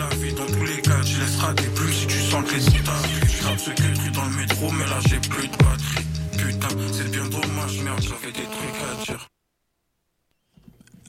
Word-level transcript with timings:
la 0.00 0.08
vie 0.16 0.32
dans 0.34 0.46
tous 0.46 0.64
les 0.64 0.80
cas, 0.80 1.00
tu 1.04 1.20
laisseras 1.20 1.52
des 1.52 1.68
plus 1.74 1.92
si 1.92 2.06
tu 2.06 2.18
sens 2.18 2.44
que 2.44 2.54
les 2.54 2.60
Je 2.60 3.42
tape 3.42 3.58
ce 3.58 3.70
que 3.70 4.14
dans 4.14 4.24
le 4.24 4.36
métro, 4.36 4.70
mais 4.72 4.86
là 4.86 4.98
j'ai 5.08 5.20
plus 5.20 5.48
de 5.48 5.56
batterie. 5.56 6.06
Putain, 6.38 6.68
c'est 6.92 7.10
bien 7.10 7.26
dommage, 7.26 7.80
merde, 7.82 8.02
j'avais 8.02 8.32
des 8.32 8.48
trucs 8.56 8.80
à 8.90 9.04
dire. 9.04 9.28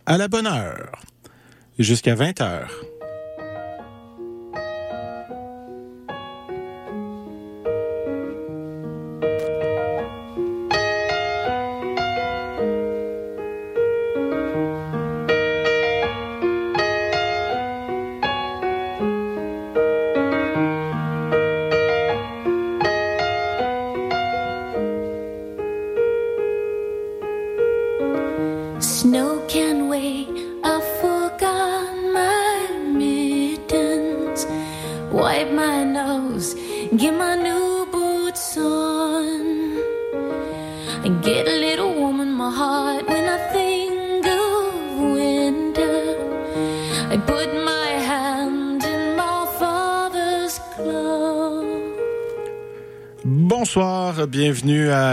À 0.06 0.18
la 0.18 0.28
bonne 0.28 0.48
heure, 0.48 0.92
jusqu'à 1.80 2.16
20 2.16 2.42
heures. 2.42 2.91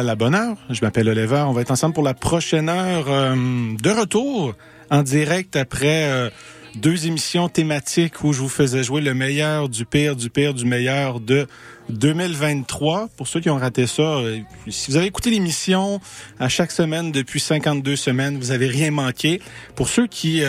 La 0.08 0.16
bonne 0.16 0.34
heure. 0.34 0.56
Je 0.70 0.80
m'appelle 0.80 1.06
Oliver. 1.06 1.44
On 1.46 1.52
va 1.52 1.60
être 1.60 1.70
ensemble 1.70 1.92
pour 1.92 2.02
la 2.02 2.14
prochaine 2.14 2.70
heure 2.70 3.10
euh, 3.10 3.36
de 3.76 3.90
retour 3.90 4.54
en 4.90 5.02
direct 5.02 5.54
après 5.54 6.04
euh, 6.04 6.30
deux 6.76 7.06
émissions 7.06 7.50
thématiques 7.50 8.24
où 8.24 8.32
je 8.32 8.40
vous 8.40 8.48
faisais 8.48 8.82
jouer 8.82 9.02
le 9.02 9.12
meilleur 9.12 9.68
du 9.68 9.84
pire, 9.84 10.16
du 10.16 10.30
pire, 10.30 10.54
du 10.54 10.64
meilleur 10.64 11.20
de 11.20 11.46
2023. 11.90 13.10
Pour 13.18 13.28
ceux 13.28 13.40
qui 13.40 13.50
ont 13.50 13.58
raté 13.58 13.86
ça, 13.86 14.02
euh, 14.02 14.38
si 14.68 14.90
vous 14.90 14.96
avez 14.96 15.04
écouté 15.04 15.28
l'émission 15.28 16.00
à 16.40 16.48
chaque 16.48 16.70
semaine 16.70 17.12
depuis 17.12 17.38
52 17.38 17.94
semaines, 17.94 18.38
vous 18.38 18.50
avez 18.50 18.66
rien 18.66 18.90
manqué. 18.90 19.42
Pour 19.74 19.90
ceux 19.90 20.06
qui 20.06 20.42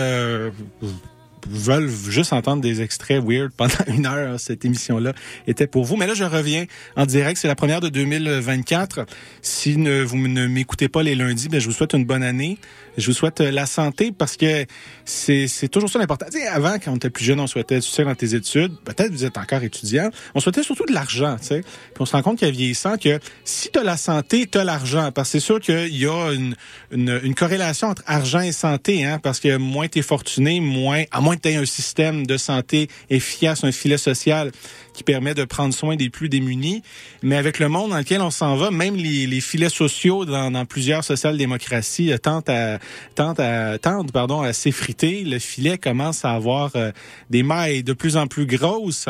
veulent 1.50 1.90
juste 1.90 2.34
entendre 2.34 2.62
des 2.62 2.82
extraits 2.82 3.22
weird 3.24 3.52
pendant 3.52 3.74
une 3.88 4.06
heure, 4.06 4.40
cette 4.40 4.66
émission-là 4.66 5.14
était 5.48 5.68
pour 5.68 5.86
vous. 5.86 5.96
Mais 5.96 6.08
là, 6.08 6.14
je 6.14 6.24
reviens 6.24 6.66
en 6.96 7.06
direct. 7.06 7.40
C'est 7.40 7.48
la 7.48 7.56
première 7.56 7.82
de 7.82 7.90
2024. 7.90 9.06
Si 9.42 9.74
vous 9.74 10.28
ne 10.28 10.48
m'écoutez 10.48 10.90
pas 10.90 11.04
les 11.04 11.16
lundis, 11.16 11.50
ben, 11.50 11.60
je 11.60 11.68
vous 11.68 11.74
souhaite 11.74 11.94
une 11.94 12.06
bonne 12.06 12.24
année. 12.24 12.58
Je 13.00 13.06
vous 13.08 13.14
souhaite 13.14 13.42
euh, 13.42 13.52
la 13.52 13.66
santé 13.66 14.12
parce 14.12 14.36
que 14.36 14.66
c'est 15.06 15.68
toujours 15.72 15.90
ça 15.90 16.00
l'important. 16.00 16.28
Avant, 16.52 16.78
quand 16.78 16.92
on 16.92 16.96
était 16.98 17.10
plus 17.10 17.24
jeune, 17.24 17.40
on 17.40 17.48
souhaitait 17.48 17.80
tu 17.80 17.90
sais, 17.90 18.04
dans 18.04 18.16
tes 18.16 18.36
études. 18.36 18.78
Peut-être 18.84 19.12
vous 19.12 19.26
êtes 19.26 19.38
encore 19.38 19.64
étudiant. 19.64 20.10
On 20.36 20.40
souhaitait 20.40 20.64
surtout 20.64 20.86
de 20.86 20.94
l'argent, 20.94 21.38
tu 21.40 21.48
sais. 21.48 21.62
Puis 21.62 22.02
on 22.02 22.06
se 22.06 22.12
rend 22.12 22.22
compte 22.22 22.44
a 22.44 22.52
vieillissant 22.52 22.98
que 22.98 23.20
si 23.44 23.70
tu 23.72 23.80
as 23.80 23.84
la 23.84 23.98
santé, 23.98 24.48
tu 24.48 24.58
as 24.58 24.64
l'argent. 24.64 25.12
Parce 25.14 25.30
que 25.30 25.40
c'est 25.40 25.46
sûr 25.46 25.60
qu'il 25.60 25.96
y 25.96 26.06
a 26.06 26.32
une, 26.32 26.56
une, 26.92 27.36
corrélation 27.36 27.88
entre 27.88 28.04
argent 28.06 28.42
et 28.42 28.52
santé, 28.52 29.06
hein, 29.06 29.20
parce 29.22 29.40
que 29.40 29.58
moins 29.58 29.88
tu 29.88 30.00
es 30.00 30.02
fortuné, 30.02 30.60
moins, 30.60 31.04
à 31.12 31.22
moins 31.22 31.36
que 31.36 31.42
tu 31.42 31.50
aies 31.50 31.56
un 31.56 31.66
système 31.66 32.28
de 32.28 32.38
santé 32.38 32.90
efficace, 33.10 33.64
un 33.64 33.72
filet 33.72 33.98
social 33.98 34.52
qui 35.00 35.06
permet 35.06 35.34
de 35.34 35.46
prendre 35.46 35.74
soin 35.74 35.96
des 35.96 36.10
plus 36.10 36.28
démunis. 36.28 36.84
Mais 37.24 37.38
avec 37.38 37.58
le 37.60 37.70
monde 37.70 37.92
dans 37.92 37.98
lequel 37.98 38.20
on 38.20 38.32
s'en 38.32 38.58
va, 38.58 38.70
même 38.70 38.98
les, 38.98 39.40
filets 39.40 39.70
sociaux 39.70 40.26
dans, 40.26 40.66
plusieurs 40.66 41.06
social-démocraties 41.06 42.12
euh, 42.12 42.18
tentent 42.18 42.50
à, 42.50 42.80
tentent 43.16 43.40
à, 43.40 43.78
pardon, 44.12 44.42
à 44.42 44.52
s'effriter. 44.52 45.24
Le 45.24 45.40
filet 45.40 45.78
commence 45.78 46.26
à 46.26 46.32
avoir 46.32 46.76
euh, 46.76 46.92
des 47.30 47.44
mailles 47.44 47.82
de 47.82 47.94
plus 47.94 48.18
en 48.18 48.28
plus 48.28 48.46
grosses 48.46 49.08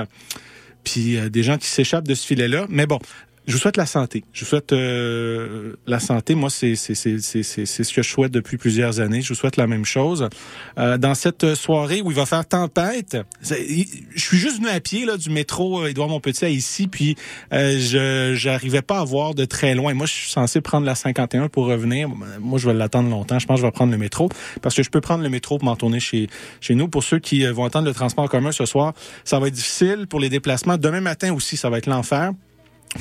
puis 0.83 1.17
euh, 1.17 1.29
des 1.29 1.41
gens 1.41 1.57
qui 1.57 1.67
s'échappent 1.67 2.07
de 2.07 2.13
ce 2.13 2.25
filet-là. 2.25 2.67
Mais 2.69 2.85
bon, 2.85 2.99
je 3.49 3.55
vous 3.55 3.59
souhaite 3.59 3.77
la 3.77 3.87
santé. 3.87 4.23
Je 4.31 4.41
vous 4.41 4.45
souhaite 4.45 4.73
euh, 4.73 5.73
la 5.87 5.99
santé. 5.99 6.35
Moi, 6.35 6.51
c'est 6.51 6.75
c'est 6.75 6.95
ce 6.95 7.93
que 7.93 8.03
je 8.03 8.07
souhaite 8.07 8.31
depuis 8.31 8.57
plusieurs 8.57 8.99
années. 8.99 9.21
Je 9.21 9.29
vous 9.29 9.39
souhaite 9.39 9.57
la 9.57 9.65
même 9.65 9.85
chose. 9.85 10.29
Euh, 10.77 10.99
dans 10.99 11.15
cette 11.15 11.55
soirée 11.55 12.03
où 12.03 12.11
il 12.11 12.15
va 12.15 12.27
faire 12.27 12.45
tempête, 12.45 13.17
je 13.41 13.55
suis 14.15 14.37
juste 14.37 14.57
venu 14.57 14.69
à 14.69 14.79
pied 14.79 15.03
là 15.03 15.17
du 15.17 15.31
métro 15.31 15.87
Édouard 15.87 16.09
Montpetit 16.09 16.45
à 16.45 16.49
ici, 16.49 16.87
puis 16.87 17.15
euh, 17.51 17.79
je 17.79 18.35
j'arrivais 18.35 18.83
pas 18.83 18.99
à 18.99 19.03
voir 19.03 19.33
de 19.33 19.45
très 19.45 19.73
loin. 19.73 19.95
Moi, 19.95 20.05
je 20.05 20.13
suis 20.13 20.29
censé 20.29 20.61
prendre 20.61 20.85
la 20.85 20.93
51 20.93 21.47
pour 21.47 21.65
revenir. 21.65 22.07
Moi, 22.39 22.59
je 22.59 22.67
vais 22.67 22.75
l'attendre 22.75 23.09
longtemps. 23.09 23.39
Je 23.39 23.47
pense 23.47 23.55
que 23.55 23.61
je 23.61 23.65
vais 23.65 23.71
prendre 23.71 23.91
le 23.91 23.97
métro 23.97 24.29
parce 24.61 24.75
que 24.75 24.83
je 24.83 24.91
peux 24.91 25.01
prendre 25.01 25.23
le 25.23 25.29
métro 25.29 25.57
pour 25.57 25.65
m'en 25.65 25.75
tourner 25.75 25.99
chez 25.99 26.29
chez 26.61 26.75
nous. 26.75 26.87
Pour 26.87 27.03
ceux 27.03 27.17
qui 27.17 27.43
vont 27.47 27.65
attendre 27.65 27.87
le 27.87 27.95
transport 27.95 28.25
en 28.25 28.27
commun 28.27 28.51
ce 28.51 28.65
soir, 28.65 28.93
ça 29.23 29.39
va 29.39 29.47
être 29.47 29.55
difficile 29.55 30.05
pour 30.07 30.19
les 30.19 30.29
déplacements. 30.29 30.77
Demain 30.77 31.01
matin 31.01 31.33
aussi, 31.33 31.57
ça 31.57 31.71
va 31.71 31.79
être 31.79 31.87
l'enfer. 31.87 32.31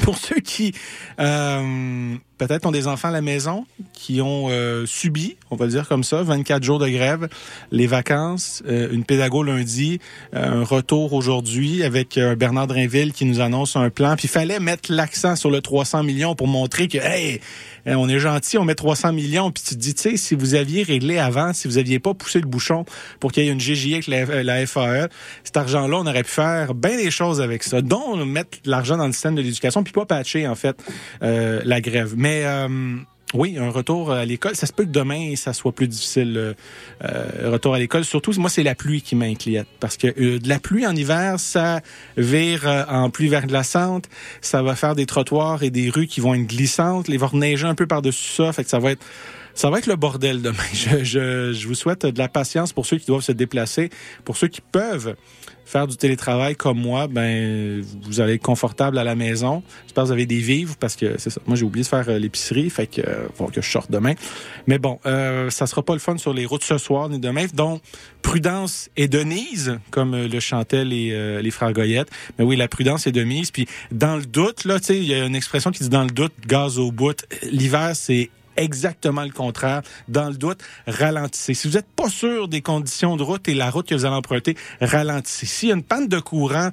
Pour 0.03 0.19
ceux 0.19 0.41
qui 0.41 0.75
euh, 1.19 2.17
peut-être 2.39 2.67
ont 2.67 2.71
des 2.71 2.87
enfants 2.87 3.09
à 3.09 3.13
la 3.13 3.21
maison, 3.21 3.67
qui 3.93 4.21
ont 4.21 4.47
euh, 4.49 4.87
subi, 4.87 5.37
on 5.51 5.57
va 5.57 5.67
dire 5.67 5.89
comme 5.89 6.05
ça, 6.05 6.23
24 6.23 6.63
jours 6.63 6.79
de 6.79 6.89
grève, 6.89 7.29
les 7.71 7.87
vacances, 7.87 8.63
euh, 8.67 8.89
une 8.93 9.05
pédago 9.05 9.43
lundi, 9.43 9.99
un 10.33 10.65
retour 10.65 11.13
aujourd'hui 11.13 11.83
avec 11.83 12.19
Bernard 12.39 12.69
Drinville 12.69 13.13
qui 13.13 13.25
nous 13.25 13.41
annonce 13.41 13.77
un 13.77 13.91
plan. 13.91 14.17
Puis 14.17 14.27
il 14.27 14.31
fallait 14.31 14.61
mettre 14.61 14.93
l'accent 14.93 15.37
sur 15.37 15.51
le 15.51 15.61
300 15.61 16.03
millions 16.03 16.35
pour 16.35 16.47
montrer 16.47 16.89
que, 16.89 16.99
hey, 16.99 17.41
on 17.87 18.09
est 18.09 18.19
gentil, 18.19 18.59
on 18.59 18.65
met 18.65 18.75
300 18.75 19.13
millions. 19.13 19.51
Puis 19.51 19.63
tu 19.67 19.75
te 19.75 19.81
dis, 19.81 19.95
tu 19.95 20.03
sais, 20.03 20.17
si 20.17 20.35
vous 20.35 20.55
aviez 20.55 20.83
réglé 20.83 21.19
avant, 21.19 21.53
si 21.53 21.69
vous 21.69 21.79
aviez 21.79 21.99
pas 21.99 22.15
poussé 22.15 22.41
le 22.41 22.47
bouchon 22.47 22.85
pour 23.21 23.33
qu'il 23.33 23.45
y 23.45 23.49
ait 23.49 23.53
une 23.53 23.61
GGI 23.61 23.95
avec 23.95 24.07
la, 24.07 24.67
FAE, 24.67 25.09
cet 25.45 25.57
argent-là, 25.57 25.97
on 25.99 26.07
aurait 26.07 26.23
pu 26.23 26.31
faire 26.31 26.75
bien 26.75 26.97
des 26.97 27.11
choses 27.11 27.41
avec 27.41 27.63
ça, 27.63 27.81
dont 27.81 28.17
mettre 28.25 28.59
l'argent 28.65 28.97
dans 28.97 29.07
le 29.07 29.13
système 29.13 29.35
de 29.35 29.43
l'éducation, 29.43 29.83
puis 29.83 29.93
pas 29.93 30.07
patcher, 30.07 30.47
en 30.47 30.55
fait, 30.55 30.77
euh, 31.23 31.61
la 31.65 31.81
grève. 31.81 32.15
Euh, 32.29 32.97
oui, 33.35 33.59
un 33.59 33.71
retour 33.71 34.11
à 34.11 34.25
l'école. 34.25 34.57
Ça 34.57 34.67
se 34.67 34.73
peut 34.73 34.85
que 34.85 34.91
demain, 34.91 35.37
ça 35.37 35.53
soit 35.53 35.73
plus 35.73 35.87
difficile, 35.87 36.35
euh, 36.37 36.55
euh 37.05 37.51
retour 37.51 37.75
à 37.75 37.79
l'école. 37.79 38.05
Surtout, 38.05 38.33
moi, 38.39 38.49
c'est 38.49 38.63
la 38.63 38.75
pluie 38.75 39.03
qui 39.03 39.17
m'inquiète. 39.17 39.67
Parce 39.81 39.97
que 39.97 40.07
euh, 40.07 40.39
de 40.39 40.49
la 40.49 40.59
pluie 40.59 40.87
en 40.87 40.97
hiver, 40.97 41.39
ça 41.39 41.81
vire 42.17 42.87
en 42.89 43.11
pluie 43.11 43.29
verglaçante. 43.29 44.09
Ça 44.41 44.63
va 44.63 44.75
faire 44.75 44.95
des 44.95 45.07
trottoirs 45.07 45.63
et 45.63 45.71
des 45.71 45.91
rues 45.91 46.07
qui 46.07 46.21
vont 46.21 46.35
être 46.35 46.47
glissantes. 46.47 47.09
Les 47.09 47.19
va 47.19 47.29
neiger 47.35 47.67
un 47.67 47.75
peu 47.75 47.87
par-dessus 47.87 48.33
ça. 48.33 48.53
Fait 48.53 48.65
que 48.65 48.71
ça 48.71 48.79
va 48.79 48.93
être... 48.93 49.05
Ça 49.59 49.71
va 49.71 49.79
être 49.79 49.89
le 49.89 49.97
bordel 49.97 50.41
demain. 50.41 50.63
Je, 50.73 51.03
je, 51.03 51.53
je 51.53 51.67
vous 51.67 51.75
souhaite 51.75 52.07
de 52.07 52.17
la 52.17 52.29
patience 52.29 52.73
pour 52.73 52.87
ceux 52.87 52.97
qui 52.97 53.07
doivent 53.07 53.23
se 53.23 53.33
déplacer, 53.33 53.91
pour 54.25 54.37
ceux 54.37 54.47
qui 54.47 54.61
peuvent 54.61 55.17
faire 55.67 55.89
du 55.89 55.97
télétravail 55.97 56.55
comme 56.55 56.79
moi, 56.79 57.09
ben 57.09 57.83
vous 58.03 58.21
allez 58.21 58.35
être 58.35 58.43
confortable 58.43 58.99
à 58.99 59.05
la 59.05 59.17
maison. 59.17 59.65
J'espère 59.83 60.05
que 60.05 60.07
vous 60.07 60.13
avez 60.13 60.27
des 60.27 60.39
vivres 60.39 60.77
parce 60.79 60.95
que 60.95 61.17
c'est 61.19 61.31
ça. 61.31 61.41
Moi 61.47 61.57
j'ai 61.57 61.65
oublié 61.65 61.83
de 61.83 61.89
faire 61.89 62.09
euh, 62.09 62.21
l'épicerie, 62.21 62.71
fait 62.71 62.87
que 62.87 63.01
euh, 63.01 63.27
faut 63.35 63.47
que 63.49 63.61
je 63.61 63.69
sorte 63.69 63.91
demain. 63.91 64.15
Mais 64.69 64.79
bon, 64.79 65.01
euh, 65.07 65.51
ça 65.51 65.67
sera 65.67 65.83
pas 65.83 65.93
le 65.93 65.99
fun 65.99 66.17
sur 66.19 66.33
les 66.33 66.47
routes 66.47 66.63
ce 66.63 66.79
soir 66.79 67.09
ni 67.09 67.19
demain. 67.19 67.47
Donc 67.53 67.83
prudence 68.23 68.91
et 68.97 69.09
Denise, 69.09 69.81
comme 69.91 70.15
euh, 70.15 70.29
le 70.29 70.39
chantaient 70.39 70.85
les, 70.85 71.43
les 71.43 71.51
frères 71.51 71.73
Goyette. 71.73 72.09
Mais 72.39 72.45
oui, 72.45 72.55
la 72.55 72.69
prudence 72.69 73.09
et 73.09 73.13
Denise. 73.13 73.51
Puis 73.51 73.67
dans 73.91 74.17
le 74.17 74.25
doute, 74.25 74.65
là, 74.65 74.79
tu 74.79 74.87
sais, 74.87 74.99
il 74.99 75.05
y 75.05 75.15
a 75.15 75.27
une 75.27 75.35
expression 75.35 75.73
qui 75.73 75.83
dit 75.83 75.89
dans 75.89 76.05
le 76.05 76.11
doute, 76.11 76.33
gaz 76.47 76.79
au 76.79 76.93
bout. 76.93 77.27
L'hiver 77.43 77.91
c'est 77.95 78.31
exactement 78.59 79.23
le 79.23 79.31
contraire. 79.31 79.83
Dans 80.09 80.29
le 80.29 80.35
doute, 80.35 80.61
ralentissez. 80.87 81.55
Si 81.55 81.69
vous 81.69 81.75
n'êtes 81.75 81.89
pas 81.97 82.09
sûr 82.09 82.49
des 82.49 82.61
conditions 82.61 83.17
de 83.17 83.23
route 83.23 83.49
et 83.49 83.55
la 83.55 83.71
route 83.71 83.89
que 83.89 83.95
vous 83.95 84.05
allez 84.05 84.17
emprunter, 84.17 84.57
ralentissez. 84.81 85.47
S'il 85.47 85.69
y 85.69 85.73
a 85.73 85.75
une 85.75 85.83
panne 85.83 86.09
de 86.09 86.19
courant, 86.19 86.71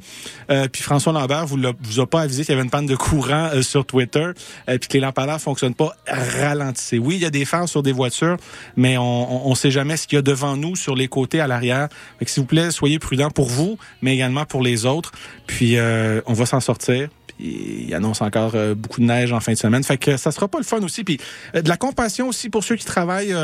euh, 0.50 0.68
puis 0.68 0.82
François 0.82 1.14
Lambert 1.14 1.46
vous, 1.46 1.58
vous 1.82 2.00
a 2.00 2.08
pas 2.08 2.22
avisé 2.22 2.44
qu'il 2.44 2.54
y 2.54 2.56
avait 2.58 2.64
une 2.64 2.72
panne 2.72 2.86
de 2.86 2.96
courant 2.96 3.50
euh, 3.54 3.62
sur 3.62 3.86
Twitter, 3.86 4.32
euh, 4.70 4.78
puis 4.78 4.88
que 4.88 4.94
les 4.94 5.00
lampadaires 5.00 5.40
fonctionnent 5.40 5.76
pas, 5.76 5.96
ralentissez. 6.08 6.98
Oui, 6.98 7.16
il 7.16 7.22
y 7.22 7.26
a 7.26 7.30
des 7.30 7.46
phares 7.46 7.70
sur 7.70 7.84
des 7.84 7.92
voitures, 7.92 8.38
mais 8.76 8.98
on 8.98 9.50
ne 9.50 9.56
sait 9.56 9.72
jamais 9.72 9.98
ce 9.98 10.08
qu'il 10.08 10.18
y 10.18 10.20
a 10.20 10.22
devant 10.22 10.58
nous, 10.58 10.76
sur 10.76 10.96
les 10.96 11.08
côtés, 11.08 11.40
à 11.40 11.48
l'arrière. 11.48 11.90
S'il 12.26 12.42
vous 12.42 12.48
plaît, 12.48 12.72
soyez 12.72 13.00
prudents 13.00 13.30
pour 13.30 13.48
vous, 13.48 13.78
mais 14.02 14.16
également 14.16 14.46
pour 14.46 14.62
les 14.62 14.86
autres. 14.86 15.12
Puis 15.48 15.78
on 15.80 16.34
va 16.34 16.46
s'en 16.46 16.60
sortir 16.60 17.10
il 17.40 17.94
annonce 17.94 18.22
encore 18.22 18.54
euh, 18.56 18.76
beaucoup 18.76 19.02
de 19.02 19.06
neige 19.06 19.34
en 19.34 19.40
fin 19.40 19.54
de 19.54 19.58
semaine. 19.58 19.84
Fait 19.84 19.98
que 19.98 20.18
ça 20.18 20.32
sera 20.32 20.48
pas 20.48 20.58
le 20.58 20.64
fun 20.64 20.82
aussi. 20.82 21.04
Puis 21.04 21.20
euh, 21.56 21.62
de 21.62 21.70
la 21.70 21.78
compassion 21.78 22.30
aussi 22.30 22.50
pour 22.50 22.64
ceux 22.64 22.76
qui 22.76 22.86
travaillent. 22.86 23.36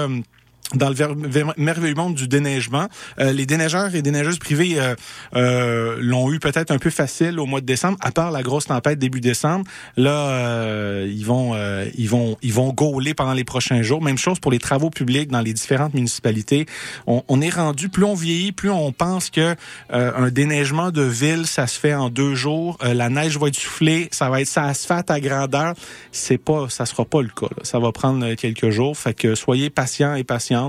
Euh, 0.73 0.77
dans 0.77 0.89
le 0.89 1.53
merveilleux 1.57 1.95
monde 1.95 2.15
du 2.15 2.27
déneigement. 2.27 2.88
Euh, 3.19 3.31
les 3.31 3.45
déneigeurs 3.45 3.94
et 3.95 4.01
déneigeuses 4.01 4.39
privées 4.39 4.79
euh, 4.79 4.95
euh, 5.35 5.97
l'ont 6.00 6.31
eu 6.31 6.39
peut-être 6.39 6.71
un 6.71 6.77
peu 6.77 6.89
facile 6.89 7.39
au 7.39 7.45
mois 7.45 7.62
de 7.62 7.65
décembre, 7.65 7.97
à 8.01 8.12
part 8.12 8.31
la 8.31 8.41
grosse 8.41 8.65
tempête 8.65 9.00
début 9.00 9.21
décembre. 9.21 9.65
Là, 9.97 11.06
ils 11.06 11.25
vont 11.25 11.56
ils 11.97 12.09
vont 12.09 12.38
ils 12.41 12.53
vont 12.53 12.73
gauler 12.73 13.13
pendant 13.13 13.33
les 13.33 13.44
prochains 13.44 13.81
jours. 13.81 14.01
Même 14.01 14.18
chose 14.18 14.39
pour 14.39 14.51
les 14.51 14.59
travaux 14.59 14.89
publics 14.89 15.29
dans 15.29 15.41
les 15.41 15.53
différentes 15.53 15.94
municipalités. 15.94 16.65
On, 17.07 17.23
on 17.27 17.41
est 17.41 17.50
rendu 17.50 17.89
plus 17.89 18.03
on 18.03 18.15
vieillit, 18.15 18.51
plus 18.51 18.69
on 18.69 18.91
pense 18.91 19.29
que 19.29 19.56
un 19.89 20.29
déneigement 20.29 20.91
de 20.91 21.01
ville, 21.01 21.45
ça 21.45 21.68
se 21.68 21.79
fait 21.79 21.94
en 21.94 22.09
deux 22.09 22.35
jours. 22.35 22.77
la 22.81 23.09
neige 23.09 23.38
va 23.38 23.47
être 23.47 23.56
soufflée, 23.56 24.07
ça 24.12 24.29
va 24.29 24.41
être 24.41 24.47
ça 24.47 24.63
asphalte 24.63 25.12
à 25.12 25.19
grandeur. 25.19 25.73
C'est 26.12 26.38
pas, 26.38 26.68
ça 26.69 26.85
sera 26.85 27.06
pas 27.06 27.21
le 27.21 27.29
cas. 27.29 27.53
Ça 27.63 27.79
va 27.79 27.91
prendre 27.91 28.33
quelques 28.35 28.69
jours. 28.69 28.97
Fait 28.97 29.13
que 29.13 29.35
soyez 29.35 29.69
patients 29.69 30.15
et 30.15 30.23
patients 30.23 30.60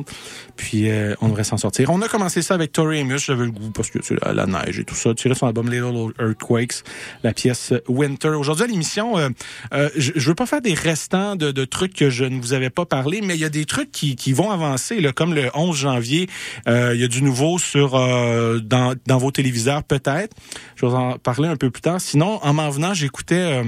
puis 0.56 0.88
euh, 0.88 1.14
on 1.20 1.28
devrait 1.28 1.44
s'en 1.44 1.56
sortir. 1.56 1.90
On 1.90 2.00
a 2.02 2.08
commencé 2.08 2.42
ça 2.42 2.54
avec 2.54 2.72
Tori 2.72 3.00
Amos, 3.00 3.18
j'avais 3.18 3.44
le 3.44 3.50
goût 3.50 3.70
parce 3.70 3.90
que 3.90 3.98
tu 3.98 4.16
la, 4.22 4.46
neige 4.46 4.78
et 4.78 4.84
tout 4.84 4.94
ça. 4.94 5.14
Tu 5.14 5.32
son 5.34 5.46
album 5.46 5.70
Little 5.70 6.12
Earthquakes, 6.20 6.82
la 7.22 7.32
pièce 7.32 7.72
Winter. 7.88 8.28
Aujourd'hui 8.28 8.64
à 8.64 8.66
l'émission, 8.66 9.18
euh, 9.18 9.28
euh, 9.72 9.88
je, 9.96 10.12
je 10.14 10.28
veux 10.28 10.34
pas 10.34 10.46
faire 10.46 10.60
des 10.60 10.74
restants 10.74 11.36
de, 11.36 11.64
trucs 11.64 11.94
que 11.94 12.10
je 12.10 12.24
ne 12.24 12.40
vous 12.40 12.52
avais 12.52 12.70
pas 12.70 12.84
parlé, 12.84 13.20
mais 13.22 13.34
il 13.34 13.40
y 13.40 13.44
a 13.44 13.48
des 13.48 13.64
trucs 13.64 13.90
qui, 13.90 14.32
vont 14.32 14.50
avancer, 14.50 15.02
comme 15.14 15.34
le 15.34 15.50
11 15.54 15.76
janvier, 15.76 16.28
il 16.66 16.96
y 16.96 17.04
a 17.04 17.08
du 17.08 17.22
nouveau 17.22 17.58
sur 17.58 17.92
dans, 17.92 18.96
vos 19.06 19.30
téléviseurs 19.30 19.84
peut-être. 19.84 20.36
Je 20.76 20.86
vais 20.86 20.92
en 20.92 21.18
parler 21.18 21.48
un 21.48 21.56
peu 21.56 21.70
plus 21.70 21.82
tard. 21.82 22.00
Sinon, 22.00 22.40
en 22.42 22.52
m'en 22.52 22.70
venant, 22.70 22.94
j'écoutais 22.94 23.62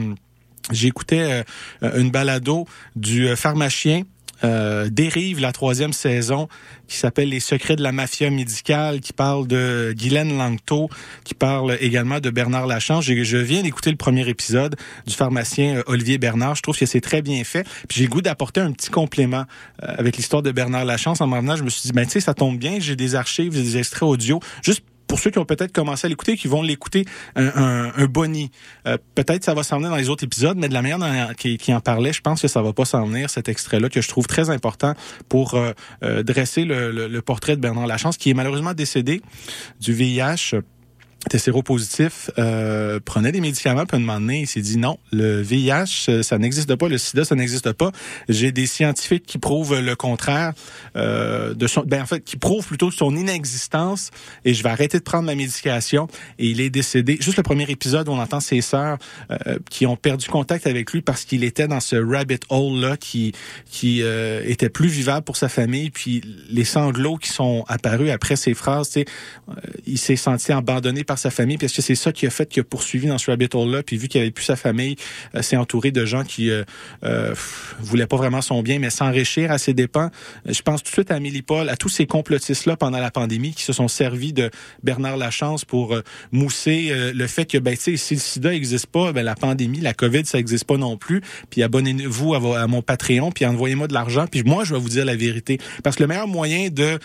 j'écoutais 0.70 1.44
une 1.82 2.10
balado 2.10 2.66
du 2.96 3.34
pharmacien 3.36 4.02
euh, 4.44 4.88
dérive 4.90 5.40
la 5.40 5.52
troisième 5.52 5.92
saison 5.92 6.48
qui 6.86 6.96
s'appelle 6.96 7.30
Les 7.30 7.40
secrets 7.40 7.76
de 7.76 7.82
la 7.82 7.92
mafia 7.92 8.30
médicale, 8.30 9.00
qui 9.00 9.12
parle 9.12 9.46
de 9.46 9.94
Guylaine 9.96 10.36
Langto, 10.36 10.90
qui 11.24 11.34
parle 11.34 11.76
également 11.80 12.20
de 12.20 12.30
Bernard 12.30 12.66
Lachance. 12.66 13.04
Je, 13.04 13.36
viens 13.38 13.62
d'écouter 13.62 13.90
le 13.90 13.96
premier 13.96 14.28
épisode 14.28 14.76
du 15.06 15.14
pharmacien 15.14 15.76
euh, 15.76 15.82
Olivier 15.86 16.18
Bernard. 16.18 16.56
Je 16.56 16.62
trouve 16.62 16.78
que 16.78 16.86
c'est 16.86 17.00
très 17.00 17.22
bien 17.22 17.42
fait. 17.44 17.66
Puis 17.88 18.00
j'ai 18.00 18.06
goût 18.06 18.20
d'apporter 18.20 18.60
un 18.60 18.72
petit 18.72 18.90
complément 18.90 19.44
euh, 19.82 19.94
avec 19.98 20.16
l'histoire 20.16 20.42
de 20.42 20.52
Bernard 20.52 20.84
Lachance. 20.84 21.20
En 21.20 21.26
m'en 21.26 21.56
je 21.56 21.62
me 21.62 21.70
suis 21.70 21.82
dit, 21.82 21.92
ben 21.92 22.04
tu 22.04 22.12
sais, 22.12 22.20
ça 22.20 22.34
tombe 22.34 22.58
bien, 22.58 22.78
j'ai 22.80 22.96
des 22.96 23.14
archives, 23.14 23.52
des 23.52 23.78
extraits 23.78 24.02
audio, 24.02 24.40
juste 24.62 24.82
pour 25.14 25.20
ceux 25.20 25.30
qui 25.30 25.38
ont 25.38 25.44
peut-être 25.44 25.70
commencé 25.70 26.08
à 26.08 26.08
l'écouter, 26.08 26.36
qui 26.36 26.48
vont 26.48 26.60
l'écouter, 26.60 27.04
un, 27.36 27.46
un. 27.54 27.92
Euh, 27.96 28.98
peut-être 29.14 29.44
ça 29.44 29.54
va 29.54 29.62
s'en 29.62 29.76
venir 29.76 29.90
dans 29.90 29.96
les 29.96 30.08
autres 30.08 30.24
épisodes, 30.24 30.58
mais 30.58 30.68
de 30.68 30.74
la 30.74 30.82
manière 30.82 31.36
qui, 31.36 31.56
qui, 31.56 31.72
en 31.72 31.78
parlait, 31.78 32.12
je 32.12 32.20
pense 32.20 32.42
que 32.42 32.48
ça 32.48 32.62
va 32.62 32.72
pas 32.72 32.84
s'en 32.84 33.06
venir, 33.06 33.30
cet 33.30 33.48
extrait-là, 33.48 33.88
que 33.88 34.00
je 34.00 34.08
trouve 34.08 34.26
très 34.26 34.50
important 34.50 34.94
pour 35.28 35.54
euh, 35.54 35.70
euh, 36.02 36.24
dresser 36.24 36.64
le, 36.64 36.90
le, 36.90 37.06
le, 37.06 37.22
portrait 37.22 37.54
de 37.54 37.60
Bernard 37.60 37.86
Lachance, 37.86 38.16
qui 38.16 38.30
est 38.30 38.34
malheureusement 38.34 38.74
décédé 38.74 39.22
du 39.80 39.92
VIH 39.92 40.56
était 41.26 41.38
séropositif, 41.38 42.30
euh, 42.38 43.00
prenait 43.04 43.32
des 43.32 43.40
médicaments, 43.40 43.86
puis 43.86 43.96
un 43.96 44.00
moment 44.00 44.20
donné, 44.20 44.40
il 44.40 44.46
s'est 44.46 44.60
dit 44.60 44.76
non, 44.76 44.98
le 45.12 45.40
VIH, 45.40 46.06
euh, 46.08 46.22
ça 46.22 46.38
n'existe 46.38 46.74
pas, 46.76 46.88
le 46.88 46.98
sida, 46.98 47.24
ça 47.24 47.34
n'existe 47.34 47.72
pas. 47.72 47.92
J'ai 48.28 48.52
des 48.52 48.66
scientifiques 48.66 49.24
qui 49.26 49.38
prouvent 49.38 49.80
le 49.80 49.96
contraire, 49.96 50.52
euh, 50.96 51.54
de 51.54 51.66
son, 51.66 51.82
ben 51.82 52.02
en 52.02 52.06
fait, 52.06 52.20
qui 52.20 52.36
prouvent 52.36 52.66
plutôt 52.66 52.90
son 52.90 53.16
inexistence, 53.16 54.10
et 54.44 54.54
je 54.54 54.62
vais 54.62 54.68
arrêter 54.68 54.98
de 54.98 55.02
prendre 55.02 55.24
ma 55.24 55.34
médication. 55.34 56.08
Et 56.38 56.48
il 56.48 56.60
est 56.60 56.70
décédé. 56.70 57.18
Juste 57.20 57.36
le 57.36 57.42
premier 57.42 57.64
épisode, 57.70 58.08
on 58.08 58.18
entend 58.18 58.40
ses 58.40 58.60
sœurs 58.60 58.98
euh, 59.30 59.58
qui 59.70 59.86
ont 59.86 59.96
perdu 59.96 60.28
contact 60.28 60.66
avec 60.66 60.92
lui 60.92 61.02
parce 61.02 61.24
qu'il 61.24 61.44
était 61.44 61.68
dans 61.68 61.80
ce 61.80 61.96
rabbit 61.96 62.40
hole 62.50 62.80
là 62.80 62.96
qui 62.96 63.32
qui 63.70 64.02
euh, 64.02 64.42
était 64.46 64.68
plus 64.68 64.88
vivable 64.88 65.24
pour 65.24 65.36
sa 65.36 65.48
famille. 65.48 65.90
Puis 65.90 66.22
les 66.48 66.64
sanglots 66.64 67.16
qui 67.16 67.30
sont 67.30 67.64
apparus 67.68 68.10
après 68.10 68.36
ses 68.36 68.54
phrases, 68.54 68.88
sais, 68.90 69.04
il 69.86 69.98
s'est 69.98 70.16
senti 70.16 70.52
abandonné 70.52 71.04
par 71.04 71.13
sa 71.16 71.30
famille, 71.30 71.58
parce 71.58 71.72
que 71.72 71.82
c'est 71.82 71.94
ça 71.94 72.12
qui 72.12 72.26
a 72.26 72.30
fait 72.30 72.46
qu'il 72.46 72.60
a 72.60 72.64
poursuivi 72.64 73.06
dans 73.06 73.18
ce 73.18 73.30
rabbit 73.30 73.48
hole-là, 73.52 73.82
puis 73.82 73.96
vu 73.96 74.08
qu'il 74.08 74.20
avait 74.20 74.30
plus 74.30 74.44
sa 74.44 74.56
famille, 74.56 74.96
euh, 75.34 75.42
s'est 75.42 75.56
entouré 75.56 75.90
de 75.90 76.04
gens 76.04 76.24
qui 76.24 76.50
euh, 76.50 76.64
euh, 77.04 77.34
voulaient 77.80 78.06
pas 78.06 78.16
vraiment 78.16 78.42
son 78.42 78.62
bien, 78.62 78.78
mais 78.78 78.90
s'enrichir 78.90 79.50
à 79.50 79.58
ses 79.58 79.74
dépens. 79.74 80.10
Je 80.46 80.62
pense 80.62 80.82
tout 80.82 80.90
de 80.90 80.94
suite 80.94 81.10
à 81.10 81.16
Amélie 81.16 81.42
Paul, 81.42 81.68
à 81.68 81.76
tous 81.76 81.88
ces 81.88 82.06
complotistes-là 82.06 82.76
pendant 82.76 82.98
la 82.98 83.10
pandémie 83.10 83.52
qui 83.52 83.62
se 83.62 83.72
sont 83.72 83.88
servis 83.88 84.32
de 84.32 84.50
Bernard 84.82 85.16
Lachance 85.16 85.64
pour 85.64 85.96
mousser 86.32 86.92
le 87.12 87.26
fait 87.26 87.44
que, 87.44 87.58
ben, 87.58 87.76
si 87.76 87.92
le 87.92 87.96
sida 87.96 88.50
n'existe 88.50 88.86
pas, 88.86 89.12
ben, 89.12 89.22
la 89.22 89.34
pandémie, 89.34 89.80
la 89.80 89.94
COVID, 89.94 90.24
ça 90.24 90.38
n'existe 90.38 90.64
pas 90.64 90.76
non 90.76 90.96
plus. 90.96 91.20
Puis 91.50 91.62
abonnez-vous 91.62 92.34
à, 92.34 92.66
mon 92.66 92.82
Patreon, 92.82 93.32
puis 93.32 93.46
envoyez-moi 93.46 93.88
de 93.88 93.94
l'argent, 93.94 94.26
puis 94.26 94.42
moi, 94.42 94.64
je 94.64 94.74
vais 94.74 94.80
vous 94.80 94.88
dire 94.88 95.04
la 95.04 95.16
vérité. 95.16 95.58
Parce 95.82 95.96
que 95.96 96.02
le 96.02 96.08
meilleur 96.08 96.28
moyen 96.28 96.68
de 96.70 96.98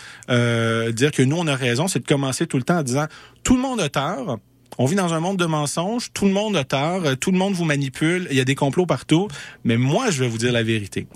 dire 0.92 1.10
que 1.10 1.22
nous, 1.22 1.36
on 1.36 1.46
a 1.46 1.56
raison, 1.56 1.88
c'est 1.88 2.00
de 2.00 2.06
commencer 2.06 2.46
tout 2.46 2.56
le 2.56 2.62
temps 2.62 2.78
en 2.78 2.82
disant 2.82 3.06
tout 3.42 3.56
le 3.56 3.62
monde 3.62 3.80
a. 3.80 3.88
On 4.78 4.86
vit 4.86 4.96
dans 4.96 5.12
un 5.12 5.20
monde 5.20 5.36
de 5.36 5.46
mensonges, 5.46 6.10
tout 6.12 6.24
le 6.24 6.32
monde 6.32 6.56
a 6.56 6.64
tort, 6.64 7.02
tout 7.18 7.32
le 7.32 7.38
monde 7.38 7.54
vous 7.54 7.64
manipule, 7.64 8.26
il 8.30 8.36
y 8.36 8.40
a 8.40 8.44
des 8.44 8.54
complots 8.54 8.86
partout, 8.86 9.28
mais 9.64 9.76
moi, 9.76 10.10
je 10.10 10.20
vais 10.20 10.28
vous 10.28 10.38
dire 10.38 10.52
la 10.52 10.62
vérité. 10.62 11.06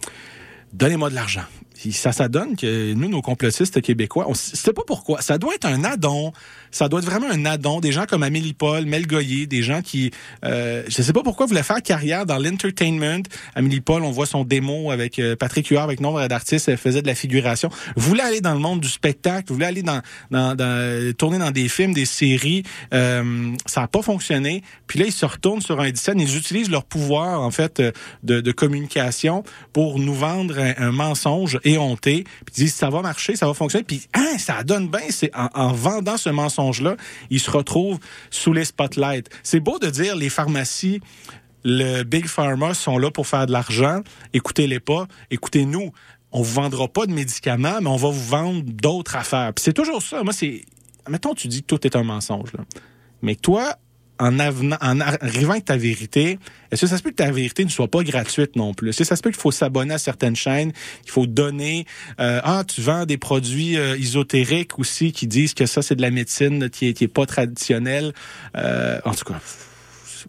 Donnez-moi 0.72 1.08
de 1.08 1.14
l'argent. 1.14 1.44
Ça, 1.92 2.12
ça 2.12 2.28
donne 2.28 2.56
que 2.56 2.94
nous, 2.94 3.08
nos 3.08 3.22
complotistes 3.22 3.81
québécois, 3.81 4.26
on 4.28 4.34
sait 4.34 4.72
pas 4.72 4.82
pourquoi. 4.86 5.20
Ça 5.20 5.38
doit 5.38 5.54
être 5.54 5.66
un 5.66 5.84
addon 5.84 6.32
ça 6.75 6.88
doit 6.88 6.99
être 6.99 7.06
vraiment 7.06 7.31
un 7.31 7.44
addon. 7.47 7.79
Des 7.79 7.93
gens 7.93 8.05
comme 8.05 8.25
Amélie 8.25 8.53
Paul, 8.53 8.85
Mel 8.85 9.06
Goyer, 9.06 9.47
des 9.47 9.62
gens 9.62 9.81
qui, 9.81 10.11
euh, 10.44 10.82
je 10.88 11.03
sais 11.03 11.12
pas 11.12 11.23
pourquoi, 11.23 11.47
voulaient 11.47 11.62
faire 11.62 11.81
carrière 11.81 12.26
dans 12.26 12.38
l'entertainment. 12.38 13.23
Amélie 13.55 13.81
Paul, 13.81 14.03
on 14.03 14.11
voit 14.11 14.26
son 14.26 14.44
démo 14.44 14.91
avec 14.91 15.21
euh, 15.21 15.37
Patrick 15.37 15.69
Huard, 15.69 15.85
avec 15.85 16.00
nombre 16.00 16.26
d'artistes, 16.26 16.69
elle 16.69 16.76
faisait 16.76 17.00
de 17.00 17.06
la 17.06 17.15
figuration. 17.15 17.71
Voulait 17.94 18.25
aller 18.25 18.41
dans 18.41 18.55
le 18.55 18.59
monde 18.59 18.81
du 18.81 18.88
spectacle, 18.88 19.53
voulait 19.53 19.67
aller 19.67 19.85
dans, 19.85 20.03
dans, 20.32 20.56
dans 20.56 21.12
tourner 21.17 21.38
dans 21.38 21.53
des 21.53 21.69
films, 21.69 21.94
des 21.94 22.06
séries? 22.06 22.65
Euh, 22.93 23.53
ça 23.67 23.82
n'a 23.82 23.87
pas 23.88 24.03
fonctionné. 24.03 24.65
Puis 24.88 24.99
là, 24.99 25.06
ils 25.06 25.12
se 25.12 25.26
retournent 25.26 25.62
sur 25.62 25.79
un 25.81 25.94
scène, 25.94 26.19
ils 26.19 26.37
utilisent 26.37 26.71
leur 26.71 26.85
pouvoir 26.85 27.41
en 27.41 27.53
fait 27.53 27.79
euh, 27.79 27.93
de, 28.25 28.41
de 28.41 28.53
communication 28.53 29.44
pour 29.73 30.00
nous 30.00 30.15
vendre 30.15 30.59
un, 30.59 30.75
un 30.79 30.91
mensonge 30.91 31.61
éhonté. 31.62 32.25
Puis 32.47 32.55
ils 32.56 32.65
disent 32.65 32.75
ça 32.75 32.91
va 32.91 33.00
marcher, 33.00 33.37
ça 33.37 33.47
va 33.47 33.55
fonctionner. 33.55 33.85
Puis 33.85 34.09
hein, 34.12 34.38
ça 34.38 34.65
donne 34.65 34.88
bien. 34.88 35.03
C'est 35.11 35.31
en, 35.37 35.49
en 35.55 35.73
vendant 35.73 36.17
ce 36.17 36.31
mensonge 36.31 36.63
ils 37.31 37.40
se 37.40 37.50
retrouvent 37.50 37.99
sous 38.31 38.52
les 38.52 38.64
spotlights. 38.64 39.28
C'est 39.43 39.61
beau 39.61 39.78
de 39.78 39.88
dire 39.88 40.16
les 40.16 40.31
pharmacies 40.31 41.00
le 41.64 42.02
Big 42.02 42.26
Pharma 42.26 42.75
sont 42.75 42.99
là 42.99 43.11
pour 43.11 43.26
faire 43.26 43.46
de 43.46 43.52
l'argent. 43.52 44.02
Écoutez-les 44.34 44.81
pas. 44.81 45.06
Écoutez-nous. 45.31 45.93
On 46.31 46.43
vous 46.43 46.52
vendra 46.52 46.88
pas 46.88 47.06
de 47.06 47.12
médicaments, 47.12 47.81
mais 47.81 47.88
on 47.88 47.96
va 47.96 48.11
vous 48.11 48.25
vendre 48.25 48.62
d'autres 48.64 49.16
affaires. 49.16 49.52
c'est 49.56 49.72
toujours 49.72 50.02
ça. 50.02 50.22
Moi, 50.22 50.32
c'est. 50.32 50.64
Mettons, 51.08 51.34
tu 51.34 51.49
dis 51.49 51.62
que 51.62 51.66
tout 51.66 51.87
est 51.87 51.96
un 51.96 52.02
mensonge. 52.02 52.50
Mais 53.22 53.34
toi, 53.34 53.76
en, 54.19 54.38
en 54.38 55.00
arrivant 55.00 55.52
avec 55.52 55.64
ta 55.64 55.76
vérité, 55.76 56.38
est-ce 56.70 56.82
que 56.82 56.87
ça 56.87 56.99
se 56.99 57.02
peut 57.02 57.11
que 57.11 57.16
ta 57.16 57.31
vérité 57.31 57.64
ne 57.64 57.70
soit 57.70 57.88
pas 57.88 58.02
gratuite 58.02 58.56
non 58.56 58.75
plus? 58.75 58.90
Est-ce 58.90 58.99
que 58.99 59.05
ça 59.05 59.16
se 59.16 59.22
peut 59.22 59.31
qu'il 59.31 59.40
faut 59.40 59.50
s'abonner 59.50 59.94
à 59.94 59.99
certaines 59.99 60.37
chaînes, 60.37 60.72
qu'il 61.02 61.11
faut 61.11 61.26
donner... 61.26 61.87
Euh, 62.20 62.40
ah, 62.44 62.64
tu 62.66 62.81
vends 62.81 63.06
des 63.06 63.19
produits 63.19 63.76
euh, 63.76 63.96
ésotériques 63.96 64.78
aussi 64.78 65.12
qui 65.12 65.26
disent 65.26 65.55
que 65.55 65.66
ça, 65.66 65.82
c'est 65.82 65.96
de 65.96 66.02
la 66.02 66.11
médecine 66.11 66.70
qui 66.70 66.88
est, 66.88 67.08
pas 67.08 67.26
traditionnelle? 67.26 68.12
Euh, 68.56 69.00
en 69.05 69.14
tout 69.14 69.25
cas, 69.25 69.40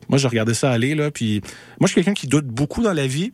moi, 0.09 0.17
je 0.17 0.27
regardais 0.27 0.53
ça 0.53 0.71
aller, 0.71 0.95
là, 0.95 1.11
puis... 1.11 1.41
Moi, 1.79 1.87
je 1.87 1.87
suis 1.87 1.95
quelqu'un 1.95 2.13
qui 2.13 2.27
doute 2.27 2.47
beaucoup 2.47 2.81
dans 2.81 2.93
la 2.93 3.07
vie, 3.07 3.33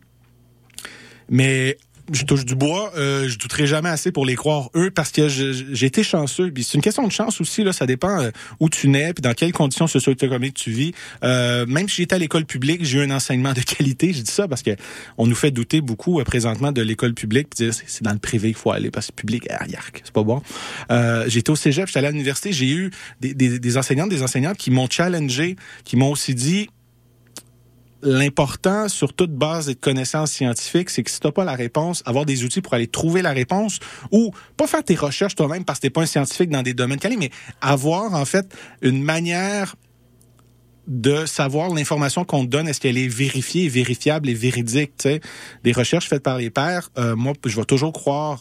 mais 1.28 1.76
je 2.12 2.24
touche 2.24 2.44
du 2.44 2.54
bois, 2.54 2.92
euh, 2.96 3.28
je 3.28 3.38
douterai 3.38 3.66
jamais 3.66 3.88
assez 3.88 4.10
pour 4.10 4.26
les 4.26 4.34
croire 4.34 4.70
eux 4.74 4.90
parce 4.90 5.10
que 5.12 5.28
j'ai 5.28 5.86
été 5.86 6.02
chanceux. 6.02 6.52
C'est 6.56 6.74
une 6.74 6.82
question 6.82 7.06
de 7.06 7.12
chance 7.12 7.40
aussi 7.40 7.62
là, 7.62 7.72
ça 7.72 7.86
dépend 7.86 8.20
euh, 8.20 8.30
où 8.60 8.68
tu 8.68 8.88
nais 8.88 9.12
puis 9.12 9.22
dans 9.22 9.34
quelles 9.34 9.52
conditions 9.52 9.86
socio-économiques 9.86 10.54
tu 10.54 10.70
vis. 10.70 10.92
Euh, 11.22 11.66
même 11.66 11.88
si 11.88 11.96
j'étais 11.96 12.14
à 12.14 12.18
l'école 12.18 12.44
publique, 12.44 12.84
j'ai 12.84 12.98
eu 12.98 13.02
un 13.02 13.10
enseignement 13.10 13.52
de 13.52 13.60
qualité. 13.60 14.12
Je 14.12 14.22
dis 14.22 14.30
ça 14.30 14.48
parce 14.48 14.62
que 14.62 14.70
on 15.18 15.26
nous 15.26 15.34
fait 15.34 15.50
douter 15.50 15.80
beaucoup 15.80 16.20
euh, 16.20 16.24
présentement 16.24 16.72
de 16.72 16.82
l'école 16.82 17.14
publique 17.14 17.48
puis 17.50 17.70
c'est 17.72 18.02
dans 18.02 18.12
le 18.12 18.18
privé 18.18 18.48
qu'il 18.48 18.56
faut 18.56 18.72
aller 18.72 18.90
parce 18.90 19.08
que 19.08 19.12
public 19.12 19.46
ah, 19.50 19.64
c'est 20.04 20.12
pas 20.12 20.22
bon. 20.22 20.42
Euh, 20.90 21.24
j'étais 21.28 21.50
au 21.50 21.56
cégep, 21.56 21.86
j'étais 21.86 22.04
à 22.04 22.10
l'université, 22.10 22.52
j'ai 22.52 22.70
eu 22.70 22.90
des, 23.20 23.34
des, 23.34 23.58
des 23.58 23.72
des 23.72 24.22
enseignantes 24.22 24.56
qui 24.58 24.70
m'ont 24.70 24.88
challengé, 24.88 25.56
qui 25.84 25.96
m'ont 25.96 26.10
aussi 26.10 26.34
dit 26.34 26.68
l'important 28.02 28.88
sur 28.88 29.12
toute 29.12 29.32
base 29.32 29.66
de 29.66 29.72
connaissances 29.74 30.32
scientifiques, 30.32 30.90
c'est 30.90 31.02
que 31.02 31.10
si 31.10 31.20
t'as 31.20 31.30
pas 31.30 31.44
la 31.44 31.54
réponse, 31.54 32.02
avoir 32.04 32.26
des 32.26 32.44
outils 32.44 32.60
pour 32.60 32.74
aller 32.74 32.88
trouver 32.88 33.22
la 33.22 33.32
réponse 33.32 33.78
ou 34.10 34.32
pas 34.56 34.66
faire 34.66 34.84
tes 34.84 34.94
recherches 34.94 35.34
toi-même 35.34 35.64
parce 35.64 35.78
que 35.78 35.82
t'es 35.82 35.90
pas 35.90 36.02
un 36.02 36.06
scientifique 36.06 36.50
dans 36.50 36.62
des 36.62 36.74
domaines 36.74 36.98
calés, 36.98 37.16
mais 37.16 37.30
avoir 37.60 38.14
en 38.14 38.24
fait 38.24 38.46
une 38.82 39.02
manière 39.02 39.76
de 40.88 41.26
savoir 41.26 41.70
l'information 41.70 42.24
qu'on 42.24 42.44
donne, 42.44 42.68
est-ce 42.68 42.80
qu'elle 42.80 42.98
est 42.98 43.08
vérifiée, 43.08 43.68
vérifiable 43.68 44.28
et 44.28 44.34
véridique. 44.34 44.92
sais 45.00 45.20
Des 45.62 45.72
recherches 45.72 46.08
faites 46.08 46.22
par 46.22 46.38
les 46.38 46.50
pairs, 46.50 46.90
euh, 46.98 47.14
moi, 47.14 47.34
je 47.46 47.56
vais 47.56 47.64
toujours 47.64 47.92
croire 47.92 48.40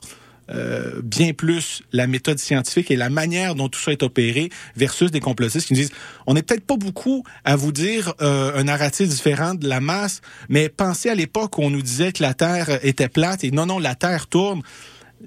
euh, 0.53 1.01
bien 1.03 1.34
plus 1.34 1.81
la 1.91 2.08
méthode 2.08 2.39
scientifique 2.39 2.91
et 2.91 2.96
la 2.96 3.10
manière 3.10 3.55
dont 3.55 3.70
tout 3.70 3.79
ça 3.79 3.91
est 3.91 4.03
opéré 4.03 4.50
versus 4.75 5.12
des 5.12 5.20
complotistes 5.20 5.67
qui 5.67 5.74
nous 5.74 5.79
disent 5.79 5.91
on 6.27 6.34
n'est 6.34 6.41
peut-être 6.43 6.65
pas 6.65 6.77
beaucoup 6.77 7.24
à 7.43 7.55
vous 7.55 7.72
dire 7.72 8.13
euh, 8.22 8.60
un 8.60 8.63
narratif 8.63 9.08
différent 9.08 9.55
de 9.55 9.67
la 9.67 9.79
masse, 9.79 10.22
mais 10.50 10.70
pensez 10.70 11.10
à 11.10 11.15
l'époque 11.15 11.58
où 11.58 11.62
on 11.62 11.70
nous 11.70 11.81
disait 11.81 12.12
que 12.12 12.22
la 12.22 12.34
Terre 12.34 12.79
était 12.84 13.08
plate 13.08 13.43
et 13.43 13.51
non, 13.51 13.65
non, 13.65 13.79
la 13.79 13.96
Terre 13.96 14.27
tourne 14.27 14.62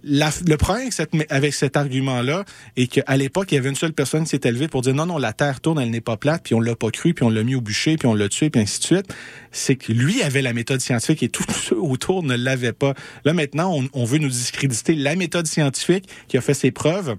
le 0.02 0.56
problème 0.56 0.90
avec, 1.30 1.54
cet 1.54 1.76
argument-là 1.76 2.44
est 2.76 2.86
qu'à 2.86 3.16
l'époque, 3.16 3.52
il 3.52 3.56
y 3.56 3.58
avait 3.58 3.68
une 3.68 3.76
seule 3.76 3.92
personne 3.92 4.24
qui 4.24 4.30
s'est 4.30 4.40
élevée 4.44 4.68
pour 4.68 4.82
dire 4.82 4.94
non, 4.94 5.06
non, 5.06 5.18
la 5.18 5.32
Terre 5.32 5.60
tourne, 5.60 5.78
elle 5.78 5.90
n'est 5.90 6.00
pas 6.00 6.16
plate, 6.16 6.42
puis 6.44 6.54
on 6.54 6.60
l'a 6.60 6.74
pas 6.74 6.90
cru, 6.90 7.14
puis 7.14 7.24
on 7.24 7.30
l'a 7.30 7.42
mis 7.42 7.54
au 7.54 7.60
bûcher, 7.60 7.96
puis 7.96 8.06
on 8.06 8.14
l'a 8.14 8.28
tué, 8.28 8.50
puis 8.50 8.60
ainsi 8.60 8.80
de 8.80 8.84
suite. 8.84 9.14
C'est 9.52 9.76
que 9.76 9.92
lui 9.92 10.22
avait 10.22 10.42
la 10.42 10.52
méthode 10.52 10.80
scientifique 10.80 11.22
et 11.22 11.28
tous 11.28 11.44
ceux 11.68 11.80
autour 11.80 12.22
ne 12.22 12.36
l'avaient 12.36 12.72
pas. 12.72 12.94
Là, 13.24 13.32
maintenant, 13.32 13.78
on, 13.92 14.04
veut 14.04 14.18
nous 14.18 14.28
discréditer 14.28 14.94
la 14.94 15.16
méthode 15.16 15.46
scientifique 15.46 16.08
qui 16.28 16.36
a 16.36 16.40
fait 16.40 16.54
ses 16.54 16.70
preuves 16.70 17.16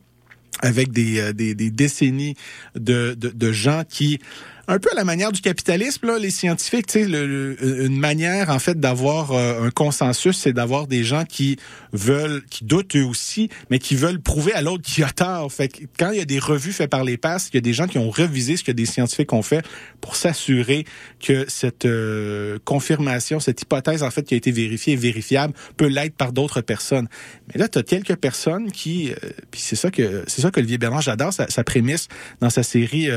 avec 0.62 0.92
des, 0.92 1.20
euh, 1.20 1.34
décennies 1.34 2.36
de 2.76 3.52
gens 3.52 3.84
qui 3.88 4.20
un 4.68 4.80
peu 4.80 4.90
à 4.92 4.96
la 4.96 5.04
manière 5.04 5.32
du 5.32 5.42
capitalisme, 5.42 6.08
là, 6.08 6.18
les 6.18 6.32
scientifiques, 6.32 6.88
tu 6.88 7.04
sais, 7.04 7.10
une 7.10 8.00
manière 8.00 8.50
en 8.50 8.60
fait 8.60 8.80
d'avoir 8.80 9.32
euh, 9.32 9.68
un 9.68 9.70
consensus, 9.70 10.38
c'est 10.38 10.54
d'avoir 10.54 10.88
des 10.88 11.04
gens 11.04 11.24
qui 11.26 11.58
veulent, 11.94 12.44
qui 12.50 12.66
doutent 12.66 12.96
eux 12.96 13.06
aussi, 13.06 13.50
mais 13.70 13.80
qui 13.80 13.96
veulent 13.96 14.20
prouver 14.20 14.54
à 14.54 14.62
l'autre 14.62 14.84
qu'il 14.84 15.04
a 15.04 15.10
tort. 15.10 15.52
Fait 15.52 15.68
que 15.68 15.84
quand 16.00 16.12
il 16.12 16.18
y 16.18 16.22
a 16.22 16.26
des 16.26 16.40
revues 16.40 16.72
faites 16.72 16.90
par 16.90 17.04
les 17.04 17.18
passes, 17.18 17.50
il 17.54 17.56
y 17.56 17.58
a 17.58 17.62
des 17.62 17.74
gens 17.74 17.88
qui 17.88 17.98
ont 17.98 18.10
révisé 18.10 18.58
ce 18.58 18.64
que 18.64 18.72
des 18.72 18.86
scientifiques 18.86 19.34
ont 19.34 19.44
fait 19.44 19.66
pour 20.02 20.16
s'assurer 20.16 20.86
que 21.20 21.46
cette 21.48 21.86
euh, 21.86 22.58
confirmation, 22.66 23.40
cette 23.40 23.62
hypothèse 23.62 24.04
en 24.04 24.10
fait 24.10 24.24
qui 24.24 24.34
a 24.34 24.38
été 24.38 24.52
vérifiée 24.52 24.94
et 24.94 24.98
vérifiable 24.98 25.54
peut 25.78 25.88
l'être 25.88 26.16
par 26.16 26.32
d'autres 26.32 26.62
personnes. 26.62 27.08
Mais 27.54 27.60
là, 27.60 27.68
tu 27.68 27.82
quelques 27.84 28.16
personnes 28.16 28.72
qui, 28.72 29.12
euh, 29.12 29.16
puis 29.52 29.62
c'est 29.62 29.76
ça 29.76 29.92
que 29.92 30.24
c'est 30.28 30.42
ça 30.42 30.50
que 30.50 30.60
Olivier 30.60 30.78
Bernard 30.78 31.02
j'adore 31.02 31.34
sa, 31.34 31.48
sa, 31.50 31.64
prémisse 31.64 32.08
dans 32.40 32.50
sa 32.50 32.64
série 32.64 33.10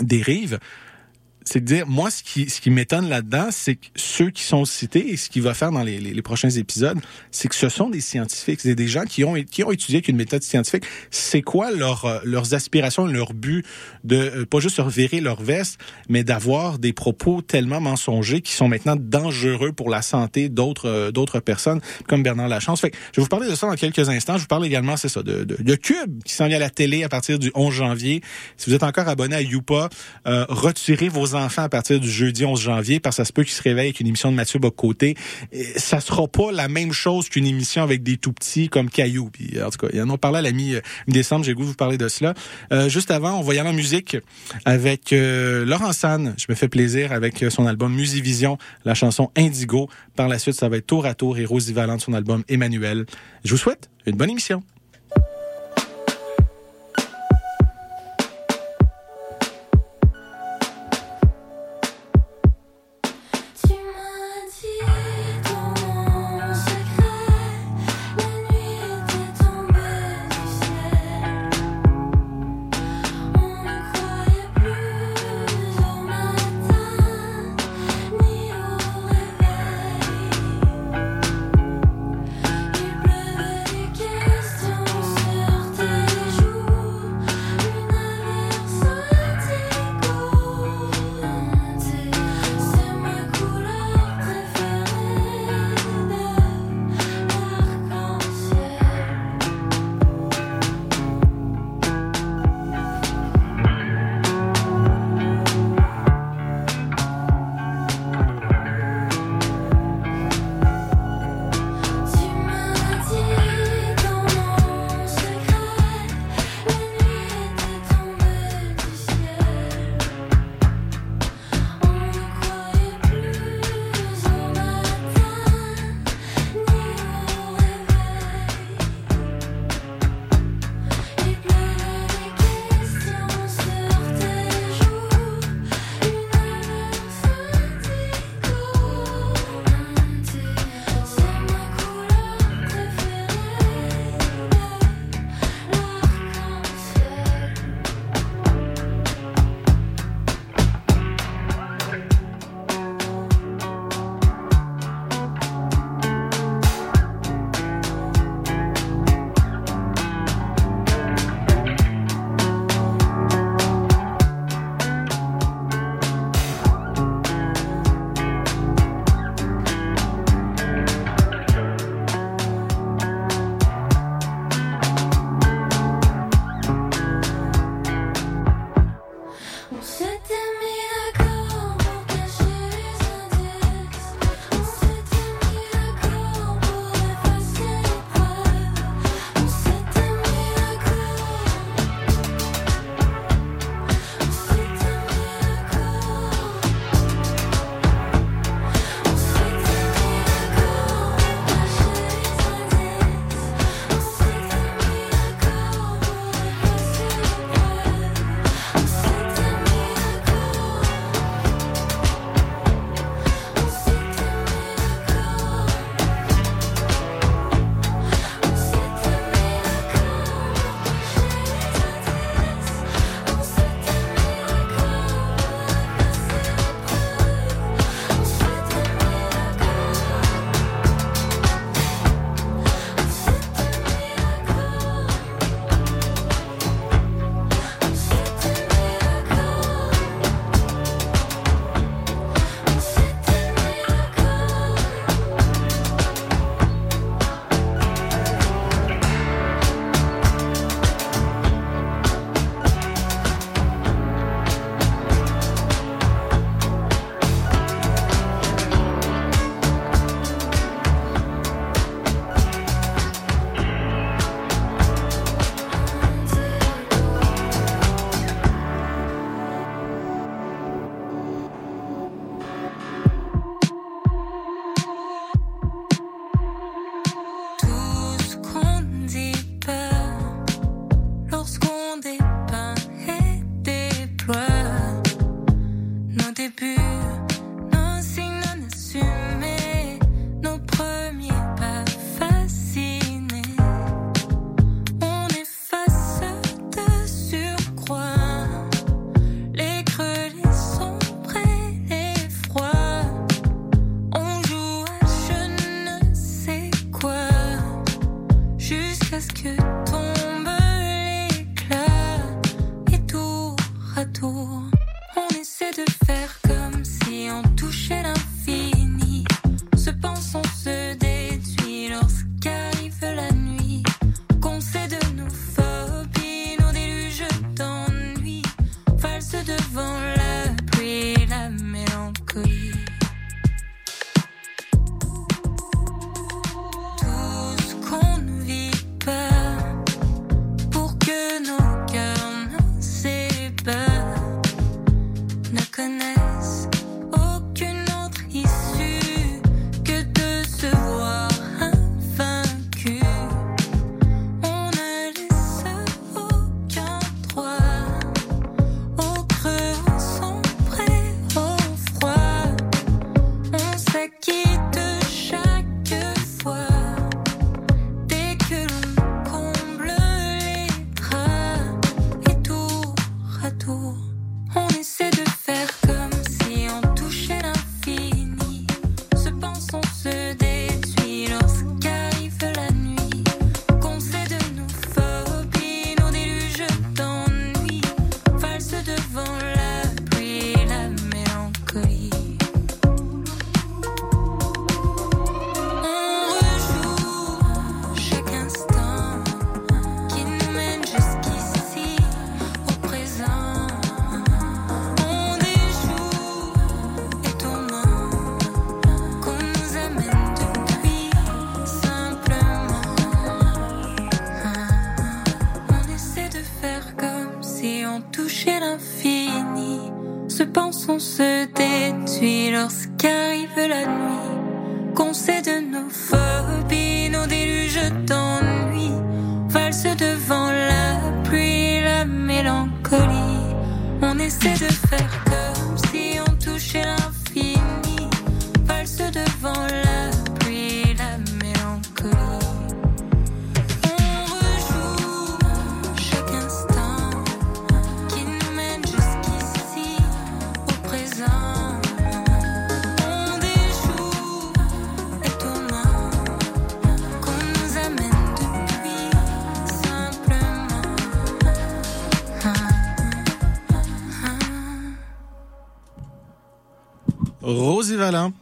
dérive, 0.00 0.58
c'est 1.44 1.60
de 1.60 1.64
dire, 1.64 1.86
moi, 1.86 2.10
ce 2.10 2.22
qui, 2.22 2.50
ce 2.50 2.60
qui 2.60 2.70
m'étonne 2.70 3.08
là-dedans, 3.08 3.48
c'est 3.50 3.76
que 3.76 3.86
ceux 3.96 4.30
qui 4.30 4.42
sont 4.42 4.64
cités 4.64 5.10
et 5.10 5.16
ce 5.16 5.30
qu'il 5.30 5.42
va 5.42 5.54
faire 5.54 5.72
dans 5.72 5.82
les, 5.82 5.98
les, 5.98 6.22
prochains 6.22 6.50
épisodes, 6.50 6.98
c'est 7.30 7.48
que 7.48 7.54
ce 7.54 7.68
sont 7.68 7.88
des 7.88 8.00
scientifiques, 8.00 8.60
c'est 8.60 8.74
des 8.74 8.88
gens 8.88 9.04
qui 9.04 9.24
ont, 9.24 9.34
qui 9.50 9.64
ont 9.64 9.70
étudié 9.70 9.96
avec 9.96 10.08
une 10.08 10.16
méthode 10.16 10.42
scientifique. 10.42 10.84
C'est 11.10 11.42
quoi 11.42 11.70
leur, 11.70 12.04
euh, 12.04 12.18
leurs 12.24 12.54
aspirations, 12.54 13.06
leur 13.06 13.32
but 13.32 13.64
de 14.04 14.16
euh, 14.16 14.46
pas 14.46 14.60
juste 14.60 14.78
revirer 14.78 15.20
leur 15.20 15.42
veste, 15.42 15.80
mais 16.08 16.24
d'avoir 16.24 16.78
des 16.78 16.92
propos 16.92 17.40
tellement 17.40 17.80
mensongers 17.80 18.42
qui 18.42 18.52
sont 18.52 18.68
maintenant 18.68 18.96
dangereux 18.96 19.72
pour 19.72 19.88
la 19.88 20.02
santé 20.02 20.48
d'autres 20.48 20.88
euh, 20.88 21.10
d'autres 21.10 21.40
personnes, 21.40 21.80
comme 22.06 22.22
Bernard 22.22 22.48
Lachance. 22.48 22.82
Fait 22.82 22.92
je 23.12 23.20
vais 23.20 23.22
vous 23.22 23.28
parler 23.28 23.48
de 23.48 23.54
ça 23.54 23.66
dans 23.66 23.76
quelques 23.76 24.08
instants. 24.08 24.36
Je 24.36 24.42
vous 24.42 24.46
parle 24.46 24.66
également, 24.66 24.96
c'est 24.96 25.08
ça, 25.08 25.22
de, 25.22 25.44
de, 25.44 25.56
de, 25.60 25.74
Cube 25.74 26.22
qui 26.24 26.34
s'en 26.34 26.46
vient 26.46 26.56
à 26.56 26.60
la 26.60 26.70
télé 26.70 27.02
à 27.04 27.08
partir 27.08 27.38
du 27.38 27.50
11 27.54 27.72
janvier. 27.72 28.22
Si 28.58 28.68
vous 28.68 28.76
êtes 28.76 28.82
encore 28.82 29.08
abonné 29.08 29.36
à 29.36 29.40
Youpa, 29.40 29.88
retirez 30.26 31.08
vos 31.08 31.29
enfants 31.34 31.62
à 31.62 31.68
partir 31.68 32.00
du 32.00 32.10
jeudi 32.10 32.44
11 32.44 32.60
janvier 32.60 33.00
parce 33.00 33.16
que 33.16 33.22
ça 33.22 33.24
se 33.24 33.32
peut 33.32 33.42
qu'ils 33.42 33.54
se 33.54 33.62
réveillent 33.62 33.86
avec 33.86 34.00
une 34.00 34.06
émission 34.06 34.30
de 34.30 34.36
Mathieu 34.36 34.58
Bocoté. 34.58 35.16
Ça 35.76 36.00
sera 36.00 36.26
pas 36.28 36.52
la 36.52 36.68
même 36.68 36.92
chose 36.92 37.28
qu'une 37.28 37.46
émission 37.46 37.82
avec 37.82 38.02
des 38.02 38.16
tout 38.16 38.32
petits 38.32 38.68
comme 38.68 38.90
Caillou. 38.90 39.30
Puis, 39.30 39.62
en 39.62 39.70
tout 39.70 39.86
cas, 39.86 39.88
ils 39.92 40.00
en 40.02 40.10
ont 40.10 40.18
parlé 40.18 40.38
à 40.38 40.42
la 40.42 40.52
mi-décembre. 40.52 41.44
J'ai 41.44 41.54
goût 41.54 41.62
de 41.62 41.68
vous 41.68 41.74
parler 41.74 41.98
de 41.98 42.08
cela. 42.08 42.34
Euh, 42.72 42.88
juste 42.88 43.10
avant, 43.10 43.38
on 43.38 43.42
va 43.42 43.54
y 43.54 43.58
aller 43.58 43.70
en 43.70 43.74
musique 43.74 44.16
avec 44.64 45.12
euh, 45.12 45.64
Laurent 45.64 45.92
San. 45.92 46.34
Je 46.38 46.46
me 46.48 46.54
fais 46.54 46.68
plaisir 46.68 47.12
avec 47.12 47.44
son 47.50 47.66
album 47.66 47.94
Musivision, 47.94 48.58
la 48.84 48.94
chanson 48.94 49.30
Indigo. 49.36 49.88
Par 50.16 50.28
la 50.28 50.38
suite, 50.38 50.54
ça 50.54 50.68
va 50.68 50.76
être 50.78 50.86
tour 50.86 51.06
à 51.06 51.14
tour 51.14 51.38
et 51.38 51.44
Rosie 51.44 51.72
Valente, 51.72 52.00
son 52.00 52.12
album 52.12 52.44
Emmanuel. 52.48 53.06
Je 53.44 53.50
vous 53.50 53.56
souhaite 53.56 53.90
une 54.06 54.16
bonne 54.16 54.30
émission. 54.30 54.62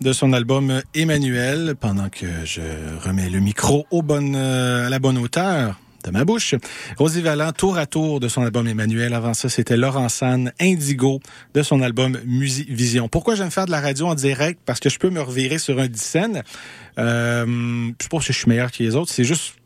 De 0.08 0.14
son 0.14 0.32
album 0.32 0.80
Emmanuel, 0.94 1.74
pendant 1.78 2.08
que 2.08 2.24
je 2.46 2.62
remets 3.04 3.28
le 3.28 3.40
micro 3.40 3.86
au 3.90 4.00
bon, 4.00 4.34
euh, 4.34 4.86
à 4.86 4.88
la 4.88 4.98
bonne 4.98 5.18
hauteur 5.18 5.78
de 6.02 6.10
ma 6.10 6.24
bouche. 6.24 6.54
Rosie 6.96 7.20
Vallant, 7.20 7.52
tour 7.52 7.76
à 7.76 7.84
tour 7.84 8.18
de 8.18 8.26
son 8.26 8.40
album 8.40 8.66
Emmanuel. 8.66 9.12
Avant 9.12 9.34
ça, 9.34 9.50
c'était 9.50 9.76
Laurent 9.76 10.08
San, 10.08 10.50
Indigo, 10.60 11.20
de 11.52 11.62
son 11.62 11.82
album 11.82 12.18
Musivision. 12.24 13.10
Pourquoi 13.10 13.34
j'aime 13.34 13.50
faire 13.50 13.66
de 13.66 13.70
la 13.70 13.82
radio 13.82 14.06
en 14.06 14.14
direct? 14.14 14.60
Parce 14.64 14.80
que 14.80 14.88
je 14.88 14.98
peux 14.98 15.10
me 15.10 15.20
revirer 15.20 15.58
sur 15.58 15.78
un 15.78 15.88
dixaine. 15.88 16.42
Euh, 16.98 17.90
je 18.00 18.08
pas 18.08 18.20
si 18.20 18.32
je 18.32 18.38
suis 18.38 18.48
meilleur 18.48 18.72
que 18.72 18.82
les 18.82 18.96
autres. 18.96 19.12
C'est 19.12 19.24
juste 19.24 19.58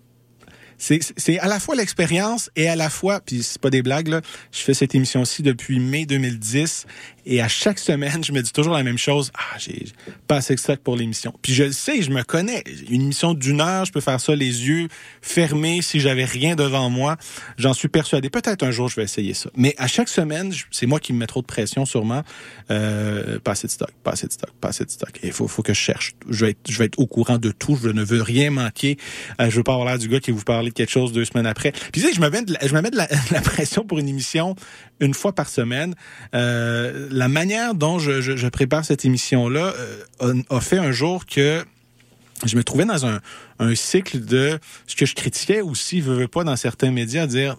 c'est 1.16 1.38
à 1.38 1.46
la 1.46 1.60
fois 1.60 1.76
l'expérience 1.76 2.50
et 2.56 2.68
à 2.68 2.74
la 2.74 2.90
fois, 2.90 3.20
puis 3.20 3.42
c'est 3.42 3.60
pas 3.60 3.70
des 3.70 3.82
blagues, 3.82 4.20
je 4.50 4.58
fais 4.58 4.74
cette 4.74 4.94
émission-ci 4.94 5.42
depuis 5.42 5.78
mai 5.78 6.06
2010 6.06 6.86
et 7.24 7.40
à 7.40 7.48
chaque 7.48 7.78
semaine, 7.78 8.24
je 8.24 8.32
me 8.32 8.42
dis 8.42 8.52
toujours 8.52 8.74
la 8.74 8.82
même 8.82 8.98
chose. 8.98 9.30
Ah, 9.34 9.58
j'ai 9.58 9.86
pas 10.26 10.36
assez 10.36 10.54
de 10.54 10.60
stock 10.60 10.80
pour 10.80 10.96
l'émission. 10.96 11.32
Puis 11.42 11.54
je 11.54 11.70
sais, 11.70 12.02
je 12.02 12.10
me 12.10 12.22
connais. 12.22 12.64
Une 12.88 13.02
émission 13.02 13.34
d'une 13.34 13.60
heure, 13.60 13.84
je 13.84 13.92
peux 13.92 14.00
faire 14.00 14.20
ça 14.20 14.34
les 14.34 14.66
yeux 14.66 14.88
fermés 15.20 15.82
si 15.82 16.00
j'avais 16.00 16.24
rien 16.24 16.56
devant 16.56 16.90
moi. 16.90 17.16
J'en 17.58 17.74
suis 17.74 17.88
persuadé. 17.88 18.28
Peut-être 18.28 18.62
un 18.64 18.70
jour, 18.70 18.88
je 18.88 18.96
vais 18.96 19.04
essayer 19.04 19.34
ça. 19.34 19.50
Mais 19.56 19.74
à 19.78 19.86
chaque 19.86 20.08
semaine, 20.08 20.52
c'est 20.70 20.86
moi 20.86 20.98
qui 20.98 21.12
me 21.12 21.18
mets 21.18 21.26
trop 21.26 21.42
de 21.42 21.46
pression 21.46 21.86
sûrement. 21.86 22.22
Euh, 22.70 23.38
pas 23.38 23.52
assez 23.52 23.66
de 23.66 23.72
stock, 23.72 23.90
pas 24.02 24.12
assez 24.12 24.26
de 24.26 24.32
stock, 24.32 24.50
pas 24.60 24.68
assez 24.68 24.84
de 24.84 24.90
stock. 24.90 25.18
Il 25.22 25.32
faut, 25.32 25.46
faut 25.46 25.62
que 25.62 25.74
je 25.74 25.80
cherche. 25.80 26.14
Je 26.28 26.44
vais, 26.44 26.50
être, 26.52 26.68
je 26.68 26.78
vais 26.78 26.86
être 26.86 26.98
au 26.98 27.06
courant 27.06 27.38
de 27.38 27.52
tout. 27.52 27.78
Je 27.80 27.88
ne 27.88 28.02
veux 28.02 28.22
rien 28.22 28.50
manquer. 28.50 28.96
Euh, 29.40 29.48
je 29.48 29.56
veux 29.56 29.62
pas 29.62 29.72
avoir 29.72 29.86
l'air 29.86 29.98
du 29.98 30.08
gars 30.08 30.20
qui 30.20 30.32
vous 30.32 30.42
parle 30.42 30.72
quelque 30.72 30.90
chose 30.90 31.12
deux 31.12 31.24
semaines 31.24 31.46
après. 31.46 31.72
Puis 31.72 32.00
tu 32.00 32.08
sais, 32.08 32.12
je 32.12 32.20
me 32.20 32.28
mets 32.30 32.42
de 32.42 32.54
la, 32.54 32.66
je 32.66 32.74
me 32.74 32.80
mets 32.80 32.90
de 32.90 32.96
la, 32.96 33.06
pression 33.42 33.84
pour 33.84 33.98
une 33.98 34.08
émission 34.08 34.56
une 35.00 35.14
fois 35.14 35.34
par 35.34 35.48
semaine. 35.48 35.94
Euh, 36.34 37.08
la 37.12 37.28
manière 37.28 37.74
dont 37.74 37.98
je, 37.98 38.20
je, 38.20 38.48
prépare 38.48 38.84
cette 38.84 39.04
émission-là 39.04 39.74
euh, 40.22 40.42
a, 40.50 40.60
fait 40.60 40.78
un 40.78 40.92
jour 40.92 41.26
que 41.26 41.64
je 42.44 42.56
me 42.56 42.64
trouvais 42.64 42.84
dans 42.84 43.06
un, 43.06 43.20
un 43.58 43.74
cycle 43.74 44.24
de 44.24 44.58
ce 44.86 44.96
que 44.96 45.06
je 45.06 45.14
critiquais 45.14 45.60
aussi, 45.60 46.00
veux, 46.00 46.14
veux 46.14 46.28
pas, 46.28 46.44
dans 46.44 46.56
certains 46.56 46.90
médias, 46.90 47.26
dire 47.26 47.56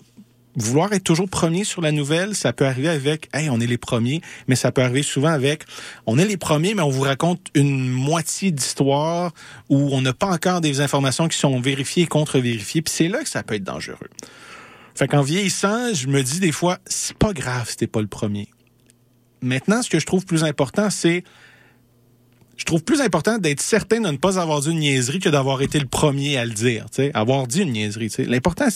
vouloir 0.55 0.93
être 0.93 1.03
toujours 1.03 1.29
premier 1.29 1.63
sur 1.63 1.81
la 1.81 1.91
nouvelle, 1.91 2.35
ça 2.35 2.53
peut 2.53 2.65
arriver 2.65 2.89
avec 2.89 3.29
hey, 3.33 3.49
on 3.49 3.59
est 3.59 3.67
les 3.67 3.77
premiers, 3.77 4.21
mais 4.47 4.55
ça 4.55 4.71
peut 4.71 4.81
arriver 4.81 5.03
souvent 5.03 5.29
avec 5.29 5.63
on 6.05 6.17
est 6.19 6.25
les 6.25 6.37
premiers, 6.37 6.75
mais 6.75 6.81
on 6.81 6.89
vous 6.89 7.01
raconte 7.01 7.41
une 7.55 7.89
moitié 7.89 8.51
d'histoire 8.51 9.31
où 9.69 9.89
on 9.91 10.01
n'a 10.01 10.13
pas 10.13 10.27
encore 10.27 10.61
des 10.61 10.81
informations 10.81 11.27
qui 11.27 11.37
sont 11.37 11.59
vérifiées 11.59 12.03
et 12.03 12.07
contre-vérifiées, 12.07 12.81
puis 12.81 12.93
c'est 12.93 13.07
là 13.07 13.23
que 13.23 13.29
ça 13.29 13.43
peut 13.43 13.55
être 13.55 13.63
dangereux. 13.63 14.09
Fait 14.95 15.07
qu'en 15.07 15.23
vieillissant, 15.23 15.93
je 15.93 16.07
me 16.07 16.21
dis 16.21 16.39
des 16.39 16.51
fois, 16.51 16.77
c'est 16.85 17.17
pas 17.17 17.33
grave 17.33 17.67
si 17.67 17.87
pas 17.87 18.01
le 18.01 18.07
premier. 18.07 18.47
Maintenant, 19.43 19.81
ce 19.81 19.89
que 19.89 19.99
je 19.99 20.05
trouve 20.05 20.25
plus 20.25 20.43
important, 20.43 20.89
c'est 20.89 21.23
je 22.55 22.65
trouve 22.65 22.83
plus 22.83 23.01
important 23.01 23.39
d'être 23.39 23.61
certain 23.61 23.99
de 23.99 24.09
ne 24.09 24.17
pas 24.17 24.39
avoir 24.39 24.61
dit 24.61 24.69
une 24.69 24.79
niaiserie 24.79 25.19
que 25.19 25.29
d'avoir 25.29 25.61
été 25.61 25.79
le 25.79 25.87
premier 25.87 26.37
à 26.37 26.45
le 26.45 26.51
dire, 26.51 26.85
tu 26.85 27.03
sais, 27.03 27.11
avoir 27.13 27.47
dit 27.47 27.61
une 27.61 27.71
niaiserie. 27.71 28.11
L'important, 28.19 28.67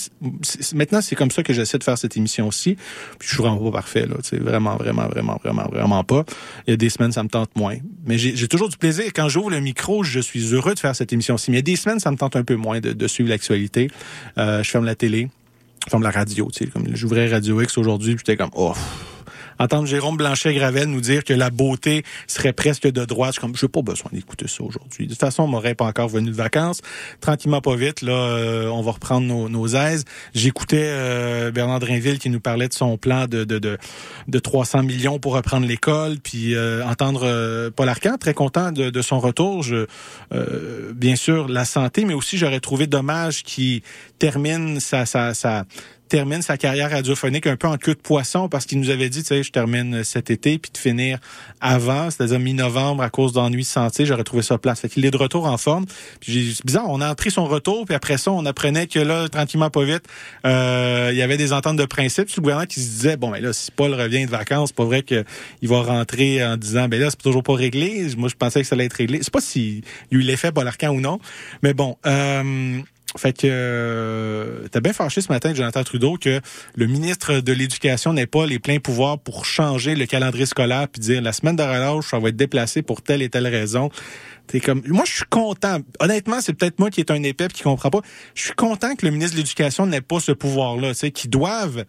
maintenant, 0.73 0.99
c'est 1.01 1.15
comme 1.15 1.29
ça 1.29 1.43
que 1.43 1.53
j'essaie 1.53 1.77
de 1.77 1.83
faire 1.83 1.97
cette 1.97 2.17
émission 2.17 2.47
aussi. 2.47 2.75
Puis 3.19 3.29
je 3.29 3.35
suis 3.35 3.37
vraiment 3.37 3.57
pas 3.57 3.77
parfait, 3.77 4.07
là, 4.07 4.15
vraiment, 4.41 4.77
vraiment, 4.77 5.07
vraiment, 5.07 5.39
vraiment, 5.43 5.69
vraiment 5.71 6.03
pas. 6.03 6.25
Il 6.65 6.71
y 6.71 6.73
a 6.73 6.77
des 6.77 6.89
semaines, 6.89 7.11
ça 7.11 7.23
me 7.23 7.29
tente 7.29 7.55
moins. 7.55 7.77
Mais 8.07 8.17
j'ai 8.17 8.47
toujours 8.47 8.69
du 8.69 8.77
plaisir. 8.77 9.05
Quand 9.13 9.29
j'ouvre 9.29 9.51
le 9.51 9.59
micro, 9.59 10.03
je 10.03 10.19
suis 10.19 10.53
heureux 10.53 10.73
de 10.73 10.79
faire 10.79 10.95
cette 10.95 11.13
émission-ci. 11.13 11.51
Mais 11.51 11.57
il 11.57 11.59
y 11.59 11.65
a 11.71 11.73
des 11.73 11.75
semaines, 11.75 11.99
ça 11.99 12.11
me 12.11 12.17
tente 12.17 12.35
un 12.35 12.43
peu 12.43 12.55
moins 12.55 12.79
de, 12.79 13.07
suivre 13.07 13.29
l'actualité. 13.29 13.89
Euh, 14.37 14.63
je 14.63 14.69
ferme 14.69 14.85
la 14.85 14.95
télé, 14.95 15.29
je 15.85 15.91
ferme 15.91 16.03
la 16.03 16.11
radio, 16.11 16.49
comme 16.73 16.87
j'ouvrais 16.93 17.29
Radio 17.29 17.61
X 17.61 17.77
aujourd'hui, 17.77 18.15
j'étais 18.17 18.35
comme, 18.35 18.49
oh, 18.53 18.73
entendre 19.59 19.87
Jérôme 19.87 20.17
Blanchet-Gravel 20.17 20.87
nous 20.87 21.01
dire 21.01 21.23
que 21.23 21.33
la 21.33 21.49
beauté 21.49 22.03
serait 22.27 22.53
presque 22.53 22.87
de 22.87 23.05
droite, 23.05 23.35
je 23.35 23.39
comme, 23.39 23.55
j'ai 23.55 23.67
pas 23.67 23.81
besoin 23.81 24.09
d'écouter 24.11 24.47
ça 24.47 24.63
aujourd'hui. 24.63 25.05
De 25.05 25.11
toute 25.11 25.19
façon, 25.19 25.43
on 25.43 25.47
m'aurait 25.47 25.75
pas 25.75 25.85
encore 25.85 26.09
venu 26.09 26.29
de 26.29 26.35
vacances. 26.35 26.81
Tranquillement, 27.21 27.61
pas 27.61 27.75
vite, 27.75 28.01
là, 28.01 28.13
euh, 28.13 28.67
on 28.67 28.81
va 28.81 28.91
reprendre 28.91 29.27
nos, 29.27 29.49
nos 29.49 29.67
aises. 29.67 30.05
J'écoutais 30.33 30.85
euh, 30.85 31.51
Bernard 31.51 31.79
Drinville 31.79 32.19
qui 32.19 32.29
nous 32.29 32.39
parlait 32.39 32.67
de 32.67 32.73
son 32.73 32.97
plan 32.97 33.25
de, 33.27 33.43
de, 33.43 33.59
de, 33.59 33.77
de 34.27 34.39
300 34.39 34.83
millions 34.83 35.19
pour 35.19 35.33
reprendre 35.33 35.65
l'école, 35.65 36.17
puis 36.21 36.55
euh, 36.55 36.85
entendre 36.85 37.69
Paul 37.69 37.89
Arcand, 37.89 38.17
très 38.17 38.33
content 38.33 38.71
de, 38.71 38.89
de 38.89 39.01
son 39.01 39.19
retour. 39.19 39.63
Je, 39.63 39.85
bien 40.93 41.15
sûr, 41.15 41.47
la 41.47 41.65
santé, 41.65 42.05
mais 42.05 42.13
aussi 42.13 42.37
j'aurais 42.37 42.59
trouvé 42.59 42.87
dommage 42.87 43.43
qu'il 43.43 43.81
termine 44.19 44.79
sa, 44.79 45.05
sa, 45.05 45.33
sa, 45.33 45.65
termine 46.07 46.41
sa 46.41 46.57
carrière 46.57 46.91
radiophonique 46.91 47.47
un 47.47 47.55
peu 47.55 47.67
en 47.67 47.77
queue 47.77 47.93
de 47.93 47.99
poisson 47.99 48.49
parce 48.49 48.65
qu'il 48.65 48.79
nous 48.79 48.89
avait 48.89 49.09
dit, 49.09 49.21
tu 49.21 49.27
sais, 49.27 49.43
je 49.43 49.51
termine 49.51 50.03
cet 50.03 50.31
été, 50.31 50.57
puis 50.57 50.71
de 50.71 50.77
finir 50.77 51.19
avant, 51.61 52.09
c'est-à-dire 52.09 52.39
mi-novembre 52.39 53.03
à 53.03 53.09
cause 53.09 53.33
d'ennuis 53.33 53.63
de 53.63 53.67
santé, 53.67 54.05
j'aurais 54.05 54.23
trouvé 54.23 54.43
ça 54.43 54.57
place. 54.57 54.81
Fait 54.81 54.89
qu'il 54.89 55.05
est 55.05 55.11
de 55.11 55.17
retour 55.17 55.45
en 55.45 55.57
forme. 55.57 55.85
Puis 56.19 56.55
c'est 56.55 56.65
bizarre, 56.65 56.89
on 56.89 57.01
a 57.01 57.11
entré 57.11 57.29
son 57.29 57.45
retour, 57.45 57.85
puis 57.85 57.95
après 57.95 58.17
ça, 58.17 58.31
on 58.31 58.45
apprenait 58.45 58.87
que 58.87 58.99
là, 58.99 59.27
tranquillement, 59.29 59.69
pas 59.69 59.83
vite, 59.83 60.03
euh, 60.45 61.09
il 61.11 61.17
y 61.17 61.21
avait 61.21 61.37
des 61.37 61.53
ententes 61.53 61.77
de 61.77 61.85
principe 61.85 62.29
sur 62.29 62.41
le 62.41 62.43
gouvernement 62.43 62.67
qui 62.67 62.81
se 62.81 62.89
disait, 62.89 63.17
bon, 63.17 63.31
mais 63.31 63.41
là, 63.41 63.53
si 63.53 63.71
Paul 63.71 63.93
revient 63.93 64.25
de 64.25 64.31
vacances, 64.31 64.69
c'est 64.69 64.75
pas 64.75 64.85
vrai 64.85 65.03
qu'il 65.03 65.25
va 65.63 65.81
rentrer 65.81 66.43
en 66.45 66.57
disant, 66.57 66.87
ben 66.87 66.99
là, 66.99 67.09
c'est 67.09 67.21
toujours 67.21 67.43
pas 67.43 67.55
réglé. 67.55 68.07
Moi, 68.17 68.29
je 68.29 68.35
pensais 68.35 68.61
que 68.61 68.67
ça 68.67 68.75
allait 68.75 68.85
être 68.85 68.93
réglé. 68.93 69.19
C'est 69.21 69.33
pas 69.33 69.41
si 69.41 69.83
il 70.11 70.17
y 70.17 70.21
a 70.21 70.23
eu 70.23 70.25
l'effet 70.25 70.51
Paul 70.51 70.67
Arcan 70.67 70.89
ou 70.89 71.01
non, 71.01 71.19
mais 71.63 71.73
bon. 71.73 71.97
Euh, 72.05 72.81
fait 73.15 73.33
que 73.33 73.47
euh, 73.49 74.67
t'as 74.69 74.81
bien 74.81 74.93
fâché 74.93 75.21
ce 75.21 75.31
matin, 75.31 75.53
Jonathan 75.53 75.83
Trudeau, 75.83 76.17
que 76.17 76.41
le 76.75 76.87
ministre 76.87 77.39
de 77.39 77.53
l'Éducation 77.53 78.11
n'ait 78.13 78.27
pas 78.27 78.45
les 78.45 78.59
pleins 78.59 78.79
pouvoirs 78.79 79.17
pour 79.17 79.45
changer 79.45 79.95
le 79.95 80.05
calendrier 80.05 80.45
scolaire 80.45 80.87
puis 80.89 80.99
dire 80.99 81.21
la 81.21 81.31
semaine 81.31 81.55
de 81.55 81.63
relâche, 81.63 82.09
ça 82.09 82.19
va 82.19 82.29
être 82.29 82.35
déplacé 82.35 82.81
pour 82.81 83.01
telle 83.01 83.21
et 83.21 83.29
telle 83.29 83.47
raison. 83.47 83.89
T'es 84.47 84.59
comme, 84.61 84.81
moi, 84.87 85.03
je 85.05 85.13
suis 85.13 85.25
content. 85.29 85.79
Honnêtement, 85.99 86.39
c'est 86.41 86.53
peut-être 86.53 86.79
moi 86.79 86.89
qui 86.89 87.01
est 87.01 87.11
un 87.11 87.21
épais 87.23 87.49
qui 87.49 87.63
comprend 87.63 87.89
pas. 87.89 88.01
Je 88.33 88.43
suis 88.43 88.53
content 88.53 88.95
que 88.95 89.05
le 89.05 89.11
ministre 89.11 89.33
de 89.33 89.41
l'Éducation 89.41 89.85
n'ait 89.85 90.01
pas 90.01 90.19
ce 90.19 90.31
pouvoir-là, 90.31 90.89
tu 90.89 90.99
sais, 90.99 91.11
qu'ils 91.11 91.29
doivent 91.29 91.83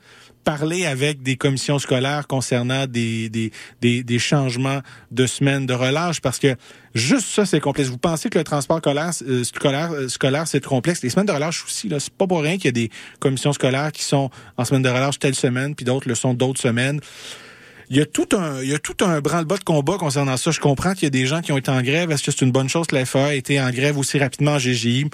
parler 0.44 0.86
avec 0.86 1.22
des 1.22 1.36
commissions 1.36 1.78
scolaires 1.78 2.26
concernant 2.26 2.86
des, 2.86 3.28
des, 3.28 3.52
des, 3.82 4.02
des 4.02 4.18
changements 4.18 4.80
de 5.10 5.26
semaines 5.26 5.66
de 5.66 5.74
relâche 5.74 6.20
parce 6.22 6.38
que 6.38 6.56
juste 6.94 7.28
ça, 7.28 7.44
c'est 7.44 7.60
complexe. 7.60 7.90
Vous 7.90 7.98
pensez 7.98 8.30
que 8.30 8.38
le 8.38 8.44
transport 8.44 8.78
scolaire, 8.78 9.10
euh, 9.26 9.44
scolaire, 9.44 9.92
euh, 9.92 10.08
scolaire 10.08 10.48
c'est 10.48 10.64
complexe? 10.64 11.02
Les 11.02 11.10
semaines 11.10 11.26
de 11.26 11.32
relâche 11.32 11.64
aussi, 11.64 11.88
là, 11.88 12.00
c'est 12.00 12.14
pas 12.14 12.26
pour 12.26 12.40
rien 12.40 12.56
qu'il 12.56 12.64
y 12.64 12.68
a 12.68 12.72
des 12.72 12.90
commissions 13.20 13.52
scolaires 13.52 13.92
qui 13.92 14.02
sont 14.02 14.30
en 14.56 14.64
semaine 14.64 14.82
de 14.82 14.88
relâche 14.88 15.18
telle 15.18 15.34
semaine, 15.34 15.74
puis 15.74 15.84
d'autres 15.84 16.08
le 16.08 16.14
sont 16.14 16.32
d'autres 16.32 16.60
semaines. 16.62 17.00
Il 17.90 17.96
y 17.96 18.00
a 18.00 18.06
tout 18.06 18.28
un, 18.32 18.60
il 18.62 18.68
y 18.68 18.74
a 18.74 18.78
tout 18.78 18.96
un 19.02 19.20
branle-bas 19.20 19.56
de 19.56 19.64
combat 19.64 19.96
concernant 19.96 20.36
ça. 20.36 20.50
Je 20.50 20.60
comprends 20.60 20.92
qu'il 20.92 21.04
y 21.04 21.06
a 21.06 21.10
des 21.10 21.26
gens 21.26 21.40
qui 21.40 21.52
ont 21.52 21.58
été 21.58 21.70
en 21.70 21.80
grève. 21.80 22.10
Est-ce 22.10 22.22
que 22.22 22.30
c'est 22.30 22.44
une 22.44 22.52
bonne 22.52 22.68
chose 22.68 22.86
que 22.86 22.94
la 22.94 23.02
ait 23.02 23.38
été 23.38 23.60
en 23.60 23.70
grève 23.70 23.96
aussi 23.96 24.18
rapidement 24.18 24.52
en 24.52 24.58
GGI? 24.58 25.06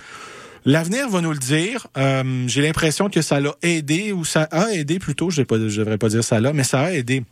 L'avenir 0.64 1.08
va 1.08 1.20
nous 1.20 1.32
le 1.32 1.38
dire. 1.38 1.86
Euh, 1.96 2.44
j'ai 2.48 2.62
l'impression 2.62 3.10
que 3.10 3.22
ça 3.22 3.38
l'a 3.38 3.54
aidé 3.62 4.12
ou 4.12 4.24
ça 4.24 4.48
a 4.50 4.72
aidé 4.72 4.98
plutôt. 4.98 5.30
Je 5.30 5.42
ne 5.42 5.46
devrais 5.46 5.98
pas 5.98 6.08
dire 6.08 6.24
ça 6.24 6.40
là, 6.40 6.52
mais 6.52 6.64
ça 6.64 6.80
a 6.80 6.92
aidé 6.92 7.22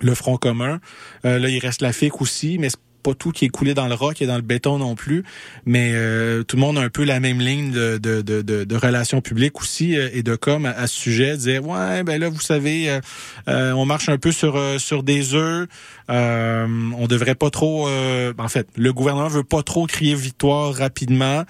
le 0.00 0.14
Front 0.14 0.36
commun. 0.36 0.80
Euh, 1.24 1.38
là, 1.38 1.48
il 1.48 1.58
reste 1.58 1.82
la 1.82 1.92
FIC 1.92 2.20
aussi, 2.20 2.58
mais 2.58 2.68
pas 3.08 3.14
tout 3.14 3.32
qui 3.32 3.46
est 3.46 3.48
coulé 3.48 3.72
dans 3.72 3.86
le 3.86 3.94
roc 3.94 4.20
et 4.20 4.26
dans 4.26 4.36
le 4.36 4.42
béton 4.42 4.76
non 4.76 4.94
plus, 4.94 5.24
mais 5.64 5.92
euh, 5.94 6.42
tout 6.42 6.56
le 6.56 6.60
monde 6.60 6.76
a 6.76 6.82
un 6.82 6.90
peu 6.90 7.04
la 7.04 7.20
même 7.20 7.40
ligne 7.40 7.70
de, 7.70 8.76
relations 8.76 9.22
publiques 9.22 9.58
aussi 9.60 9.96
euh, 9.96 10.10
et 10.12 10.22
de 10.22 10.36
com 10.36 10.66
à, 10.66 10.86
ce 10.86 10.94
sujet, 10.94 11.38
dire 11.38 11.66
ouais 11.66 12.02
ben 12.02 12.20
là 12.20 12.28
vous 12.28 12.40
savez 12.40 13.00
euh, 13.48 13.72
on 13.72 13.86
marche 13.86 14.10
un 14.10 14.18
peu 14.18 14.30
sur 14.30 14.60
sur 14.78 15.02
des 15.02 15.34
œufs, 15.34 15.68
on 16.08 17.06
devrait 17.08 17.34
pas 17.34 17.48
trop, 17.48 17.88
en 17.88 18.48
fait 18.48 18.68
le 18.76 18.92
gouvernement 18.92 19.28
veut 19.28 19.44
pas 19.44 19.62
trop 19.62 19.86
crier 19.86 20.14
victoire 20.14 20.74
rapidement. 20.74 21.44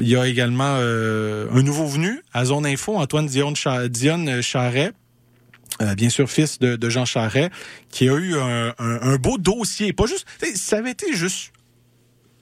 il 0.00 0.08
y 0.08 0.16
a 0.16 0.26
également 0.26 0.74
un 0.74 1.62
nouveau 1.62 1.86
venu 1.86 2.20
à 2.32 2.44
Zone 2.46 2.66
Info, 2.66 2.96
Antoine 2.96 3.26
Dion, 3.26 3.52
Dion 3.88 4.42
Charret, 4.42 4.92
euh, 5.82 5.94
bien 5.94 6.10
sûr 6.10 6.30
fils 6.30 6.58
de, 6.58 6.88
Jean 6.88 7.04
Charret, 7.04 7.50
qui 7.90 8.08
a 8.08 8.14
eu 8.14 8.36
un, 8.36 8.74
un, 8.78 9.02
un 9.02 9.16
beau 9.16 9.38
dossier. 9.38 9.92
Pas 9.92 10.06
juste, 10.06 10.26
ça 10.54 10.78
avait 10.78 10.92
été 10.92 11.12
juste 11.12 11.52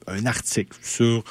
un 0.07 0.25
article 0.25 0.77
sur 0.81 1.23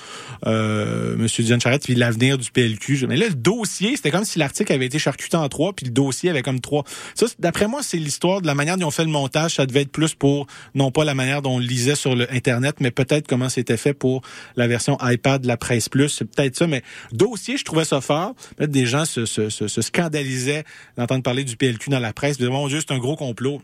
euh, 0.47 1.15
M. 1.15 1.27
Dion 1.27 1.59
Charette 1.61 1.85
puis 1.85 1.95
l'avenir 1.95 2.39
du 2.39 2.51
PLQ. 2.51 3.07
Mais 3.09 3.17
là, 3.17 3.29
le 3.29 3.35
dossier, 3.35 3.97
c'était 3.97 4.11
comme 4.11 4.25
si 4.25 4.39
l'article 4.39 4.73
avait 4.73 4.87
été 4.87 4.99
charcuté 4.99 5.37
en 5.37 5.49
trois, 5.49 5.73
puis 5.73 5.87
le 5.87 5.93
dossier 5.93 6.31
avait 6.31 6.43
comme 6.43 6.61
trois. 6.61 6.85
Ça, 7.15 7.27
d'après 7.39 7.69
moi, 7.69 7.83
c'est 7.83 7.99
l'histoire 7.99 8.41
de 8.41 8.47
la 8.47 8.55
manière 8.55 8.77
dont 8.77 8.87
on 8.87 8.91
fait 8.91 9.05
le 9.05 9.11
montage. 9.11 9.55
Ça 9.55 9.67
devait 9.67 9.83
être 9.83 9.93
plus 9.93 10.15
pour, 10.15 10.47
non 10.75 10.91
pas 10.91 11.05
la 11.05 11.15
manière 11.15 11.43
dont 11.43 11.57
on 11.57 11.59
lisait 11.59 11.95
sur 11.95 12.15
le 12.15 12.33
Internet, 12.33 12.77
mais 12.81 12.91
peut-être 12.91 13.27
comment 13.27 13.49
c'était 13.49 13.77
fait 13.77 13.95
pour 13.95 14.23
la 14.57 14.67
version 14.67 14.99
iPad 15.01 15.45
la 15.45 15.57
Presse 15.57 15.89
Plus. 15.89 16.09
C'est 16.09 16.25
peut-être 16.25 16.57
ça, 16.57 16.67
mais 16.67 16.83
dossier, 17.13 17.57
je 17.57 17.65
trouvais 17.65 17.85
ça 17.85 18.01
fort. 18.01 18.35
Peut-être 18.57 18.71
des 18.71 18.87
gens 18.87 19.05
se, 19.05 19.27
se, 19.27 19.49
se, 19.49 19.69
se 19.69 19.83
scandalisaient 19.83 20.65
d'entendre 20.97 21.23
parler 21.23 21.45
du 21.45 21.57
PLQ 21.57 21.91
dans 21.91 21.99
la 21.99 22.13
presse. 22.13 22.39
Mon 22.41 22.69
Dieu, 22.69 22.81
c'est 22.81 22.93
un 22.93 22.99
gros 22.99 23.17
complot. 23.17 23.61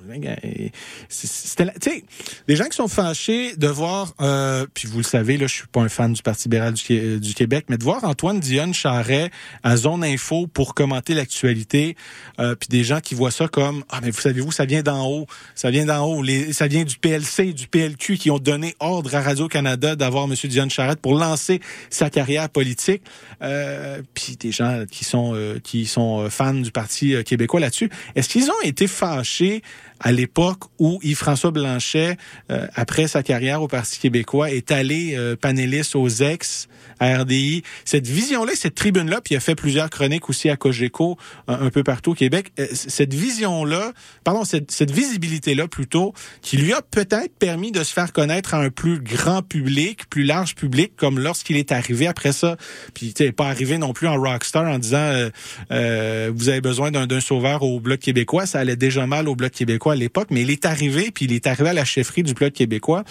C'était, 1.09 1.67
tu 1.81 1.91
sais, 1.91 2.05
des 2.49 2.57
gens 2.57 2.65
qui 2.65 2.77
sont 2.77 2.89
fâchés 2.89 3.57
de 3.57 3.69
voir, 3.69 4.15
euh, 4.21 4.67
puis 4.75 4.89
vous 4.89 5.02
le 5.03 5.07
savez, 5.09 5.37
là, 5.37 5.47
je 5.47 5.55
suis 5.55 5.67
pas 5.67 5.81
un 5.81 5.89
fan 5.89 6.13
du 6.13 6.23
Parti 6.23 6.45
libéral 6.45 6.75
du, 6.75 7.35
Québec, 7.35 7.67
mais 7.69 7.77
de 7.77 7.85
voir 7.85 8.05
Antoine 8.05 8.41
Dionne 8.41 8.75
Charret 8.75 9.31
à 9.63 9.77
Zone 9.77 10.05
Info 10.05 10.47
pour 10.47 10.75
commenter 10.75 11.15
l'actualité, 11.15 11.97
euh, 12.39 12.55
puis 12.55 12.69
des 12.69 12.85
gens 12.85 13.01
qui 13.01 13.15
voient 13.15 13.31
ça 13.31 13.49
comme 13.49 13.85
ah 13.91 14.01
mais 14.03 14.11
vous 14.11 14.21
savez-vous, 14.21 14.53
ça 14.53 14.65
vient 14.65 14.83
d'en 14.83 15.07
haut, 15.07 15.27
ça 15.55 15.71
vient 15.71 15.85
d'en 15.85 16.07
haut, 16.07 16.25
ça 16.53 16.67
vient 16.67 16.85
du 16.85 16.99
PLC, 16.99 17.53
du 17.53 17.67
PLQ 17.67 18.17
qui 18.17 18.31
ont 18.31 18.39
donné 18.39 18.75
ordre 18.81 19.15
à 19.15 19.21
Radio 19.21 19.49
Canada 19.49 19.97
d'avoir 19.97 20.25
M. 20.25 20.35
Dionne 20.45 20.71
Charette 20.71 21.01
pour 21.01 21.15
lancer 21.15 21.61
sa 21.91 22.11
carrière 22.11 22.49
politique, 22.49 23.03
euh, 23.43 24.03
puis 24.15 24.37
des 24.37 24.53
gens 24.53 24.85
qui 24.91 25.05
sont 25.05 25.33
euh, 25.35 25.59
qui 25.63 25.87
sont 25.87 26.29
fans 26.31 26.55
du 26.55 26.71
Parti 26.71 27.15
québécois 27.25 27.61
là-dessus. 27.61 27.91
Est-ce 28.15 28.29
qu'ils 28.29 28.51
ont 28.51 28.63
été 28.63 28.87
fâchés 28.87 29.63
à 30.03 30.13
l'époque 30.13 30.65
où 30.79 30.99
Yves-François 31.03 31.53
Blanchet, 31.53 32.17
euh, 32.51 32.67
après 32.75 33.07
sa 33.07 33.23
carrière 33.23 33.63
au 33.63 33.69
Parti 33.69 33.99
québécois, 34.01 34.51
est 34.51 34.71
allé 34.71 35.15
euh, 35.17 35.37
panéliste 35.37 35.97
aux 35.97 36.09
ex 36.09 36.69
à 36.99 37.19
RDI. 37.19 37.63
Cette 37.85 38.07
vision-là, 38.07 38.53
cette 38.55 38.75
tribune-là, 38.75 39.21
puis 39.21 39.35
il 39.35 39.37
a 39.37 39.41
fait 39.41 39.55
plusieurs 39.55 39.91
chroniques 39.91 40.29
aussi 40.29 40.51
à 40.51 40.57
Cogeco, 40.57 41.17
un, 41.49 41.71
peu 41.71 41.83
partout 41.83 42.13
au 42.13 42.15
Québec. 42.15 42.53
Euh, 42.59 42.67
cette 42.73 43.15
vision-là, 43.15 43.93
pardon, 44.25 44.45
cette, 44.45 44.71
cette 44.71 44.91
visibilité-là 44.91 45.69
plutôt, 45.69 46.13
qui 46.43 46.57
lui 46.57 46.73
a 46.73 46.83
peut-être 46.83 47.37
permis 47.39 47.73
de 47.73 47.83
se 47.85 47.93
faire 47.93 48.13
connaître 48.13 48.55
à 48.55 48.59
un 48.59 48.71
plus 48.71 49.01
grand 49.01 49.43
public, 49.43 50.09
plus 50.11 50.25
large 50.25 50.55
public, 50.55 50.93
comme 50.97 51.19
lorsqu'il 51.19 51.57
est 51.57 51.73
arrivé 51.73 52.07
après 52.07 52.33
ça. 52.33 52.57
Puis 52.95 53.15
tu 53.15 53.33
pas 53.33 53.47
arrivé 53.47 53.79
non 53.79 53.93
plus 53.93 54.09
en 54.09 54.21
rockstar 54.21 54.65
en 54.65 54.79
disant 54.79 55.29
vous 55.71 56.49
avez 56.49 56.61
besoin 56.61 56.91
d'un 56.91 57.21
sauveur 57.21 57.63
au 57.63 57.81
Bloc 57.81 58.01
québécois. 58.01 58.47
Ça 58.47 58.59
allait 58.59 58.77
déjà 58.77 59.07
mal 59.07 59.29
au 59.29 59.37
Bloc 59.37 59.53
québécois 59.53 59.92
à 59.93 59.97
l'époque, 59.97 60.29
mais 60.31 60.43
il 60.43 60.51
est 60.51 60.67
arrivé, 60.67 61.11
puis 61.13 61.27
il 61.27 61.33
est 61.33 61.47
arrivé 61.47 61.71
à 61.71 61.73
la 61.73 61.85
chefferie 61.85 62.23
du 62.23 62.35
Bloc 62.35 62.53
québécois. 62.53 63.05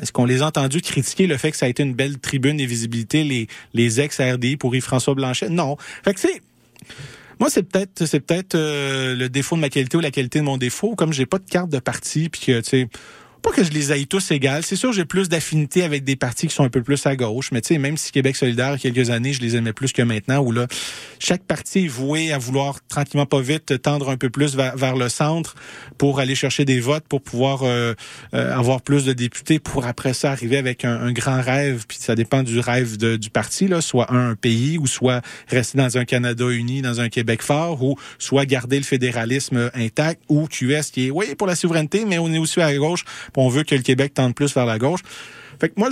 Est-ce 0.00 0.12
qu'on 0.12 0.24
les 0.24 0.42
a 0.42 0.46
entendus 0.46 0.80
critiquer 0.80 1.26
le 1.26 1.36
fait 1.36 1.50
que 1.50 1.56
ça 1.56 1.66
a 1.66 1.68
été 1.68 1.82
une 1.82 1.94
belle 1.94 2.18
tribune 2.18 2.58
et 2.60 2.66
visibilité, 2.66 3.48
les, 3.74 4.00
ex-RDI 4.00 4.56
pour 4.56 4.74
Yves-François 4.74 5.14
Blanchet? 5.14 5.48
Non. 5.48 5.76
Fait 6.04 6.14
que 6.14 6.20
c'est... 6.20 6.42
Moi, 7.38 7.50
c'est 7.50 7.64
peut-être 7.64 8.06
c'est 8.06 8.20
peut-être 8.20 8.54
euh, 8.54 9.14
le 9.14 9.28
défaut 9.28 9.56
de 9.56 9.60
ma 9.60 9.68
qualité 9.68 9.98
ou 9.98 10.00
la 10.00 10.10
qualité 10.10 10.38
de 10.38 10.44
mon 10.44 10.56
défaut. 10.56 10.94
Comme 10.94 11.12
j'ai 11.12 11.26
pas 11.26 11.38
de 11.38 11.44
carte 11.44 11.68
de 11.68 11.78
parti, 11.78 12.30
puis 12.30 12.40
que 12.40 12.60
tu 12.60 12.68
sais, 12.70 12.88
pas 13.42 13.50
que 13.50 13.64
je 13.64 13.70
les 13.70 13.92
aille 13.92 14.06
tous 14.06 14.30
égales. 14.30 14.64
C'est 14.64 14.76
sûr, 14.76 14.92
j'ai 14.92 15.04
plus 15.04 15.28
d'affinité 15.28 15.82
avec 15.82 16.04
des 16.04 16.16
partis 16.16 16.46
qui 16.46 16.54
sont 16.54 16.64
un 16.64 16.68
peu 16.68 16.82
plus 16.82 17.06
à 17.06 17.16
gauche. 17.16 17.50
Mais 17.52 17.60
tu 17.60 17.68
sais, 17.68 17.78
même 17.78 17.96
si 17.96 18.12
Québec 18.12 18.36
solidaire, 18.36 18.76
il 18.76 18.84
y 18.84 18.90
a 18.90 18.94
quelques 18.94 19.10
années, 19.10 19.32
je 19.32 19.40
les 19.40 19.56
aimais 19.56 19.72
plus 19.72 19.92
que 19.92 20.02
maintenant, 20.02 20.40
où 20.40 20.52
là, 20.52 20.66
chaque 21.18 21.42
parti 21.44 21.84
est 21.84 21.88
voué 21.88 22.32
à 22.32 22.38
vouloir 22.38 22.78
tranquillement 22.88 23.26
pas 23.26 23.40
vite 23.40 23.80
tendre 23.82 24.10
un 24.10 24.16
peu 24.16 24.30
plus 24.30 24.56
vers, 24.56 24.96
le 24.96 25.08
centre 25.08 25.54
pour 25.98 26.20
aller 26.20 26.34
chercher 26.34 26.64
des 26.64 26.80
votes, 26.80 27.04
pour 27.08 27.20
pouvoir 27.20 27.62
euh, 27.62 27.94
euh, 28.34 28.56
avoir 28.56 28.80
plus 28.80 29.04
de 29.04 29.12
députés, 29.12 29.58
pour 29.58 29.86
après 29.86 30.14
ça 30.14 30.30
arriver 30.30 30.56
avec 30.56 30.84
un, 30.84 31.12
grand 31.12 31.40
rêve. 31.40 31.84
Puis 31.86 31.98
ça 32.00 32.14
dépend 32.14 32.42
du 32.42 32.58
rêve 32.60 32.96
du 32.96 33.30
parti, 33.30 33.68
là, 33.68 33.80
soit 33.80 34.12
un, 34.12 34.34
pays, 34.34 34.78
ou 34.78 34.86
soit 34.86 35.22
rester 35.48 35.78
dans 35.78 35.98
un 35.98 36.04
Canada 36.04 36.48
uni, 36.48 36.82
dans 36.82 37.00
un 37.00 37.08
Québec 37.08 37.42
fort, 37.42 37.82
ou 37.82 37.96
soit 38.18 38.46
garder 38.46 38.78
le 38.78 38.84
fédéralisme 38.84 39.70
intact, 39.74 40.22
ou 40.28 40.46
QS 40.46 40.90
qui 40.92 41.08
est, 41.08 41.10
oui, 41.10 41.34
pour 41.36 41.46
la 41.46 41.56
souveraineté, 41.56 42.04
mais 42.04 42.18
on 42.18 42.32
est 42.32 42.38
aussi 42.38 42.60
à 42.60 42.74
gauche 42.74 43.04
on 43.36 43.48
veut 43.48 43.62
que 43.62 43.74
le 43.74 43.82
Québec 43.82 44.14
tente 44.14 44.34
plus 44.34 44.54
vers 44.54 44.66
la 44.66 44.78
gauche. 44.78 45.00
Fait 45.60 45.68
que 45.68 45.74
moi, 45.76 45.90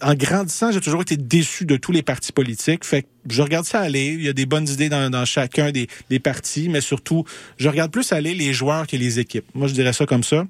en 0.00 0.14
grandissant, 0.14 0.72
j'ai 0.72 0.80
toujours 0.80 1.02
été 1.02 1.16
déçu 1.16 1.64
de 1.64 1.76
tous 1.76 1.92
les 1.92 2.02
partis 2.02 2.32
politiques. 2.32 2.84
Fait 2.84 3.02
que 3.02 3.08
je 3.28 3.42
regarde 3.42 3.64
ça 3.64 3.80
aller. 3.80 4.06
Il 4.06 4.22
y 4.22 4.28
a 4.28 4.32
des 4.32 4.46
bonnes 4.46 4.68
idées 4.68 4.88
dans, 4.88 5.24
chacun 5.24 5.70
des, 5.70 6.18
partis, 6.18 6.68
mais 6.68 6.80
surtout, 6.80 7.24
je 7.58 7.68
regarde 7.68 7.90
plus 7.90 8.12
aller 8.12 8.34
les 8.34 8.52
joueurs 8.52 8.86
que 8.86 8.96
les 8.96 9.18
équipes. 9.18 9.44
Moi, 9.54 9.68
je 9.68 9.74
dirais 9.74 9.92
ça 9.92 10.06
comme 10.06 10.22
ça. 10.24 10.44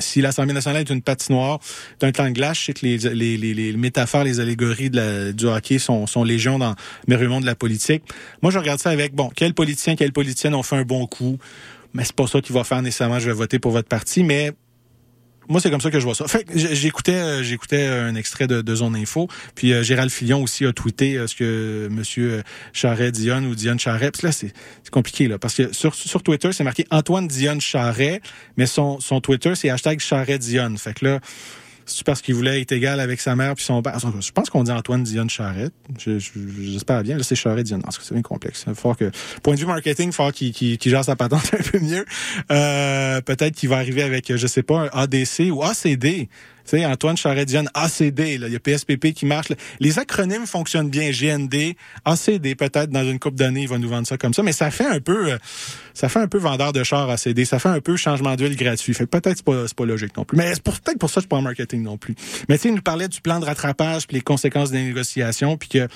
Si 0.00 0.20
l'Assemblée 0.20 0.54
nationale 0.54 0.80
est 0.80 0.90
une 0.90 1.02
patinoire 1.02 1.60
d'un 2.00 2.10
temps 2.10 2.24
de 2.24 2.30
glace, 2.30 2.58
je 2.58 2.64
sais 2.64 2.72
que 2.72 2.84
les, 2.84 3.76
métaphores, 3.76 4.24
les 4.24 4.40
allégories 4.40 4.90
du 4.90 5.46
hockey 5.46 5.78
sont, 5.78 6.08
sont 6.08 6.24
légion 6.24 6.58
dans 6.58 6.74
le 7.06 7.28
monde 7.28 7.42
de 7.42 7.46
la 7.46 7.54
politique. 7.54 8.02
Moi, 8.42 8.50
je 8.50 8.58
regarde 8.58 8.80
ça 8.80 8.90
avec, 8.90 9.14
bon, 9.14 9.30
quel 9.34 9.54
politicien, 9.54 9.94
quelle 9.94 10.12
politicienne 10.12 10.54
ont 10.54 10.64
fait 10.64 10.76
un 10.76 10.82
bon 10.82 11.06
coup? 11.06 11.38
Mais 11.92 12.04
c'est 12.04 12.14
pas 12.14 12.26
ça 12.26 12.40
qui 12.40 12.52
va 12.52 12.64
faire 12.64 12.82
nécessairement 12.82 13.20
je 13.20 13.26
vais 13.26 13.36
voter 13.36 13.60
pour 13.60 13.70
votre 13.70 13.88
parti, 13.88 14.24
mais 14.24 14.52
moi, 15.48 15.60
c'est 15.60 15.70
comme 15.70 15.80
ça 15.80 15.90
que 15.90 15.98
je 15.98 16.04
vois 16.04 16.14
ça. 16.14 16.26
Fait 16.26 16.46
j'écoutais, 16.54 17.12
euh, 17.12 17.42
j'écoutais 17.42 17.86
un 17.86 18.14
extrait 18.14 18.46
de, 18.46 18.62
de 18.62 18.74
Zone 18.74 18.96
Info, 18.96 19.28
puis 19.54 19.72
euh, 19.72 19.82
Gérald 19.82 20.10
Fillon 20.10 20.42
aussi 20.42 20.64
a 20.66 20.72
tweeté 20.72 21.16
euh, 21.16 21.26
ce 21.26 21.34
que 21.34 21.88
Monsieur 21.90 22.42
Charret 22.72 23.12
Dionne 23.12 23.46
ou 23.46 23.54
Dionne 23.54 23.78
Charret. 23.78 24.10
Puis 24.10 24.26
là, 24.26 24.32
c'est 24.32 24.52
compliqué 24.90 25.28
là, 25.28 25.38
parce 25.38 25.54
que 25.54 25.72
sur, 25.72 25.94
sur 25.94 26.22
Twitter, 26.22 26.52
c'est 26.52 26.64
marqué 26.64 26.86
Antoine 26.90 27.28
Dionne 27.28 27.60
Charret, 27.60 28.20
mais 28.56 28.66
son, 28.66 29.00
son 29.00 29.20
Twitter, 29.20 29.54
c'est 29.54 29.70
hashtag 29.70 30.00
Charret 30.00 30.38
Dionne. 30.38 30.78
Fait 30.78 30.94
que 30.94 31.04
là, 31.04 31.20
c'est 31.86 32.04
parce 32.04 32.22
qu'il 32.22 32.34
voulait 32.34 32.60
être 32.60 32.72
égal 32.72 33.00
avec 33.00 33.20
sa 33.20 33.36
mère 33.36 33.54
puis 33.54 33.64
son 33.64 33.82
père? 33.82 33.98
Je 33.98 34.30
pense 34.32 34.50
qu'on 34.50 34.64
dit 34.64 34.70
Antoine 34.70 35.02
Dionne 35.02 35.30
Charrette. 35.30 35.72
J'espère 36.06 37.02
bien. 37.02 37.16
Là, 37.16 37.22
c'est 37.22 37.36
Charrette 37.36 37.66
Dionne. 37.66 37.82
C'est 37.90 38.12
bien 38.12 38.22
complexe. 38.22 38.64
Faut 38.74 38.94
que, 38.94 39.10
point 39.42 39.54
de 39.54 39.60
vue 39.60 39.66
marketing, 39.66 40.10
il 40.10 40.12
faut 40.12 40.30
qu'il 40.30 40.52
qu 40.78 40.90
gère 40.90 41.04
sa 41.04 41.16
patente 41.16 41.50
un 41.58 41.70
peu 41.70 41.78
mieux. 41.78 42.04
Euh, 42.50 43.20
Peut-être 43.20 43.54
qu'il 43.54 43.68
va 43.68 43.76
arriver 43.76 44.02
avec, 44.02 44.34
je 44.34 44.46
sais 44.46 44.62
pas, 44.62 44.80
un 44.80 44.88
ADC 44.92 45.50
ou 45.50 45.62
ACD. 45.62 46.28
Tu 46.64 46.78
sais, 46.78 46.86
Antoine 46.86 47.16
Charret-Dion, 47.16 47.64
ACD, 47.74 48.38
là, 48.38 48.46
il 48.48 48.52
y 48.52 48.56
a 48.56 48.60
PSPP 48.60 49.12
qui 49.12 49.26
marche. 49.26 49.48
Les 49.80 49.98
acronymes 49.98 50.46
fonctionnent 50.46 50.90
bien. 50.90 51.10
GND, 51.10 51.74
ACD, 52.04 52.54
peut-être 52.54 52.90
dans 52.90 53.04
une 53.04 53.18
coupe 53.18 53.34
d'années, 53.34 53.62
il 53.62 53.68
va 53.68 53.78
nous 53.78 53.88
vendre 53.88 54.06
ça 54.06 54.16
comme 54.16 54.32
ça. 54.34 54.42
Mais 54.42 54.52
ça 54.52 54.70
fait 54.70 54.86
un 54.86 55.00
peu, 55.00 55.32
euh, 55.32 55.38
ça 55.92 56.08
fait 56.08 56.20
un 56.20 56.28
peu 56.28 56.38
vendeur 56.38 56.72
de 56.72 56.82
char 56.82 57.08
ACD. 57.10 57.44
Ça 57.44 57.58
fait 57.58 57.68
un 57.68 57.80
peu 57.80 57.96
changement 57.96 58.34
d'huile 58.36 58.56
gratuit. 58.56 58.94
Fait 58.94 59.06
peut-être 59.06 59.36
c'est 59.36 59.44
pas, 59.44 59.64
pas 59.76 59.84
logique 59.84 60.16
non 60.16 60.24
plus. 60.24 60.36
Mais 60.36 60.54
c'est 60.54 60.62
peut-être 60.62 60.98
pour 60.98 61.10
ça 61.10 61.16
que 61.16 61.22
c'est 61.22 61.28
pas 61.28 61.36
en 61.36 61.42
marketing 61.42 61.82
non 61.82 61.98
plus. 61.98 62.14
Mais 62.48 62.56
tu 62.56 62.62
sais, 62.62 62.68
il 62.70 62.74
nous 62.74 62.82
parlait 62.82 63.08
du 63.08 63.20
plan 63.20 63.40
de 63.40 63.44
rattrapage 63.44 64.06
puis 64.06 64.16
les 64.16 64.22
conséquences 64.22 64.70
des 64.70 64.82
négociations 64.82 65.56
puis 65.56 65.68
que, 65.68 65.88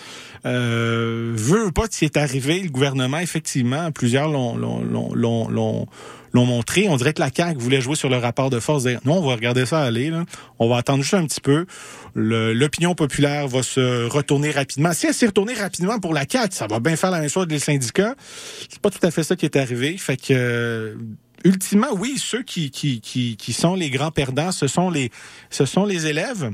euh, 0.47 1.33
veut 1.35 1.73
pas 1.73 1.87
s'y 1.91 2.05
est 2.05 2.17
arrivé, 2.17 2.61
le 2.61 2.71
gouvernement, 2.71 3.19
effectivement, 3.19 3.91
plusieurs 3.91 4.29
l'ont, 4.29 5.87
l'ont, 6.33 6.47
montré. 6.47 6.89
On 6.89 6.97
dirait 6.97 7.13
que 7.13 7.21
la 7.21 7.31
CAQ 7.35 7.59
voulait 7.59 7.81
jouer 7.81 7.97
sur 7.97 8.09
le 8.09 8.17
rapport 8.17 8.51
de 8.51 8.61
force. 8.61 8.85
Non, 9.05 9.19
on 9.19 9.27
va 9.27 9.35
regarder 9.35 9.67
ça 9.67 9.83
aller. 9.83 10.11
Là. 10.11 10.25
On 10.59 10.69
va 10.69 10.79
attendre 10.79 11.03
juste 11.03 11.15
un 11.15 11.27
petit 11.27 11.41
peu. 11.41 11.67
L'opinion 12.15 12.95
populaire 12.95 13.49
va 13.49 13.63
se 13.63 14.07
retourner 14.09 14.51
rapidement. 14.51 14.93
Si 14.93 15.07
elle 15.07 15.15
s'est 15.15 15.27
retournée 15.27 15.55
rapidement 15.55 15.99
pour 15.99 16.15
la 16.15 16.25
CAQ, 16.29 16.55
ça 16.55 16.67
va 16.67 16.81
bien 16.81 16.97
faire 16.97 17.11
la 17.11 17.21
même 17.21 17.31
chose 17.31 17.47
des 17.47 17.59
syndicats. 17.59 18.15
C'est 18.69 18.81
pas 18.81 18.91
tout 18.91 19.05
à 19.07 19.11
fait 19.11 19.23
ça 19.23 19.37
qui 19.37 19.45
est 19.45 19.57
arrivé. 19.57 19.97
Fait 19.99 20.17
que 20.17 20.33
euh, 20.33 20.95
ultimement, 21.45 21.89
oui, 21.97 22.15
ceux 22.19 22.43
qui, 22.43 22.71
qui, 22.71 23.01
qui, 23.01 23.37
qui 23.37 23.53
sont 23.53 23.75
les 23.75 23.91
grands 23.91 24.11
perdants, 24.11 24.53
ce 24.53 24.67
sont 24.67 24.91
les, 24.91 25.11
ce 25.51 25.65
sont 25.65 25.85
les 25.85 26.07
élèves, 26.07 26.51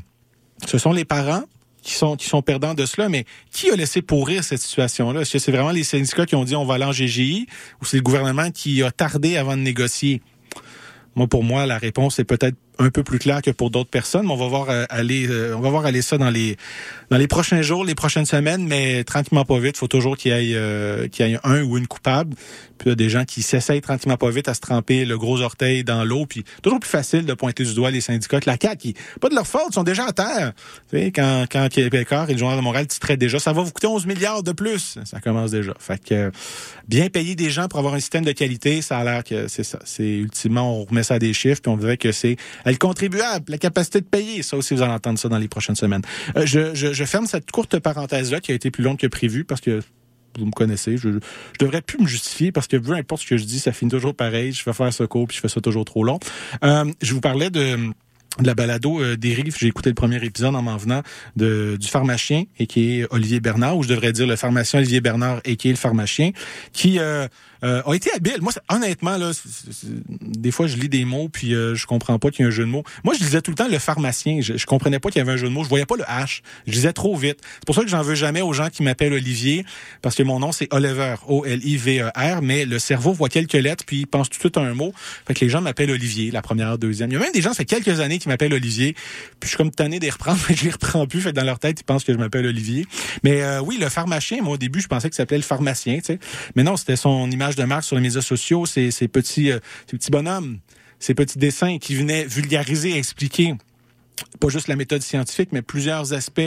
ce 0.66 0.78
sont 0.78 0.92
les 0.92 1.04
parents, 1.04 1.44
qui 1.84 1.92
sont 1.92 2.16
qui 2.16 2.26
sont 2.26 2.42
perdants 2.42 2.74
de 2.74 2.86
cela, 2.86 3.08
mais 3.08 3.26
qui 3.52 3.70
a 3.70 3.76
laissé 3.76 4.02
pourrir 4.02 4.42
cette 4.42 4.60
situation-là? 4.60 5.20
Est-ce 5.20 5.34
que 5.34 5.38
c'est 5.38 5.52
vraiment 5.52 5.70
les 5.70 5.84
syndicats 5.84 6.26
qui 6.26 6.34
ont 6.34 6.44
dit 6.44 6.56
on 6.56 6.64
va 6.64 6.74
aller 6.74 6.84
en 6.84 6.92
GGI 6.92 7.46
ou 7.80 7.84
c'est 7.84 7.98
le 7.98 8.02
gouvernement 8.02 8.50
qui 8.50 8.82
a 8.82 8.90
tardé 8.90 9.36
avant 9.36 9.56
de 9.56 9.62
négocier? 9.62 10.22
Moi, 11.14 11.28
pour 11.28 11.44
moi, 11.44 11.66
la 11.66 11.78
réponse 11.78 12.18
est 12.18 12.24
peut-être 12.24 12.56
un 12.78 12.90
peu 12.90 13.02
plus 13.02 13.18
claire 13.18 13.42
que 13.42 13.50
pour 13.50 13.70
d'autres 13.70 13.90
personnes, 13.90 14.26
mais 14.26 14.32
on 14.32 14.36
va 14.36 14.48
voir 14.48 14.70
euh, 14.70 14.84
aller 14.90 15.28
euh, 15.28 15.56
on 15.56 15.60
va 15.60 15.70
voir 15.70 15.86
aller 15.86 16.02
ça 16.02 16.18
dans 16.18 16.30
les 16.30 16.56
dans 17.10 17.16
les 17.16 17.28
prochains 17.28 17.62
jours, 17.62 17.84
les 17.84 17.94
prochaines 17.94 18.26
semaines, 18.26 18.66
mais 18.66 19.04
tranquillement 19.04 19.44
pas 19.44 19.58
vite, 19.58 19.76
faut 19.76 19.86
toujours 19.86 20.16
qu'il 20.16 20.32
y 20.32 20.34
ait 20.52 20.56
euh, 20.56 21.08
qu'il 21.08 21.28
y 21.28 21.32
ait 21.32 21.38
un 21.44 21.62
ou 21.62 21.78
une 21.78 21.86
coupable. 21.86 22.34
Puis 22.78 22.88
il 22.88 22.90
y 22.90 22.92
a 22.92 22.96
des 22.96 23.08
gens 23.08 23.24
qui 23.24 23.42
s'essayent 23.42 23.80
tranquillement 23.80 24.16
pas 24.16 24.30
vite 24.30 24.48
à 24.48 24.54
se 24.54 24.60
tremper 24.60 25.04
le 25.04 25.16
gros 25.16 25.40
orteil 25.40 25.84
dans 25.84 26.04
l'eau, 26.04 26.26
puis 26.26 26.44
toujours 26.62 26.80
plus 26.80 26.90
facile 26.90 27.24
de 27.24 27.32
pointer 27.34 27.62
du 27.62 27.72
doigt 27.72 27.92
les 27.92 28.00
syndicats 28.00 28.40
que 28.40 28.50
la 28.50 28.56
CAQ, 28.60 28.76
qui 28.76 28.94
pas 29.20 29.28
de 29.28 29.34
leur 29.34 29.46
faute, 29.46 29.68
ils 29.70 29.74
sont 29.74 29.84
déjà 29.84 30.06
à 30.06 30.12
terre. 30.12 30.52
Tu 30.90 30.98
sais, 30.98 31.12
quand 31.12 31.46
quand 31.50 31.68
Québécois 31.68 32.26
et 32.28 32.32
le 32.32 32.38
Journal 32.38 32.58
de 32.58 32.64
Montréal 32.64 32.86
titraient 32.88 33.16
déjà, 33.16 33.38
ça 33.38 33.52
va 33.52 33.62
vous 33.62 33.70
coûter 33.70 33.86
11 33.86 34.06
milliards 34.06 34.42
de 34.42 34.52
plus, 34.52 34.98
ça 35.04 35.20
commence 35.20 35.52
déjà. 35.52 35.74
Fait 35.78 36.02
que 36.02 36.32
bien 36.88 37.08
payer 37.08 37.36
des 37.36 37.50
gens 37.50 37.68
pour 37.68 37.78
avoir 37.78 37.94
un 37.94 38.00
système 38.00 38.24
de 38.24 38.32
qualité, 38.32 38.82
ça 38.82 38.98
a 38.98 39.04
l'air 39.04 39.22
que 39.22 39.46
c'est 39.46 39.64
ça. 39.64 39.78
C'est 39.84 40.10
ultimement 40.10 40.80
on 40.80 40.84
remet 40.84 41.04
ça 41.04 41.14
à 41.14 41.18
des 41.20 41.32
chiffres, 41.32 41.60
puis 41.62 41.70
on 41.70 41.76
dirait 41.76 41.96
que 41.96 42.10
c'est 42.10 42.36
le 42.70 42.76
contribuable, 42.76 43.44
la 43.48 43.58
capacité 43.58 44.00
de 44.00 44.06
payer. 44.06 44.42
Ça 44.42 44.56
aussi, 44.56 44.74
vous 44.74 44.82
allez 44.82 44.92
entendre 44.92 45.18
ça 45.18 45.28
dans 45.28 45.38
les 45.38 45.48
prochaines 45.48 45.76
semaines. 45.76 46.02
Euh, 46.36 46.46
je, 46.46 46.74
je, 46.74 46.92
je, 46.92 47.04
ferme 47.04 47.26
cette 47.26 47.50
courte 47.50 47.78
parenthèse-là 47.78 48.40
qui 48.40 48.52
a 48.52 48.54
été 48.54 48.70
plus 48.70 48.82
longue 48.82 48.98
que 48.98 49.06
prévu 49.06 49.44
parce 49.44 49.60
que 49.60 49.80
vous 50.38 50.46
me 50.46 50.52
connaissez. 50.52 50.96
Je, 50.96 51.10
je 51.12 51.58
devrais 51.58 51.82
plus 51.82 51.98
me 51.98 52.06
justifier 52.06 52.52
parce 52.52 52.66
que 52.66 52.76
peu 52.76 52.92
importe 52.92 53.22
ce 53.22 53.28
que 53.28 53.36
je 53.36 53.44
dis, 53.44 53.60
ça 53.60 53.72
finit 53.72 53.90
toujours 53.90 54.14
pareil. 54.14 54.52
Je 54.52 54.64
vais 54.64 54.72
faire 54.72 54.92
ce 54.92 55.04
cours 55.04 55.28
puis 55.28 55.36
je 55.36 55.40
fais 55.40 55.48
ça 55.48 55.60
toujours 55.60 55.84
trop 55.84 56.04
long. 56.04 56.18
Euh, 56.64 56.84
je 57.02 57.14
vous 57.14 57.20
parlais 57.20 57.50
de 57.50 57.92
de 58.40 58.46
la 58.46 58.54
balado 58.54 59.00
euh, 59.00 59.16
des 59.16 59.32
rives. 59.32 59.56
J'ai 59.58 59.68
écouté 59.68 59.90
le 59.90 59.94
premier 59.94 60.22
épisode 60.24 60.54
en 60.54 60.62
m'en 60.62 60.76
venant 60.76 61.02
de, 61.36 61.76
du 61.78 61.86
pharmacien 61.86 62.44
et 62.58 62.66
qui 62.66 62.98
est 62.98 63.06
Olivier 63.10 63.40
Bernard, 63.40 63.76
ou 63.76 63.82
je 63.82 63.88
devrais 63.88 64.12
dire 64.12 64.26
le 64.26 64.36
pharmacien 64.36 64.80
Olivier 64.80 65.00
Bernard 65.00 65.40
et 65.44 65.56
qui 65.56 65.68
est 65.68 65.72
le 65.72 65.76
pharmacien, 65.76 66.30
qui 66.72 66.98
euh, 66.98 67.28
euh, 67.64 67.82
a 67.84 67.94
été 67.94 68.12
habile. 68.12 68.38
Moi, 68.40 68.52
honnêtement, 68.68 69.16
là, 69.16 69.30
des 70.20 70.50
fois, 70.50 70.66
je 70.66 70.76
lis 70.76 70.88
des 70.88 71.04
mots 71.04 71.28
puis 71.28 71.54
euh, 71.54 71.74
je 71.74 71.86
comprends 71.86 72.18
pas 72.18 72.30
qu'il 72.30 72.42
y 72.42 72.44
a 72.44 72.48
un 72.48 72.50
jeu 72.50 72.64
de 72.64 72.70
mots. 72.70 72.84
Moi, 73.04 73.14
je 73.14 73.24
disais 73.24 73.40
tout 73.40 73.50
le 73.50 73.56
temps 73.56 73.68
le 73.68 73.78
pharmacien. 73.78 74.40
Je, 74.40 74.56
je 74.56 74.66
comprenais 74.66 74.98
pas 74.98 75.10
qu'il 75.10 75.20
y 75.20 75.22
avait 75.22 75.32
un 75.32 75.36
jeu 75.36 75.48
de 75.48 75.52
mots. 75.52 75.64
Je 75.64 75.68
voyais 75.68 75.86
pas 75.86 75.96
le 75.96 76.04
H. 76.04 76.42
Je 76.66 76.72
disais 76.72 76.92
trop 76.92 77.16
vite. 77.16 77.38
C'est 77.54 77.66
pour 77.66 77.74
ça 77.74 77.82
que 77.82 77.88
j'en 77.88 78.02
veux 78.02 78.14
jamais 78.14 78.42
aux 78.42 78.52
gens 78.52 78.68
qui 78.70 78.82
m'appellent 78.82 79.12
Olivier, 79.12 79.64
parce 80.02 80.14
que 80.14 80.22
mon 80.22 80.40
nom 80.40 80.52
c'est 80.52 80.72
Oliver, 80.72 81.16
O-L-I-V-E-R, 81.26 82.42
mais 82.42 82.64
le 82.64 82.78
cerveau 82.78 83.12
voit 83.12 83.28
quelques 83.28 83.52
lettres 83.52 83.84
puis 83.86 84.00
il 84.00 84.06
pense 84.06 84.28
tout 84.28 84.36
de 84.36 84.40
suite 84.40 84.56
à 84.56 84.60
un 84.60 84.74
mot. 84.74 84.92
Fait 85.26 85.34
que 85.34 85.40
les 85.40 85.48
gens 85.48 85.60
m'appellent 85.60 85.90
Olivier, 85.90 86.30
la 86.30 86.42
première, 86.42 86.78
deuxième. 86.78 87.10
Il 87.10 87.14
y 87.14 87.16
a 87.16 87.20
même 87.20 87.32
des 87.32 87.42
gens, 87.42 87.50
ça 87.50 87.56
fait 87.56 87.64
quelques 87.64 88.00
années 88.00 88.18
qui 88.18 88.28
m'appellent 88.28 88.54
Olivier. 88.54 88.94
Puis 89.40 89.44
je 89.44 89.48
suis 89.48 89.56
comme 89.56 89.70
tanné 89.70 89.98
les 89.98 90.10
reprendre, 90.10 90.38
mais 90.48 90.54
je 90.54 90.64
les 90.64 90.70
reprends 90.70 91.06
plus. 91.06 91.20
Fait 91.20 91.30
que 91.30 91.36
dans 91.36 91.44
leur 91.44 91.58
tête, 91.58 91.80
ils 91.80 91.84
pensent 91.84 92.04
que 92.04 92.12
je 92.12 92.18
m'appelle 92.18 92.46
Olivier. 92.46 92.86
Mais 93.22 93.42
euh, 93.42 93.60
oui, 93.60 93.78
le 93.80 93.88
pharmacien. 93.88 94.42
Moi, 94.42 94.54
au 94.54 94.58
début, 94.58 94.80
je 94.80 94.88
pensais 94.88 95.08
que 95.08 95.16
ça 95.16 95.22
s'appelait 95.22 95.38
le 95.38 95.42
pharmacien. 95.42 95.98
Mais 96.56 96.62
non, 96.62 96.76
c'était 96.76 96.96
son 96.96 97.30
image 97.30 97.53
de 97.56 97.64
marque 97.64 97.84
sur 97.84 97.96
les 97.96 98.02
médias 98.02 98.20
sociaux, 98.20 98.66
ces, 98.66 98.90
petits, 99.08 99.50
euh, 99.50 99.58
ces 99.90 99.96
petits 99.96 100.10
bonhommes, 100.10 100.58
ces 100.98 101.14
petits 101.14 101.38
dessins 101.38 101.78
qui 101.78 101.94
venaient 101.94 102.24
vulgariser, 102.24 102.96
expliquer 102.96 103.54
pas 104.40 104.48
juste 104.48 104.68
la 104.68 104.76
méthode 104.76 105.02
scientifique, 105.02 105.50
mais 105.52 105.62
plusieurs 105.62 106.12
aspects 106.12 106.40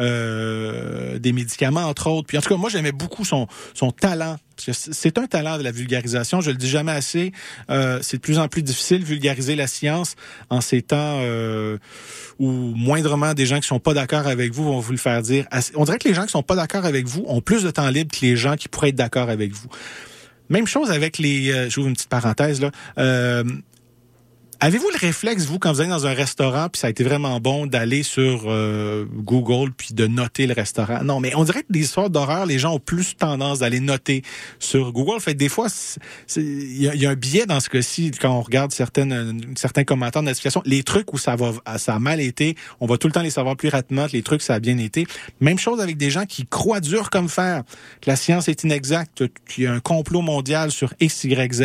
euh, 0.00 1.18
des 1.18 1.32
médicaments, 1.32 1.84
entre 1.84 2.08
autres. 2.08 2.26
Puis 2.26 2.38
en 2.38 2.40
tout 2.40 2.48
cas, 2.48 2.56
moi, 2.56 2.70
j'aimais 2.70 2.92
beaucoup 2.92 3.24
son, 3.24 3.46
son 3.74 3.90
talent. 3.90 4.36
C'est 4.56 5.18
un 5.18 5.26
talent 5.26 5.58
de 5.58 5.62
la 5.62 5.72
vulgarisation. 5.72 6.40
Je 6.40 6.50
le 6.50 6.56
dis 6.56 6.68
jamais 6.68 6.92
assez. 6.92 7.32
Euh, 7.70 7.98
c'est 8.02 8.18
de 8.18 8.22
plus 8.22 8.38
en 8.38 8.48
plus 8.48 8.62
difficile 8.62 9.02
vulgariser 9.02 9.56
la 9.56 9.66
science 9.66 10.14
en 10.48 10.60
ces 10.60 10.82
temps 10.82 11.18
euh, 11.22 11.78
où 12.38 12.50
moindrement 12.50 13.34
des 13.34 13.46
gens 13.46 13.58
qui 13.58 13.66
sont 13.66 13.80
pas 13.80 13.94
d'accord 13.94 14.26
avec 14.26 14.52
vous 14.52 14.64
vont 14.64 14.78
vous 14.78 14.92
le 14.92 14.98
faire 14.98 15.22
dire. 15.22 15.46
On 15.74 15.84
dirait 15.84 15.98
que 15.98 16.08
les 16.08 16.14
gens 16.14 16.24
qui 16.24 16.32
sont 16.32 16.42
pas 16.42 16.56
d'accord 16.56 16.84
avec 16.84 17.06
vous 17.06 17.24
ont 17.26 17.40
plus 17.40 17.64
de 17.64 17.70
temps 17.70 17.88
libre 17.88 18.16
que 18.16 18.24
les 18.24 18.36
gens 18.36 18.56
qui 18.56 18.68
pourraient 18.68 18.90
être 18.90 18.94
d'accord 18.94 19.28
avec 19.28 19.52
vous. 19.52 19.68
Même 20.48 20.66
chose 20.66 20.90
avec 20.90 21.18
les. 21.18 21.52
Euh, 21.52 21.70
J'ouvre 21.70 21.88
une 21.88 21.94
petite 21.94 22.08
parenthèse 22.08 22.60
là. 22.60 22.70
Euh, 22.98 23.44
Avez-vous 24.64 24.88
le 24.94 24.98
réflexe, 24.98 25.44
vous, 25.44 25.58
quand 25.58 25.74
vous 25.74 25.82
allez 25.82 25.90
dans 25.90 26.06
un 26.06 26.14
restaurant, 26.14 26.70
puis 26.70 26.80
ça 26.80 26.86
a 26.86 26.90
été 26.90 27.04
vraiment 27.04 27.38
bon, 27.38 27.66
d'aller 27.66 28.02
sur 28.02 28.44
euh, 28.46 29.04
Google 29.12 29.72
puis 29.76 29.92
de 29.92 30.06
noter 30.06 30.46
le 30.46 30.54
restaurant? 30.54 31.04
Non, 31.04 31.20
mais 31.20 31.34
on 31.34 31.44
dirait 31.44 31.64
que 31.64 31.70
des 31.70 31.80
histoires 31.80 32.08
d'horreur, 32.08 32.46
les 32.46 32.58
gens 32.58 32.72
ont 32.72 32.78
plus 32.78 33.14
tendance 33.14 33.58
d'aller 33.58 33.80
noter 33.80 34.22
sur 34.58 34.92
Google. 34.92 35.20
Fait 35.20 35.34
des 35.34 35.50
fois, 35.50 35.66
il 36.36 36.82
y, 36.82 37.04
a 37.04 37.10
un 37.10 37.14
biais 37.14 37.44
dans 37.44 37.60
ce 37.60 37.68
cas-ci 37.68 38.10
quand 38.18 38.30
on 38.30 38.40
regarde 38.40 38.72
certaines, 38.72 39.52
certains 39.54 39.84
commentaires 39.84 40.22
de 40.22 40.28
notification. 40.28 40.62
Les 40.64 40.82
trucs 40.82 41.12
où 41.12 41.18
ça 41.18 41.36
va, 41.36 41.52
ça 41.76 41.96
a 41.96 41.98
mal 41.98 42.22
été, 42.22 42.56
on 42.80 42.86
va 42.86 42.96
tout 42.96 43.06
le 43.06 43.12
temps 43.12 43.20
les 43.20 43.28
savoir 43.28 43.56
plus 43.56 43.68
rapidement 43.68 44.06
que 44.06 44.12
les 44.12 44.22
trucs 44.22 44.40
ça 44.40 44.54
a 44.54 44.60
bien 44.60 44.78
été. 44.78 45.06
Même 45.42 45.58
chose 45.58 45.78
avec 45.82 45.98
des 45.98 46.08
gens 46.08 46.24
qui 46.24 46.46
croient 46.46 46.80
dur 46.80 47.10
comme 47.10 47.28
fer 47.28 47.64
que 48.00 48.08
la 48.08 48.16
science 48.16 48.48
est 48.48 48.64
inexacte, 48.64 49.24
qu'il 49.46 49.64
y 49.64 49.66
a 49.66 49.74
un 49.74 49.80
complot 49.80 50.22
mondial 50.22 50.70
sur 50.70 50.94
X, 51.00 51.24
Y, 51.24 51.52
Z. 51.52 51.62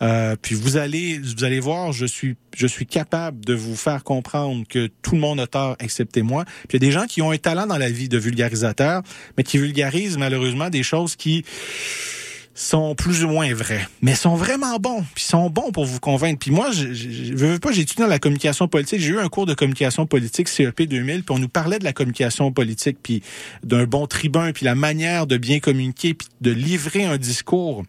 Euh, 0.00 0.36
puis 0.40 0.54
vous 0.54 0.76
allez, 0.76 1.18
vous 1.18 1.42
allez 1.42 1.58
voir, 1.58 1.90
je 1.90 2.06
suis 2.06 2.19
je 2.56 2.66
suis 2.66 2.86
capable 2.86 3.44
de 3.44 3.54
vous 3.54 3.76
faire 3.76 4.04
comprendre 4.04 4.64
que 4.68 4.88
tout 5.02 5.14
le 5.14 5.20
monde 5.20 5.40
a 5.40 5.46
tort 5.46 5.76
excepté 5.80 6.22
moi. 6.22 6.44
Puis 6.68 6.78
il 6.78 6.82
y 6.82 6.86
a 6.86 6.88
des 6.88 6.92
gens 6.92 7.06
qui 7.06 7.22
ont 7.22 7.30
un 7.30 7.38
talent 7.38 7.66
dans 7.66 7.78
la 7.78 7.90
vie 7.90 8.08
de 8.08 8.18
vulgarisateur, 8.18 9.02
mais 9.36 9.44
qui 9.44 9.58
vulgarisent 9.58 10.18
malheureusement 10.18 10.70
des 10.70 10.82
choses 10.82 11.16
qui 11.16 11.44
sont 12.54 12.94
plus 12.94 13.24
ou 13.24 13.28
moins 13.28 13.52
vraies, 13.54 13.86
mais 14.02 14.14
sont 14.14 14.34
vraiment 14.34 14.78
bons, 14.78 15.04
puis 15.14 15.24
sont 15.24 15.48
bons 15.48 15.72
pour 15.72 15.86
vous 15.86 16.00
convaincre. 16.00 16.38
Puis 16.38 16.50
moi, 16.50 16.70
je, 16.72 16.92
je, 16.92 17.34
veux 17.34 17.58
pas, 17.58 17.72
j'ai 17.72 17.82
étudié 17.82 18.04
dans 18.04 18.10
la 18.10 18.18
communication 18.18 18.68
politique, 18.68 19.00
j'ai 19.00 19.10
eu 19.10 19.18
un 19.18 19.28
cours 19.28 19.46
de 19.46 19.54
communication 19.54 20.06
politique 20.06 20.48
CEP 20.48 20.82
2000, 20.82 21.22
puis 21.22 21.34
on 21.34 21.38
nous 21.38 21.48
parlait 21.48 21.78
de 21.78 21.84
la 21.84 21.92
communication 21.92 22.52
politique, 22.52 22.98
puis 23.02 23.22
d'un 23.64 23.84
bon 23.84 24.06
tribun, 24.06 24.52
puis 24.52 24.64
la 24.64 24.74
manière 24.74 25.26
de 25.26 25.38
bien 25.38 25.60
communiquer, 25.60 26.14
puis 26.14 26.28
de 26.40 26.50
livrer 26.50 27.04
un 27.04 27.16
discours 27.16 27.84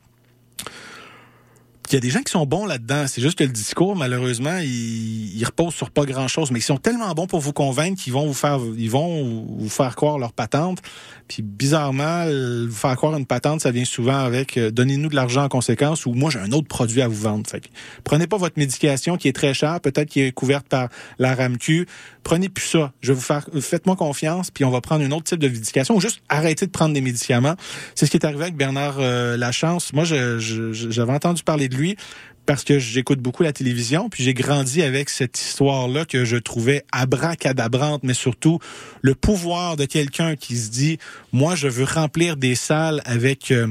il 1.92 1.96
y 1.96 1.98
a 1.98 2.00
des 2.00 2.10
gens 2.10 2.22
qui 2.22 2.32
sont 2.32 2.46
bons 2.46 2.66
là-dedans. 2.66 3.06
C'est 3.08 3.22
juste 3.22 3.38
que 3.38 3.44
le 3.44 3.52
discours, 3.52 3.96
malheureusement, 3.96 4.58
il, 4.58 5.38
il, 5.38 5.44
repose 5.44 5.74
sur 5.74 5.90
pas 5.90 6.06
grand-chose. 6.06 6.52
Mais 6.52 6.60
ils 6.60 6.64
sont 6.64 6.78
tellement 6.78 7.14
bons 7.14 7.28
pour 7.28 7.40
vous 7.40 7.54
convaincre 7.54 8.02
qu'ils 8.02 8.14
vont 8.14 8.26
vous 8.26 8.34
faire, 8.34 8.60
ils 8.78 8.90
vont 8.90 9.46
vous 9.58 9.70
faire 9.70 9.96
croire 9.96 10.18
leur 10.18 10.34
patente. 10.34 10.80
Puis 11.28 11.44
bizarrement, 11.44 12.26
vous 12.26 12.76
faire 12.76 12.96
croire 12.96 13.16
une 13.16 13.26
patente, 13.26 13.62
ça 13.62 13.72
vient 13.72 13.86
souvent 13.86 14.18
avec 14.18 14.58
euh, 14.58 14.70
donnez-nous 14.70 15.10
de 15.10 15.16
l'argent 15.16 15.44
en 15.44 15.50
conséquence 15.50 16.06
ou 16.06 16.14
moi 16.14 16.30
j'ai 16.30 16.40
un 16.40 16.52
autre 16.52 16.68
produit 16.68 17.02
à 17.02 17.08
vous 17.08 17.16
vendre. 17.16 17.50
Fait 17.50 17.64
prenez 18.04 18.28
pas 18.28 18.38
votre 18.38 18.60
médication 18.60 19.18
qui 19.18 19.28
est 19.30 19.34
très 19.34 19.54
chère, 19.54 19.80
peut-être 19.80 20.10
qui 20.10 20.22
est 20.22 20.32
couverte 20.32 20.68
par 20.68 20.90
la 21.20 21.34
RAMQ. 21.34 21.88
Prenez 22.24 22.50
plus 22.50 22.66
ça. 22.66 22.94
Je 23.02 23.10
vais 23.10 23.16
vous 23.16 23.22
faire, 23.22 23.48
faites-moi 23.60 23.96
confiance, 23.96 24.52
puis 24.52 24.64
on 24.64 24.70
va 24.70 24.80
prendre 24.80 25.04
un 25.04 25.12
autre 25.12 25.26
type 25.26 25.40
de 25.40 25.50
médication 25.50 25.96
ou 25.96 26.02
juste 26.02 26.22
arrêter 26.30 26.66
de 26.66 26.72
prendre 26.72 26.94
des 26.94 27.02
médicaments. 27.02 27.56
C'est 27.96 28.06
ce 28.06 28.12
qui 28.12 28.18
est 28.18 28.26
arrivé 28.26 28.44
avec 28.44 28.56
Bernard 28.56 28.98
euh, 29.00 29.36
Lachance. 29.36 29.92
Moi, 29.94 30.06
j'avais 30.06 31.14
entendu 31.14 31.44
parler 31.44 31.68
de 31.68 31.76
lui 31.76 31.82
lui 31.82 31.98
parce 32.46 32.64
que 32.64 32.80
j'écoute 32.80 33.20
beaucoup 33.20 33.44
la 33.44 33.54
télévision, 33.54 34.10
puis 34.10 34.24
j'ai 34.24 34.34
grandi 34.34 34.82
avec 34.82 35.10
cette 35.10 35.40
histoire-là 35.40 36.06
que 36.06 36.26
je 36.26 36.38
trouvais 36.38 36.84
abracadabrante, 36.92 38.04
mais 38.04 38.16
surtout 38.16 38.60
le 39.02 39.14
pouvoir 39.14 39.78
de 39.78 39.86
quelqu'un 39.86 40.36
qui 40.36 40.58
se 40.58 40.70
dit, 40.70 40.98
moi, 41.32 41.56
je 41.56 41.68
veux 41.68 41.86
remplir 41.86 42.38
des 42.38 42.56
salles 42.56 43.02
avec 43.06 43.52
euh, 43.52 43.68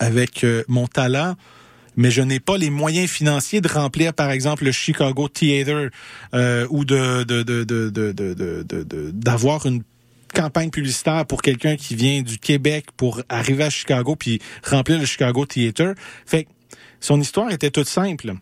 avec 0.00 0.44
euh, 0.44 0.62
mon 0.68 0.86
talent 0.86 1.36
mais 1.96 2.10
je 2.10 2.22
n'ai 2.22 2.40
pas 2.40 2.56
les 2.56 2.70
moyens 2.70 3.10
financiers 3.10 3.60
de 3.60 3.68
remplir, 3.68 4.12
par 4.14 4.30
exemple, 4.30 4.64
le 4.64 4.72
Chicago 4.72 5.28
Theater 5.28 5.90
euh, 6.34 6.66
ou 6.70 6.84
de 6.84 7.24
de 7.24 9.10
d'avoir 9.12 9.66
une 9.66 9.82
campagne 10.34 10.70
publicitaire 10.70 11.24
pour 11.26 11.42
quelqu'un 11.42 11.76
qui 11.76 11.94
vient 11.94 12.22
du 12.22 12.38
Québec 12.38 12.86
pour 12.96 13.22
arriver 13.28 13.64
à 13.64 13.70
Chicago 13.70 14.16
puis 14.16 14.40
remplir 14.64 14.98
le 14.98 15.06
Chicago 15.06 15.46
Theater. 15.46 15.94
Fait 16.26 16.46
son 17.00 17.20
histoire 17.20 17.50
était 17.50 17.70
toute 17.70 17.88
simple. 17.88 18.34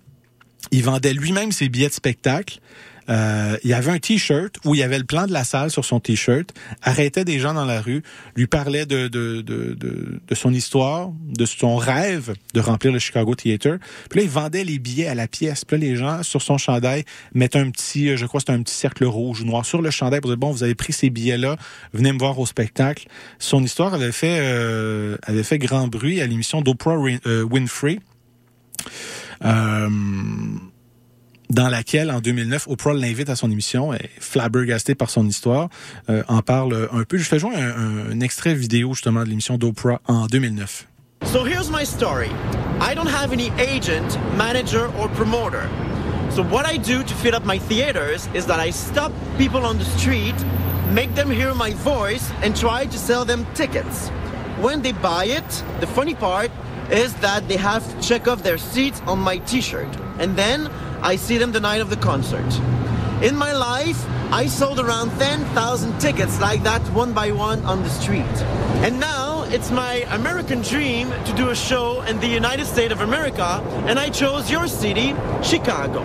Il 0.70 0.82
vendait 0.82 1.12
lui-même 1.12 1.52
ses 1.52 1.68
billets 1.68 1.88
de 1.88 1.92
spectacle. 1.92 2.58
Euh, 3.08 3.56
il 3.62 3.70
y 3.70 3.74
avait 3.74 3.90
un 3.90 3.98
T-shirt 3.98 4.56
où 4.64 4.74
il 4.74 4.78
y 4.78 4.82
avait 4.82 4.98
le 4.98 5.04
plan 5.04 5.26
de 5.26 5.32
la 5.32 5.44
salle 5.44 5.70
sur 5.70 5.84
son 5.84 6.00
T-shirt, 6.00 6.52
arrêtait 6.82 7.24
des 7.24 7.38
gens 7.38 7.54
dans 7.54 7.64
la 7.64 7.80
rue, 7.80 8.02
lui 8.36 8.46
parlait 8.46 8.86
de, 8.86 9.08
de, 9.08 9.42
de, 9.42 9.74
de, 9.74 10.20
de 10.26 10.34
son 10.34 10.52
histoire, 10.52 11.10
de 11.26 11.44
son 11.44 11.76
rêve 11.76 12.34
de 12.54 12.60
remplir 12.60 12.92
le 12.92 12.98
Chicago 12.98 13.34
Theater. 13.34 13.78
Puis 14.08 14.20
là, 14.20 14.24
il 14.24 14.30
vendait 14.30 14.64
les 14.64 14.78
billets 14.78 15.06
à 15.06 15.14
la 15.14 15.28
pièce. 15.28 15.64
Puis 15.64 15.76
là, 15.76 15.86
les 15.86 15.96
gens, 15.96 16.22
sur 16.22 16.42
son 16.42 16.58
chandail, 16.58 17.04
mettaient 17.34 17.58
un 17.58 17.70
petit, 17.70 18.10
euh, 18.10 18.16
je 18.16 18.26
crois 18.26 18.40
c'était 18.40 18.52
un 18.52 18.62
petit 18.62 18.74
cercle 18.74 19.04
rouge 19.04 19.42
ou 19.42 19.44
noir 19.44 19.66
sur 19.66 19.82
le 19.82 19.90
chandail 19.90 20.20
pour 20.20 20.30
dire, 20.30 20.38
bon, 20.38 20.50
vous 20.50 20.62
avez 20.62 20.74
pris 20.74 20.92
ces 20.92 21.10
billets-là, 21.10 21.56
venez 21.92 22.12
me 22.12 22.18
voir 22.18 22.38
au 22.38 22.46
spectacle. 22.46 23.06
Son 23.38 23.62
histoire 23.62 23.94
avait 23.94 24.12
fait, 24.12 24.38
euh, 24.40 25.16
avait 25.22 25.42
fait 25.42 25.58
grand 25.58 25.88
bruit 25.88 26.20
à 26.20 26.26
l'émission 26.26 26.62
d'Oprah 26.62 26.96
Winfrey. 26.96 27.98
Euh, 29.44 29.88
dans 31.50 31.68
laquelle, 31.68 32.10
en 32.10 32.20
2009, 32.20 32.68
Oprah 32.68 32.94
l'invite 32.94 33.28
à 33.30 33.36
son 33.36 33.50
émission, 33.50 33.92
est 33.92 34.10
flabbergastée 34.18 34.94
par 34.94 35.10
son 35.10 35.26
histoire, 35.26 35.68
euh, 36.08 36.22
en 36.28 36.42
parle 36.42 36.88
un 36.92 37.04
peu. 37.04 37.16
Je 37.16 37.24
fais 37.24 37.38
jouer 37.38 37.56
un, 37.56 38.10
un, 38.10 38.20
extrait 38.20 38.54
vidéo, 38.54 38.94
justement, 38.94 39.22
de 39.24 39.28
l'émission 39.28 39.58
d'Oprah 39.58 40.00
en 40.06 40.26
2009. 40.26 40.86
So 41.26 41.44
here's 41.44 41.70
my 41.70 41.84
story. 41.84 42.30
I 42.80 42.94
don't 42.94 43.08
have 43.08 43.32
any 43.32 43.50
agent, 43.58 44.18
manager, 44.36 44.90
or 44.98 45.08
promoter. 45.10 45.68
So 46.30 46.42
what 46.42 46.66
I 46.66 46.76
do 46.76 47.02
to 47.02 47.14
fill 47.14 47.34
up 47.34 47.44
my 47.44 47.58
theaters 47.58 48.28
is 48.34 48.46
that 48.46 48.58
I 48.58 48.70
stop 48.70 49.12
people 49.38 49.64
on 49.64 49.78
the 49.78 49.84
street, 49.84 50.34
make 50.92 51.14
them 51.14 51.30
hear 51.30 51.54
my 51.54 51.72
voice, 51.74 52.30
and 52.42 52.56
try 52.56 52.86
to 52.86 52.98
sell 52.98 53.24
them 53.24 53.46
tickets. 53.54 54.10
When 54.60 54.82
they 54.82 54.92
buy 54.92 55.26
it, 55.26 55.64
the 55.80 55.86
funny 55.86 56.14
part 56.14 56.50
is 56.90 57.14
that 57.14 57.48
they 57.48 57.56
have 57.56 57.82
to 57.88 58.06
check 58.06 58.28
off 58.28 58.42
their 58.42 58.58
seats 58.58 59.00
on 59.06 59.18
my 59.18 59.38
t-shirt. 59.38 59.88
And 60.18 60.36
then 60.36 60.70
I 61.04 61.16
see 61.16 61.36
them 61.36 61.52
the 61.52 61.60
night 61.60 61.82
of 61.82 61.90
the 61.90 61.98
concert. 61.98 62.50
In 63.22 63.36
my 63.36 63.52
life, 63.52 64.02
I 64.32 64.46
sold 64.46 64.80
around 64.80 65.10
10,000 65.18 66.00
tickets 66.00 66.40
like 66.40 66.62
that 66.62 66.80
one 66.94 67.12
by 67.12 67.30
one 67.30 67.62
on 67.66 67.82
the 67.82 67.90
street. 67.90 68.36
And 68.82 68.98
now 68.98 69.42
it's 69.42 69.70
my 69.70 70.06
American 70.08 70.62
dream 70.62 71.10
to 71.26 71.32
do 71.34 71.50
a 71.50 71.54
show 71.54 72.00
in 72.08 72.20
the 72.20 72.26
United 72.26 72.64
States 72.64 72.90
of 72.90 73.02
America, 73.02 73.62
and 73.86 73.98
I 73.98 74.08
chose 74.08 74.50
your 74.50 74.66
city, 74.66 75.14
Chicago. 75.42 76.02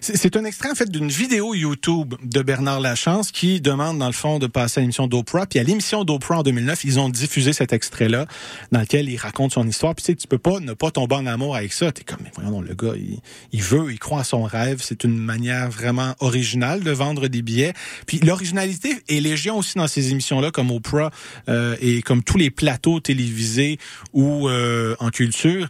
C'est 0.00 0.36
un 0.36 0.44
extrait 0.44 0.70
en 0.70 0.74
fait 0.74 0.90
d'une 0.90 1.08
vidéo 1.08 1.54
YouTube 1.54 2.14
de 2.22 2.42
Bernard 2.42 2.80
Lachance 2.80 3.32
qui 3.32 3.60
demande 3.60 3.98
dans 3.98 4.06
le 4.06 4.12
fond 4.12 4.38
de 4.38 4.46
passer 4.46 4.78
à 4.78 4.80
l'émission 4.82 5.06
d'Oprah. 5.06 5.46
Puis 5.46 5.58
à 5.58 5.64
l'émission 5.64 6.04
d'Oprah 6.04 6.38
en 6.38 6.42
2009, 6.42 6.84
ils 6.84 7.00
ont 7.00 7.08
diffusé 7.08 7.52
cet 7.52 7.72
extrait-là 7.72 8.26
dans 8.70 8.80
lequel 8.80 9.08
il 9.08 9.16
raconte 9.16 9.52
son 9.52 9.66
histoire. 9.66 9.94
Puis 9.94 10.04
tu 10.04 10.12
sais, 10.12 10.16
tu 10.16 10.28
peux 10.28 10.38
pas 10.38 10.60
ne 10.60 10.72
pas 10.72 10.90
tomber 10.90 11.16
en 11.16 11.26
amour 11.26 11.56
avec 11.56 11.72
ça. 11.72 11.90
T'es 11.90 12.04
comme, 12.04 12.20
voyons, 12.34 12.60
le 12.60 12.74
gars, 12.74 12.94
il, 12.96 13.18
il, 13.52 13.62
veut, 13.62 13.90
il 13.90 13.98
croit 13.98 14.20
à 14.20 14.24
son 14.24 14.44
rêve. 14.44 14.80
C'est 14.82 15.04
une 15.04 15.18
manière 15.18 15.68
vraiment 15.70 16.14
originale 16.20 16.84
de 16.84 16.90
vendre 16.90 17.26
des 17.26 17.42
billets. 17.42 17.72
Puis 18.06 18.18
l'originalité 18.20 18.94
est 19.08 19.20
légion 19.20 19.58
aussi 19.58 19.78
dans 19.78 19.88
ces 19.88 20.12
émissions-là, 20.12 20.50
comme 20.50 20.70
Oprah 20.70 21.10
euh, 21.48 21.76
et 21.80 22.02
comme 22.02 22.22
tous 22.22 22.38
les 22.38 22.50
plateaux 22.50 23.00
télévisés 23.00 23.78
ou 24.12 24.48
euh, 24.48 24.94
en 25.00 25.10
culture. 25.10 25.68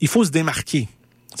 Il 0.00 0.08
faut 0.08 0.24
se 0.24 0.30
démarquer 0.30 0.88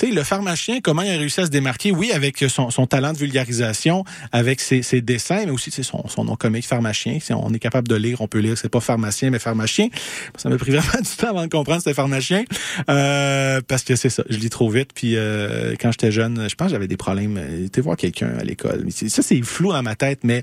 sais, 0.06 0.12
le 0.12 0.22
pharmacien, 0.22 0.80
comment 0.82 1.02
il 1.02 1.10
a 1.10 1.18
réussi 1.18 1.40
à 1.40 1.46
se 1.46 1.50
démarquer? 1.50 1.90
Oui, 1.90 2.12
avec 2.12 2.38
son, 2.48 2.70
son 2.70 2.86
talent 2.86 3.12
de 3.12 3.18
vulgarisation, 3.18 4.04
avec 4.32 4.60
ses, 4.60 4.82
ses 4.82 5.00
dessins, 5.00 5.44
mais 5.44 5.50
aussi 5.50 5.70
son, 5.70 6.06
son 6.08 6.24
nom 6.24 6.36
comique, 6.36 6.66
pharmacien. 6.66 7.18
Si 7.20 7.32
on 7.32 7.52
est 7.52 7.58
capable 7.58 7.88
de 7.88 7.94
lire, 7.94 8.20
on 8.20 8.28
peut 8.28 8.38
lire. 8.38 8.56
C'est 8.56 8.68
pas 8.68 8.80
pharmacien, 8.80 9.30
mais 9.30 9.38
pharmacien. 9.38 9.88
Ça 10.36 10.48
m'a 10.48 10.56
pris 10.56 10.70
vraiment 10.76 11.00
du 11.00 11.16
temps 11.16 11.28
avant 11.28 11.42
de 11.42 11.50
comprendre 11.50 11.80
c'était 11.80 11.94
pharmacien. 11.94 12.44
Euh, 12.88 13.60
parce 13.66 13.82
que 13.82 13.96
c'est 13.96 14.10
ça, 14.10 14.22
je 14.28 14.38
lis 14.38 14.50
trop 14.50 14.70
vite. 14.70 14.90
Puis 14.94 15.16
euh, 15.16 15.74
quand 15.80 15.92
j'étais 15.92 16.12
jeune, 16.12 16.48
je 16.48 16.54
pense 16.54 16.68
que 16.68 16.72
j'avais 16.72 16.88
des 16.88 16.96
problèmes. 16.96 17.40
J'étais 17.62 17.80
voir 17.80 17.96
quelqu'un 17.96 18.32
à 18.38 18.44
l'école. 18.44 18.86
Ça, 18.90 19.22
c'est 19.22 19.42
flou 19.42 19.72
dans 19.72 19.82
ma 19.82 19.96
tête, 19.96 20.20
mais 20.22 20.42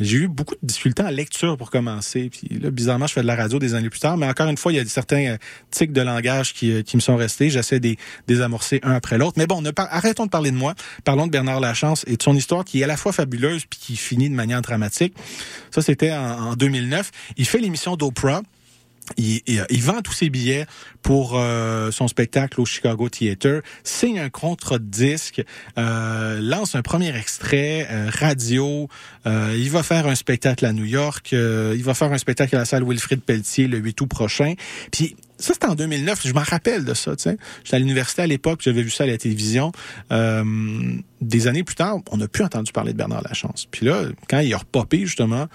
j'ai 0.00 0.18
eu 0.18 0.28
beaucoup 0.28 0.54
de 0.54 0.66
difficultés 0.66 1.02
en 1.02 1.10
lecture 1.10 1.56
pour 1.56 1.70
commencer. 1.70 2.30
Puis 2.30 2.58
là, 2.58 2.70
bizarrement, 2.70 3.06
je 3.06 3.12
fais 3.14 3.22
de 3.22 3.26
la 3.26 3.36
radio 3.36 3.58
des 3.58 3.74
années 3.74 3.90
plus 3.90 4.00
tard. 4.00 4.16
Mais 4.16 4.26
encore 4.26 4.48
une 4.48 4.56
fois, 4.56 4.72
il 4.72 4.76
y 4.76 4.78
a 4.78 4.84
certains 4.86 5.26
euh, 5.26 5.36
tics 5.70 5.92
de 5.92 6.00
langage 6.00 6.52
qui, 6.52 6.82
qui 6.84 6.96
me 6.96 7.00
sont 7.00 7.16
restés. 7.16 7.50
J'essaie 7.50 7.80
de 7.80 7.96
désamorcer 8.26 8.80
un 8.82 8.92
après 8.92 9.18
l'autre. 9.18 9.34
Mais 9.36 9.46
bon, 9.46 9.62
arrêtons 9.76 10.26
de 10.26 10.30
parler 10.30 10.50
de 10.50 10.56
moi. 10.56 10.74
Parlons 11.04 11.26
de 11.26 11.32
Bernard 11.32 11.60
Lachance 11.60 12.04
et 12.06 12.16
de 12.16 12.22
son 12.22 12.34
histoire 12.34 12.64
qui 12.64 12.80
est 12.80 12.84
à 12.84 12.88
la 12.88 12.96
fois 12.96 13.12
fabuleuse 13.12 13.64
puis 13.66 13.78
qui 13.78 13.96
finit 13.96 14.28
de 14.28 14.34
manière 14.34 14.62
dramatique. 14.62 15.14
Ça, 15.70 15.82
c'était 15.82 16.12
en, 16.12 16.50
en 16.50 16.54
2009. 16.54 17.10
Il 17.36 17.46
fait 17.46 17.58
l'émission 17.58 17.96
d'Oprah. 17.96 18.42
Il, 19.18 19.42
il, 19.46 19.82
vend 19.82 20.00
tous 20.00 20.14
ses 20.14 20.30
billets 20.30 20.66
pour 21.02 21.34
euh, 21.36 21.90
son 21.90 22.08
spectacle 22.08 22.58
au 22.58 22.64
Chicago 22.64 23.10
Theater, 23.10 23.60
signe 23.82 24.18
un 24.18 24.30
contrat 24.30 24.78
de 24.78 24.84
disque, 24.84 25.44
euh, 25.76 26.40
lance 26.40 26.74
un 26.74 26.80
premier 26.80 27.14
extrait 27.14 27.86
euh, 27.90 28.10
radio. 28.10 28.88
Euh, 29.26 29.54
il 29.58 29.70
va 29.70 29.82
faire 29.82 30.06
un 30.06 30.14
spectacle 30.14 30.64
à 30.64 30.72
New 30.72 30.86
York. 30.86 31.32
il 31.32 31.84
va 31.84 31.92
faire 31.92 32.12
un 32.12 32.18
spectacle 32.18 32.56
à 32.56 32.60
la 32.60 32.64
salle 32.64 32.82
Wilfrid 32.84 33.20
Pelletier 33.20 33.68
le 33.68 33.76
8 33.76 34.00
août 34.00 34.06
prochain. 34.06 34.54
Puis 34.90 35.16
ça, 35.38 35.52
c'était 35.52 35.66
en 35.66 35.74
2009. 35.74 36.26
Je 36.26 36.32
m'en 36.32 36.40
rappelle 36.40 36.86
de 36.86 36.94
ça. 36.94 37.12
sais. 37.18 37.36
J'étais 37.62 37.76
à 37.76 37.80
l'université 37.80 38.22
à 38.22 38.26
l'époque, 38.26 38.60
j'avais 38.62 38.82
vu 38.82 38.90
ça 38.90 39.04
à 39.04 39.06
la 39.06 39.18
télévision. 39.18 39.72
des 40.10 41.46
années 41.46 41.64
plus 41.64 41.76
tard, 41.76 41.98
on 42.10 42.16
n'a 42.16 42.28
plus 42.28 42.44
entendu 42.44 42.72
parler 42.72 42.92
de 42.92 42.98
Bernard 42.98 43.22
Lachance. 43.22 43.66
Puis 43.70 43.84
là, 43.84 44.04
quand 44.30 44.38
il 44.38 44.54
a 44.54 44.58
repopé, 44.58 45.00
justement, 45.00 45.48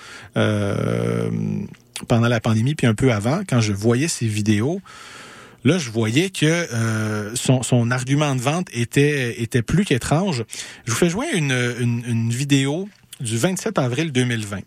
pendant 2.07 2.27
la 2.27 2.39
pandémie, 2.39 2.75
puis 2.75 2.87
un 2.87 2.95
peu 2.95 3.11
avant, 3.11 3.41
quand 3.47 3.61
je 3.61 3.73
voyais 3.73 4.07
ces 4.07 4.27
vidéos, 4.27 4.81
là, 5.63 5.77
je 5.77 5.89
voyais 5.89 6.29
que 6.29 6.45
euh, 6.45 7.35
son, 7.35 7.63
son, 7.63 7.91
argument 7.91 8.35
de 8.35 8.41
vente 8.41 8.67
était, 8.73 9.41
était 9.41 9.61
plus 9.61 9.85
qu'étrange. 9.85 10.43
Je 10.85 10.91
vous 10.91 10.97
fais 10.97 11.09
jouer 11.09 11.27
une, 11.33 11.51
une, 11.79 12.03
une 12.07 12.29
vidéo 12.31 12.87
du 13.19 13.37
27 13.37 13.77
avril 13.79 14.11
2020 14.11 14.59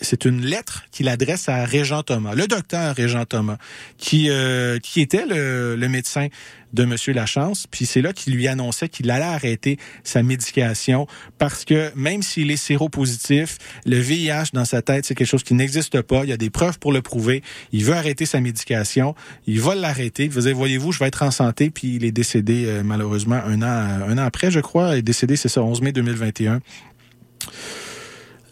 c'est 0.00 0.24
une 0.24 0.44
lettre 0.44 0.84
qu'il 0.92 1.08
adresse 1.08 1.48
à 1.48 1.64
Régent 1.64 2.02
Thomas, 2.02 2.34
le 2.34 2.46
docteur 2.46 2.94
Régent 2.94 3.24
Thomas, 3.24 3.56
qui 3.98 4.30
euh, 4.30 4.78
qui 4.78 5.00
était 5.00 5.26
le, 5.26 5.76
le, 5.76 5.88
médecin 5.88 6.28
de 6.72 6.84
Monsieur 6.84 7.12
Lachance. 7.12 7.66
Puis 7.70 7.86
c'est 7.86 8.00
là 8.00 8.12
qu'il 8.12 8.34
lui 8.34 8.46
annonçait 8.46 8.88
qu'il 8.88 9.10
allait 9.10 9.24
arrêter 9.24 9.78
sa 10.04 10.22
médication 10.22 11.06
parce 11.38 11.64
que 11.64 11.90
même 11.96 12.22
s'il 12.22 12.50
est 12.50 12.56
séropositif, 12.56 13.58
le 13.84 13.98
VIH 13.98 14.50
dans 14.52 14.64
sa 14.64 14.80
tête 14.80 15.06
c'est 15.06 15.14
quelque 15.14 15.26
chose 15.28 15.42
qui 15.42 15.54
n'existe 15.54 16.00
pas. 16.02 16.22
Il 16.22 16.30
y 16.30 16.32
a 16.32 16.36
des 16.36 16.50
preuves 16.50 16.78
pour 16.78 16.92
le 16.92 17.02
prouver. 17.02 17.42
Il 17.72 17.84
veut 17.84 17.94
arrêter 17.94 18.26
sa 18.26 18.40
médication. 18.40 19.14
Il 19.46 19.60
va 19.60 19.74
l'arrêter. 19.74 20.24
Il 20.26 20.32
faisait 20.32 20.52
voyez-vous, 20.52 20.92
je 20.92 21.00
vais 21.00 21.06
être 21.06 21.22
en 21.24 21.32
santé. 21.32 21.70
Puis 21.70 21.96
il 21.96 22.04
est 22.04 22.12
décédé 22.12 22.64
euh, 22.66 22.82
malheureusement 22.84 23.40
un 23.44 23.62
an 23.62 24.04
un 24.08 24.18
an 24.18 24.24
après, 24.24 24.50
je 24.50 24.60
crois. 24.60 24.94
Il 24.94 24.98
est 24.98 25.02
décédé 25.02 25.36
c'est 25.36 25.48
ça, 25.48 25.62
11 25.62 25.82
mai 25.82 25.92
2021 25.92 26.60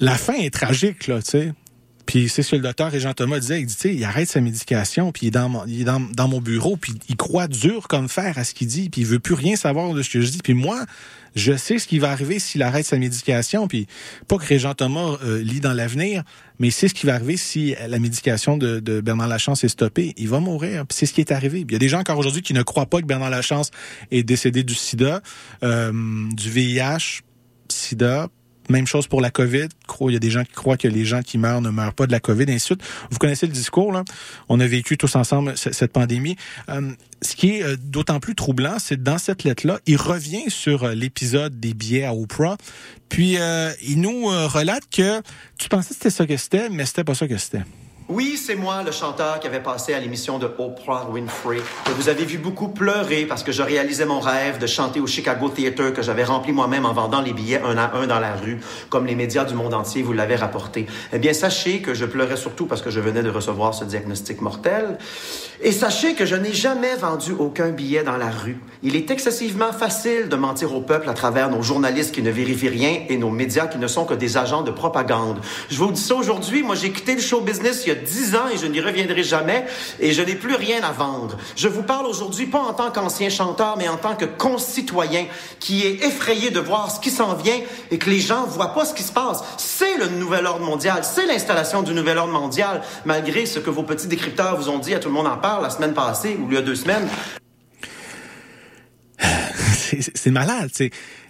la 0.00 0.16
fin 0.16 0.34
est 0.34 0.52
tragique, 0.52 1.06
là, 1.06 1.22
tu 1.22 1.30
sais. 1.30 1.52
Puis 2.08 2.30
c'est 2.30 2.42
ce 2.42 2.52
que 2.52 2.56
le 2.56 2.62
docteur 2.62 2.90
Régent 2.90 3.12
Thomas 3.12 3.38
disait, 3.38 3.60
il 3.60 3.66
dit, 3.66 3.76
il 3.84 4.02
arrête 4.02 4.30
sa 4.30 4.40
médication, 4.40 5.12
puis 5.12 5.26
il 5.26 5.28
est, 5.28 5.30
dans 5.30 5.50
mon, 5.50 5.66
dans, 6.14 6.26
mon 6.26 6.40
bureau, 6.40 6.78
puis 6.78 6.94
il 7.10 7.16
croit 7.16 7.48
dur 7.48 7.86
comme 7.86 8.08
fer 8.08 8.38
à 8.38 8.44
ce 8.44 8.54
qu'il 8.54 8.66
dit, 8.66 8.88
puis 8.88 9.02
il 9.02 9.06
veut 9.06 9.18
plus 9.18 9.34
rien 9.34 9.56
savoir 9.56 9.92
de 9.92 10.00
ce 10.00 10.08
que 10.08 10.22
je 10.22 10.30
dis. 10.30 10.38
Puis 10.38 10.54
moi, 10.54 10.86
je 11.36 11.54
sais 11.54 11.78
ce 11.78 11.86
qui 11.86 11.98
va 11.98 12.10
arriver 12.10 12.38
s'il 12.38 12.62
arrête 12.62 12.86
sa 12.86 12.96
médication, 12.96 13.68
puis 13.68 13.88
pas 14.26 14.38
que 14.38 14.46
Régent 14.46 14.72
Thomas 14.72 15.18
euh, 15.22 15.42
lit 15.42 15.60
dans 15.60 15.74
l'avenir, 15.74 16.22
mais 16.58 16.70
c'est 16.70 16.88
ce 16.88 16.94
qui 16.94 17.04
va 17.04 17.12
arriver 17.12 17.36
si 17.36 17.74
la 17.86 17.98
médication 17.98 18.56
de, 18.56 18.80
de 18.80 19.02
Bernard 19.02 19.28
Lachance 19.28 19.62
est 19.64 19.68
stoppée. 19.68 20.14
Il 20.16 20.30
va 20.30 20.40
mourir, 20.40 20.86
puis 20.86 20.96
c'est 20.96 21.04
ce 21.04 21.12
qui 21.12 21.20
est 21.20 21.30
arrivé. 21.30 21.66
Il 21.68 21.70
y 21.70 21.76
a 21.76 21.78
des 21.78 21.90
gens 21.90 22.00
encore 22.00 22.16
aujourd'hui 22.16 22.40
qui 22.40 22.54
ne 22.54 22.62
croient 22.62 22.86
pas 22.86 23.02
que 23.02 23.06
Bernard 23.06 23.28
Lachance 23.28 23.70
est 24.10 24.22
décédé 24.22 24.62
du 24.62 24.74
sida, 24.74 25.20
euh, 25.62 25.92
du 26.32 26.50
VIH, 26.50 27.20
sida, 27.68 28.28
même 28.68 28.86
chose 28.86 29.06
pour 29.06 29.20
la 29.20 29.30
COVID. 29.30 29.68
Il 30.00 30.12
y 30.12 30.16
a 30.16 30.18
des 30.18 30.30
gens 30.30 30.44
qui 30.44 30.52
croient 30.52 30.76
que 30.76 30.88
les 30.88 31.04
gens 31.04 31.22
qui 31.22 31.38
meurent 31.38 31.60
ne 31.60 31.70
meurent 31.70 31.94
pas 31.94 32.06
de 32.06 32.12
la 32.12 32.20
COVID, 32.20 32.44
et 32.44 32.54
ainsi 32.54 32.74
de 32.74 32.80
suite. 32.80 32.82
Vous 33.10 33.18
connaissez 33.18 33.46
le 33.46 33.52
discours, 33.52 33.92
là. 33.92 34.04
On 34.48 34.60
a 34.60 34.66
vécu 34.66 34.96
tous 34.96 35.16
ensemble 35.16 35.56
cette 35.56 35.92
pandémie. 35.92 36.36
Euh, 36.68 36.92
ce 37.22 37.34
qui 37.34 37.56
est 37.56 37.62
euh, 37.62 37.76
d'autant 37.76 38.20
plus 38.20 38.34
troublant, 38.34 38.78
c'est 38.78 39.02
dans 39.02 39.18
cette 39.18 39.44
lettre-là, 39.44 39.80
il 39.86 39.96
revient 39.96 40.50
sur 40.50 40.84
euh, 40.84 40.94
l'épisode 40.94 41.58
des 41.58 41.74
billets 41.74 42.04
à 42.04 42.14
Oprah, 42.14 42.56
puis 43.08 43.38
il 43.82 44.00
nous 44.00 44.26
relate 44.26 44.84
que 44.90 45.22
tu 45.58 45.70
pensais 45.70 45.88
que 45.88 45.94
c'était 45.94 46.10
ça 46.10 46.26
que 46.26 46.36
c'était, 46.36 46.68
mais 46.68 46.84
c'était 46.84 47.04
pas 47.04 47.14
ça 47.14 47.26
que 47.26 47.38
c'était. 47.38 47.62
Oui, 48.10 48.38
c'est 48.42 48.54
moi, 48.54 48.82
le 48.82 48.90
chanteur 48.90 49.38
qui 49.38 49.46
avait 49.46 49.60
passé 49.60 49.92
à 49.92 50.00
l'émission 50.00 50.38
de 50.38 50.46
Oprah 50.46 51.10
Winfrey. 51.10 51.58
Et 51.58 51.90
vous 51.94 52.08
avez 52.08 52.24
vu 52.24 52.38
beaucoup 52.38 52.68
pleurer 52.68 53.26
parce 53.26 53.42
que 53.42 53.52
je 53.52 53.60
réalisais 53.60 54.06
mon 54.06 54.18
rêve 54.18 54.56
de 54.56 54.66
chanter 54.66 54.98
au 54.98 55.06
Chicago 55.06 55.50
Theatre 55.50 55.90
que 55.90 56.00
j'avais 56.00 56.24
rempli 56.24 56.52
moi-même 56.52 56.86
en 56.86 56.94
vendant 56.94 57.20
les 57.20 57.34
billets 57.34 57.60
un 57.60 57.76
à 57.76 57.94
un 57.98 58.06
dans 58.06 58.18
la 58.18 58.34
rue, 58.34 58.60
comme 58.88 59.04
les 59.04 59.14
médias 59.14 59.44
du 59.44 59.52
monde 59.52 59.74
entier 59.74 60.00
vous 60.00 60.14
l'avaient 60.14 60.36
rapporté. 60.36 60.86
Eh 61.12 61.18
bien, 61.18 61.34
sachez 61.34 61.82
que 61.82 61.92
je 61.92 62.06
pleurais 62.06 62.38
surtout 62.38 62.64
parce 62.64 62.80
que 62.80 62.88
je 62.88 63.00
venais 63.00 63.22
de 63.22 63.28
recevoir 63.28 63.74
ce 63.74 63.84
diagnostic 63.84 64.40
mortel. 64.40 64.96
Et 65.60 65.72
sachez 65.72 66.14
que 66.14 66.24
je 66.24 66.36
n'ai 66.36 66.52
jamais 66.52 66.94
vendu 66.94 67.32
aucun 67.36 67.70
billet 67.70 68.04
dans 68.04 68.16
la 68.16 68.30
rue. 68.30 68.58
Il 68.84 68.94
est 68.94 69.10
excessivement 69.10 69.72
facile 69.72 70.28
de 70.28 70.36
mentir 70.36 70.72
au 70.72 70.80
peuple 70.80 71.08
à 71.08 71.14
travers 71.14 71.50
nos 71.50 71.62
journalistes 71.62 72.14
qui 72.14 72.22
ne 72.22 72.30
vérifient 72.30 72.68
rien 72.68 73.00
et 73.08 73.16
nos 73.16 73.30
médias 73.30 73.66
qui 73.66 73.78
ne 73.78 73.88
sont 73.88 74.04
que 74.04 74.14
des 74.14 74.36
agents 74.36 74.62
de 74.62 74.70
propagande. 74.70 75.40
Je 75.68 75.78
vous 75.78 75.90
dis 75.90 76.00
ça 76.00 76.14
aujourd'hui, 76.14 76.62
moi 76.62 76.76
j'ai 76.76 76.92
quitté 76.92 77.16
le 77.16 77.20
show 77.20 77.40
business 77.40 77.82
il 77.84 77.88
y 77.88 77.92
a 77.92 77.96
dix 77.96 78.36
ans 78.36 78.46
et 78.54 78.56
je 78.56 78.66
n'y 78.66 78.80
reviendrai 78.80 79.24
jamais 79.24 79.66
et 79.98 80.12
je 80.12 80.22
n'ai 80.22 80.36
plus 80.36 80.54
rien 80.54 80.80
à 80.84 80.92
vendre. 80.92 81.36
Je 81.56 81.66
vous 81.66 81.82
parle 81.82 82.06
aujourd'hui 82.06 82.46
pas 82.46 82.60
en 82.60 82.72
tant 82.72 82.92
qu'ancien 82.92 83.28
chanteur, 83.28 83.76
mais 83.78 83.88
en 83.88 83.96
tant 83.96 84.14
que 84.14 84.26
concitoyen 84.26 85.26
qui 85.58 85.84
est 85.84 86.04
effrayé 86.04 86.50
de 86.50 86.60
voir 86.60 86.88
ce 86.88 87.00
qui 87.00 87.10
s'en 87.10 87.34
vient 87.34 87.58
et 87.90 87.98
que 87.98 88.10
les 88.10 88.20
gens 88.20 88.46
voient 88.46 88.74
pas 88.74 88.84
ce 88.84 88.94
qui 88.94 89.02
se 89.02 89.12
passe. 89.12 89.42
C'est 89.56 89.96
le 89.96 90.06
nouvel 90.06 90.46
ordre 90.46 90.64
mondial, 90.64 91.00
c'est 91.02 91.26
l'installation 91.26 91.82
du 91.82 91.94
nouvel 91.94 92.16
ordre 92.18 92.32
mondial, 92.32 92.82
malgré 93.04 93.44
ce 93.44 93.58
que 93.58 93.70
vos 93.70 93.82
petits 93.82 94.06
décrypteurs 94.06 94.56
vous 94.56 94.68
ont 94.68 94.78
dit, 94.78 94.94
à 94.94 95.00
tout 95.00 95.08
le 95.08 95.14
monde 95.14 95.26
en 95.26 95.36
parle 95.36 95.47
la 95.60 95.70
semaine 95.70 95.94
passée 95.94 96.36
ou 96.40 96.46
il 96.50 96.54
y 96.54 96.58
a 96.58 96.62
deux 96.62 96.74
semaines. 96.74 97.08
c'est 100.14 100.30
malade. 100.30 100.70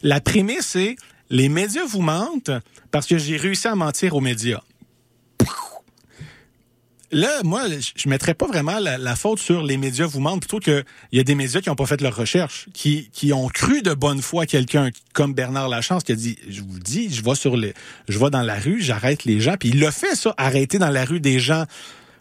La 0.02 0.20
prémisse, 0.20 0.68
c'est 0.68 0.96
les 1.30 1.48
médias 1.48 1.86
vous 1.86 2.02
mentent 2.02 2.50
parce 2.90 3.06
que 3.06 3.18
j'ai 3.18 3.36
réussi 3.36 3.68
à 3.68 3.74
mentir 3.74 4.14
aux 4.16 4.20
médias 4.20 4.60
là, 7.10 7.42
moi, 7.44 7.62
je 7.96 8.08
mettrais 8.08 8.34
pas 8.34 8.46
vraiment 8.46 8.78
la, 8.78 9.16
faute 9.16 9.38
sur 9.38 9.62
les 9.62 9.76
médias 9.76 10.06
vous 10.06 10.20
mentent, 10.20 10.40
plutôt 10.40 10.58
qu'il 10.58 10.84
y 11.12 11.20
a 11.20 11.24
des 11.24 11.34
médias 11.34 11.60
qui 11.60 11.68
n'ont 11.68 11.74
pas 11.74 11.86
fait 11.86 12.00
leur 12.00 12.14
recherche, 12.14 12.68
qui, 12.72 13.10
qui 13.12 13.32
ont 13.32 13.48
cru 13.48 13.82
de 13.82 13.94
bonne 13.94 14.22
foi 14.22 14.46
quelqu'un 14.46 14.90
comme 15.12 15.34
Bernard 15.34 15.68
Lachance 15.68 16.04
qui 16.04 16.12
a 16.12 16.16
dit, 16.16 16.38
je 16.48 16.60
vous 16.60 16.78
dis, 16.78 17.12
je 17.12 17.22
vais 17.22 17.34
sur 17.34 17.56
les, 17.56 17.74
je 18.08 18.18
vais 18.18 18.30
dans 18.30 18.42
la 18.42 18.58
rue, 18.58 18.80
j'arrête 18.80 19.24
les 19.24 19.40
gens, 19.40 19.56
puis 19.58 19.70
il 19.70 19.80
l'a 19.80 19.90
fait 19.90 20.14
ça, 20.14 20.34
arrêter 20.36 20.78
dans 20.78 20.90
la 20.90 21.04
rue 21.04 21.20
des 21.20 21.40
gens 21.40 21.64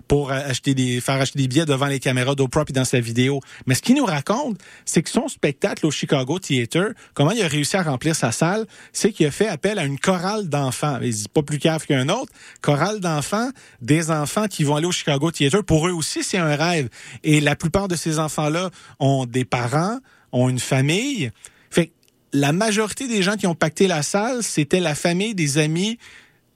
pour 0.07 0.31
acheter 0.31 0.73
des, 0.73 1.01
faire 1.01 1.15
acheter 1.15 1.39
des 1.39 1.47
billets 1.47 1.65
devant 1.65 1.87
les 1.87 1.99
caméras 1.99 2.35
d'Oprah 2.35 2.65
puis 2.65 2.73
dans 2.73 2.85
sa 2.85 2.99
vidéo. 2.99 3.41
Mais 3.65 3.75
ce 3.75 3.81
qu'il 3.81 3.95
nous 3.95 4.05
raconte, 4.05 4.59
c'est 4.85 5.03
que 5.03 5.09
son 5.09 5.27
spectacle 5.27 5.85
au 5.85 5.91
Chicago 5.91 6.39
Theatre, 6.39 6.93
comment 7.13 7.31
il 7.31 7.41
a 7.41 7.47
réussi 7.47 7.77
à 7.77 7.83
remplir 7.83 8.15
sa 8.15 8.31
salle, 8.31 8.65
c'est 8.93 9.11
qu'il 9.11 9.25
a 9.25 9.31
fait 9.31 9.47
appel 9.47 9.79
à 9.79 9.85
une 9.85 9.99
chorale 9.99 10.49
d'enfants. 10.49 10.99
Il 11.01 11.13
dit 11.13 11.25
pas 11.33 11.43
plus 11.43 11.59
cave 11.59 11.85
qu'un 11.85 12.09
autre. 12.09 12.31
Chorale 12.61 12.99
d'enfants, 12.99 13.49
des 13.81 14.11
enfants 14.11 14.47
qui 14.47 14.63
vont 14.63 14.75
aller 14.75 14.87
au 14.87 14.91
Chicago 14.91 15.31
Theatre. 15.31 15.61
Pour 15.61 15.87
eux 15.87 15.91
aussi, 15.91 16.23
c'est 16.23 16.37
un 16.37 16.55
rêve. 16.55 16.89
Et 17.23 17.41
la 17.41 17.55
plupart 17.55 17.87
de 17.87 17.95
ces 17.95 18.19
enfants-là 18.19 18.69
ont 18.99 19.25
des 19.25 19.45
parents, 19.45 19.99
ont 20.31 20.49
une 20.49 20.59
famille. 20.59 21.31
Fait 21.69 21.91
la 22.33 22.51
majorité 22.51 23.07
des 23.07 23.23
gens 23.23 23.35
qui 23.35 23.47
ont 23.47 23.55
pacté 23.55 23.87
la 23.87 24.03
salle, 24.03 24.43
c'était 24.43 24.79
la 24.79 24.95
famille, 24.95 25.33
des 25.33 25.57
amis, 25.57 25.97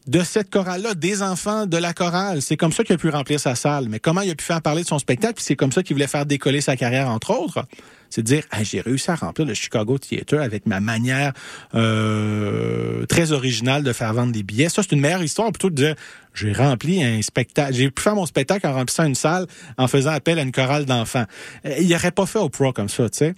de 0.07 0.21
cette 0.21 0.49
chorale-là, 0.49 0.95
des 0.95 1.21
enfants 1.21 1.65
de 1.65 1.77
la 1.77 1.93
chorale. 1.93 2.41
C'est 2.41 2.57
comme 2.57 2.71
ça 2.71 2.83
qu'il 2.83 2.95
a 2.95 2.97
pu 2.97 3.09
remplir 3.09 3.39
sa 3.39 3.55
salle. 3.55 3.87
Mais 3.89 3.99
comment 3.99 4.21
il 4.21 4.31
a 4.31 4.35
pu 4.35 4.43
faire 4.43 4.61
parler 4.61 4.83
de 4.83 4.87
son 4.87 4.99
spectacle, 4.99 5.35
puis 5.35 5.43
c'est 5.43 5.55
comme 5.55 5.71
ça 5.71 5.83
qu'il 5.83 5.95
voulait 5.95 6.07
faire 6.07 6.25
décoller 6.25 6.61
sa 6.61 6.75
carrière, 6.75 7.09
entre 7.09 7.31
autres, 7.31 7.65
c'est 8.09 8.21
de 8.23 8.27
dire, 8.27 8.43
j'ai 8.61 8.81
réussi 8.81 9.09
à 9.09 9.15
remplir 9.15 9.47
le 9.47 9.53
Chicago 9.53 9.97
Theatre 9.97 10.39
avec 10.39 10.65
ma 10.65 10.79
manière 10.79 11.31
euh, 11.75 13.05
très 13.05 13.31
originale 13.31 13.83
de 13.83 13.93
faire 13.93 14.13
vendre 14.13 14.33
des 14.33 14.43
billets. 14.43 14.69
Ça, 14.69 14.81
c'est 14.83 14.91
une 14.91 14.99
meilleure 14.99 15.23
histoire 15.23 15.51
plutôt 15.51 15.69
de 15.69 15.75
dire, 15.75 15.95
j'ai 16.33 16.51
rempli 16.51 17.03
un 17.03 17.21
spectacle, 17.21 17.73
j'ai 17.73 17.89
pu 17.89 18.01
faire 18.01 18.15
mon 18.15 18.25
spectacle 18.25 18.67
en 18.67 18.73
remplissant 18.73 19.05
une 19.05 19.15
salle, 19.15 19.47
en 19.77 19.87
faisant 19.87 20.11
appel 20.11 20.39
à 20.39 20.41
une 20.41 20.51
chorale 20.51 20.85
d'enfants. 20.85 21.25
Euh, 21.65 21.75
il 21.79 21.93
aurait 21.95 22.11
pas 22.11 22.25
fait 22.25 22.39
au 22.39 22.49
pro 22.49 22.73
comme 22.73 22.89
ça, 22.89 23.09
tu 23.09 23.19
sais. 23.19 23.33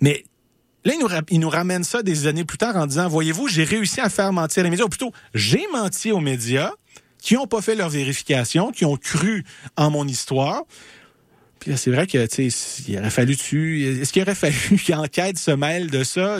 Mais 0.00 0.24
Là, 0.84 0.94
il 1.30 1.40
nous, 1.40 1.48
ramène 1.48 1.84
ça 1.84 2.02
des 2.02 2.26
années 2.26 2.44
plus 2.44 2.58
tard 2.58 2.76
en 2.76 2.86
disant, 2.86 3.08
voyez-vous, 3.08 3.48
j'ai 3.48 3.64
réussi 3.64 4.00
à 4.00 4.08
faire 4.08 4.32
mentir 4.32 4.62
les 4.62 4.70
médias, 4.70 4.84
ou 4.84 4.88
plutôt, 4.88 5.12
j'ai 5.34 5.66
menti 5.72 6.10
aux 6.10 6.20
médias 6.20 6.70
qui 7.18 7.34
n'ont 7.34 7.46
pas 7.46 7.60
fait 7.60 7.74
leur 7.74 7.90
vérification, 7.90 8.72
qui 8.72 8.86
ont 8.86 8.96
cru 8.96 9.44
en 9.76 9.90
mon 9.90 10.08
histoire. 10.08 10.62
Puis 11.58 11.76
c'est 11.76 11.90
vrai 11.90 12.06
que 12.06 12.24
tu 12.26 12.50
il 12.88 12.98
aurait 12.98 13.10
fallu 13.10 13.36
dessus. 13.36 14.00
Est-ce 14.00 14.14
qu'il 14.14 14.22
aurait 14.22 14.34
fallu 14.34 14.80
qu'enquête 14.86 15.38
se 15.38 15.50
mêle 15.50 15.90
de 15.90 16.02
ça 16.02 16.38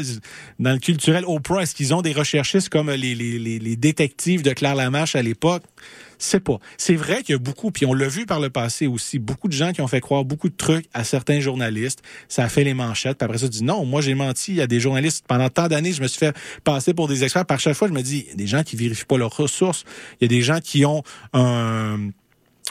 dans 0.58 0.72
le 0.72 0.78
culturel 0.78 1.24
Oprah? 1.26 1.62
Est-ce 1.62 1.74
qu'ils 1.74 1.92
ont 1.92 2.00
des 2.00 2.14
recherchistes 2.14 2.70
comme 2.70 2.90
les 2.90 3.76
détectives 3.76 4.42
de 4.42 4.52
Claire 4.54 4.74
Lamarche 4.74 5.16
à 5.16 5.22
l'époque? 5.22 5.62
C'est 6.20 6.40
pas. 6.40 6.58
C'est 6.76 6.94
vrai 6.94 7.22
qu'il 7.22 7.32
y 7.32 7.36
a 7.36 7.38
beaucoup, 7.38 7.70
puis 7.70 7.86
on 7.86 7.94
l'a 7.94 8.06
vu 8.06 8.26
par 8.26 8.40
le 8.40 8.50
passé 8.50 8.86
aussi, 8.86 9.18
beaucoup 9.18 9.48
de 9.48 9.52
gens 9.52 9.72
qui 9.72 9.80
ont 9.80 9.88
fait 9.88 10.00
croire 10.00 10.24
beaucoup 10.24 10.48
de 10.48 10.56
trucs 10.56 10.86
à 10.92 11.02
certains 11.02 11.40
journalistes. 11.40 12.02
Ça 12.28 12.44
a 12.44 12.48
fait 12.48 12.62
les 12.62 12.74
manchettes. 12.74 13.18
Puis 13.18 13.24
après 13.24 13.38
ça, 13.38 13.48
dit 13.48 13.64
non, 13.64 13.84
moi 13.84 14.00
j'ai 14.02 14.14
menti. 14.14 14.52
Il 14.52 14.56
y 14.58 14.60
a 14.60 14.66
des 14.66 14.80
journalistes 14.80 15.24
pendant 15.26 15.48
tant 15.48 15.66
d'années, 15.66 15.92
je 15.92 16.02
me 16.02 16.08
suis 16.08 16.18
fait 16.18 16.36
passer 16.62 16.94
pour 16.94 17.08
des 17.08 17.24
experts. 17.24 17.46
Par 17.46 17.58
chaque 17.58 17.74
fois, 17.74 17.88
je 17.88 17.92
me 17.92 18.02
dis, 18.02 18.24
il 18.26 18.30
y 18.30 18.32
a 18.32 18.36
des 18.36 18.46
gens 18.46 18.62
qui 18.62 18.76
vérifient 18.76 19.06
pas 19.06 19.18
leurs 19.18 19.36
ressources. 19.36 19.84
Il 20.20 20.24
y 20.24 20.26
a 20.26 20.28
des 20.28 20.42
gens 20.42 20.60
qui 20.60 20.84
ont 20.84 21.02
un 21.32 22.10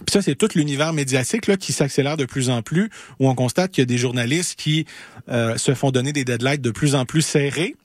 puis 0.06 0.14
ça, 0.14 0.22
c'est 0.22 0.36
tout 0.36 0.48
l'univers 0.56 0.94
médiatique 0.94 1.48
là, 1.48 1.58
qui 1.58 1.74
s'accélère 1.74 2.16
de 2.16 2.24
plus 2.24 2.50
en 2.50 2.62
plus, 2.62 2.90
où 3.20 3.28
on 3.28 3.36
constate 3.36 3.72
qu'il 3.72 3.82
y 3.82 3.84
a 3.84 3.86
des 3.86 3.98
journalistes 3.98 4.58
qui 4.58 4.86
euh, 5.28 5.58
se 5.58 5.74
font 5.74 5.92
donner 5.92 6.14
des 6.14 6.24
deadlines 6.24 6.62
de 6.62 6.72
plus 6.72 6.96
en 6.96 7.04
plus 7.04 7.22
serrés 7.22 7.76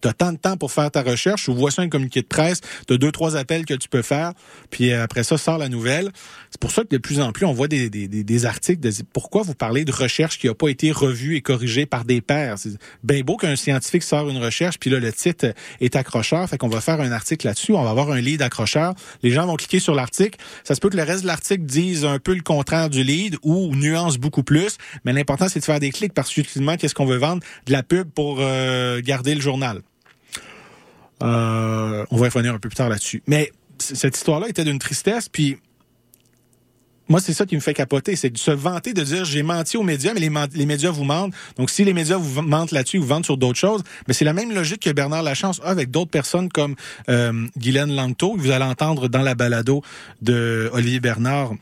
tu 0.00 0.08
as 0.08 0.12
tant 0.12 0.32
de 0.32 0.38
temps 0.38 0.56
pour 0.56 0.72
faire 0.72 0.90
ta 0.90 1.02
recherche, 1.02 1.48
ou 1.48 1.54
voici 1.54 1.80
un 1.80 1.88
communiqué 1.88 2.22
de 2.22 2.26
presse, 2.26 2.60
de 2.88 2.96
deux, 2.96 3.12
trois 3.12 3.36
appels 3.36 3.64
que 3.64 3.74
tu 3.74 3.88
peux 3.88 4.02
faire, 4.02 4.32
puis 4.70 4.92
euh, 4.92 5.02
après 5.02 5.24
ça, 5.24 5.38
sort 5.38 5.58
la 5.58 5.68
nouvelle. 5.68 6.10
C'est 6.50 6.60
pour 6.60 6.70
ça 6.70 6.82
que 6.82 6.88
de 6.88 6.98
plus 6.98 7.20
en 7.20 7.32
plus, 7.32 7.46
on 7.46 7.52
voit 7.52 7.68
des, 7.68 7.90
des, 7.90 8.08
des 8.08 8.46
articles 8.46 8.80
de 8.80 8.90
pourquoi 9.12 9.42
vous 9.42 9.54
parlez 9.54 9.84
de 9.84 9.92
recherche 9.92 10.38
qui 10.38 10.46
n'a 10.46 10.54
pas 10.54 10.68
été 10.68 10.92
revue 10.92 11.36
et 11.36 11.40
corrigée 11.40 11.86
par 11.86 12.04
des 12.04 12.20
pairs? 12.20 12.58
C'est 12.58 12.76
bien 13.02 13.20
beau 13.20 13.36
qu'un 13.36 13.56
scientifique 13.56 14.02
sort 14.02 14.28
une 14.28 14.38
recherche, 14.38 14.78
puis 14.78 14.90
là, 14.90 14.98
le 14.98 15.12
titre 15.12 15.52
est 15.80 15.96
accrocheur, 15.96 16.48
fait 16.48 16.58
qu'on 16.58 16.68
va 16.68 16.80
faire 16.80 17.00
un 17.00 17.12
article 17.12 17.46
là-dessus, 17.46 17.72
on 17.72 17.82
va 17.82 17.90
avoir 17.90 18.10
un 18.10 18.20
lead 18.20 18.42
accrocheur. 18.42 18.94
Les 19.22 19.30
gens 19.30 19.46
vont 19.46 19.56
cliquer 19.56 19.78
sur 19.78 19.94
l'article. 19.94 20.38
Ça 20.64 20.74
se 20.74 20.80
peut 20.80 20.88
que 20.88 20.96
le 20.96 21.02
reste 21.02 21.22
de 21.22 21.26
l'article 21.26 21.64
dise 21.64 22.04
un 22.04 22.18
peu 22.18 22.34
le 22.34 22.42
contraire 22.42 22.90
du 22.90 23.02
lead 23.02 23.36
ou 23.42 23.74
nuance 23.74 24.18
beaucoup 24.18 24.42
plus, 24.42 24.76
mais 25.04 25.12
l'important, 25.12 25.48
c'est 25.48 25.60
de 25.60 25.64
faire 25.64 25.80
des 25.80 25.90
clics 25.90 26.12
parce 26.12 26.32
que, 26.32 26.40
qu'est-ce 26.76 26.94
qu'on 26.94 27.06
veut 27.06 27.16
vendre? 27.16 27.42
De 27.66 27.72
la 27.72 27.82
pub 27.82 28.10
pour 28.10 28.38
euh, 28.40 29.00
garder 29.02 29.34
le 29.34 29.40
journal. 29.40 29.82
Euh, 31.22 32.04
on 32.10 32.16
va 32.16 32.26
revenir 32.26 32.54
un 32.54 32.58
peu 32.58 32.68
plus 32.68 32.76
tard 32.76 32.88
là-dessus. 32.88 33.22
Mais 33.26 33.52
cette 33.78 34.16
histoire-là 34.16 34.48
était 34.48 34.64
d'une 34.64 34.78
tristesse, 34.78 35.28
puis 35.28 35.58
moi, 37.08 37.20
c'est 37.20 37.32
ça 37.32 37.46
qui 37.46 37.54
me 37.54 37.60
fait 37.60 37.74
capoter, 37.74 38.16
c'est 38.16 38.30
de 38.30 38.38
se 38.38 38.50
vanter 38.50 38.92
de 38.92 39.02
dire 39.02 39.24
j'ai 39.24 39.44
menti 39.44 39.76
aux 39.76 39.84
médias, 39.84 40.12
mais 40.12 40.20
les, 40.20 40.66
médias 40.66 40.90
vous 40.90 41.04
mentent. 41.04 41.32
Donc, 41.56 41.70
si 41.70 41.84
les 41.84 41.92
médias 41.92 42.16
vous 42.16 42.42
mentent 42.42 42.72
là-dessus, 42.72 42.98
vous 42.98 43.06
vendent 43.06 43.24
sur 43.24 43.36
d'autres 43.36 43.58
choses, 43.58 43.82
mais 44.08 44.14
c'est 44.14 44.24
la 44.24 44.32
même 44.32 44.52
logique 44.52 44.80
que 44.80 44.90
Bernard 44.90 45.22
Lachance 45.22 45.60
a 45.62 45.68
avec 45.68 45.90
d'autres 45.90 46.10
personnes 46.10 46.48
comme 46.48 46.74
euh, 47.08 47.46
Guylaine 47.56 48.14
que 48.16 48.36
vous 48.36 48.50
allez 48.50 48.64
entendre 48.64 49.08
dans 49.08 49.22
la 49.22 49.34
balado 49.34 49.82
de 50.20 50.68
Olivier 50.72 51.00
Bernard 51.00 51.52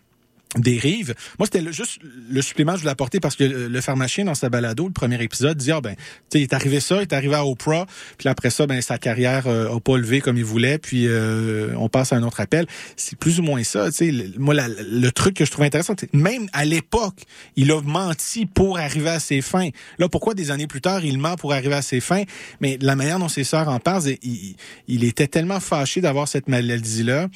dérive. 0.57 1.15
Moi, 1.39 1.49
c'était 1.51 1.73
juste 1.73 1.99
le 2.31 2.43
supplément 2.43 2.73
que 2.73 2.79
je 2.79 2.83
voulais 2.83 2.93
apporter 2.93 3.21
parce 3.21 3.37
que 3.37 3.45
le 3.45 3.81
pharmacien, 3.81 4.25
dans 4.25 4.35
sa 4.35 4.49
balado, 4.49 4.87
le 4.87 4.93
premier 4.93 5.23
épisode, 5.23 5.57
dit, 5.57 5.73
ah, 5.73 5.81
ben, 5.81 5.95
tu 5.95 6.03
sais, 6.33 6.41
il 6.41 6.43
est 6.43 6.53
arrivé 6.53 6.81
ça, 6.81 6.97
il 6.97 7.03
est 7.03 7.13
arrivé 7.13 7.35
à 7.35 7.45
Oprah, 7.45 7.87
puis 8.19 8.29
après 8.29 8.51
ça, 8.51 8.67
ben, 8.67 8.81
sa 8.81 8.99
carrière 8.99 9.47
euh, 9.47 9.75
a 9.75 9.81
pas 9.81 9.97
levé 9.97 10.21
comme 10.21 10.37
il 10.37 10.45
voulait, 10.45 10.79
puis 10.79 11.07
euh, 11.07 11.75
on 11.77 11.89
passe 11.89 12.13
à 12.13 12.17
un 12.17 12.23
autre 12.23 12.41
appel. 12.41 12.67
C'est 12.97 13.19
plus 13.19 13.41
ou 13.41 13.43
moins 13.43 13.63
ça, 13.65 13.91
tu 13.91 13.97
sais. 13.97 14.13
Moi, 14.39 14.55
le 14.55 15.11
truc 15.11 15.35
que 15.37 15.45
je 15.45 15.51
trouve 15.51 15.65
intéressant, 15.65 15.95
même 16.13 16.49
à 16.53 16.65
l'époque, 16.65 17.23
il 17.57 17.71
a 17.73 17.81
menti 17.83 18.47
pour 18.47 18.79
arriver 18.79 19.11
à 19.11 19.21
ses 19.21 19.41
fins. 19.41 19.69
Là, 19.99 20.09
pourquoi 20.09 20.35
des 20.35 20.51
années 20.51 20.67
plus 20.67 20.81
tard, 20.81 21.05
il 21.05 21.19
ment 21.19 21.37
pour 21.37 21.53
arriver 21.53 21.75
à 21.75 21.83
ses 21.83 22.01
fins? 22.01 22.23
Mais 22.61 22.79
la 22.81 22.97
manière 22.97 23.19
dont 23.19 23.29
ses 23.29 23.45
sœurs 23.45 23.69
en 23.69 23.81
parlent, 23.81 23.95
il, 24.23 24.57
il 24.89 25.05
était 25.05 25.27
tellement 25.27 25.61
fâché 25.61 26.01
d'avoir 26.01 26.29
cette 26.29 26.49
maladie-là 26.49 27.29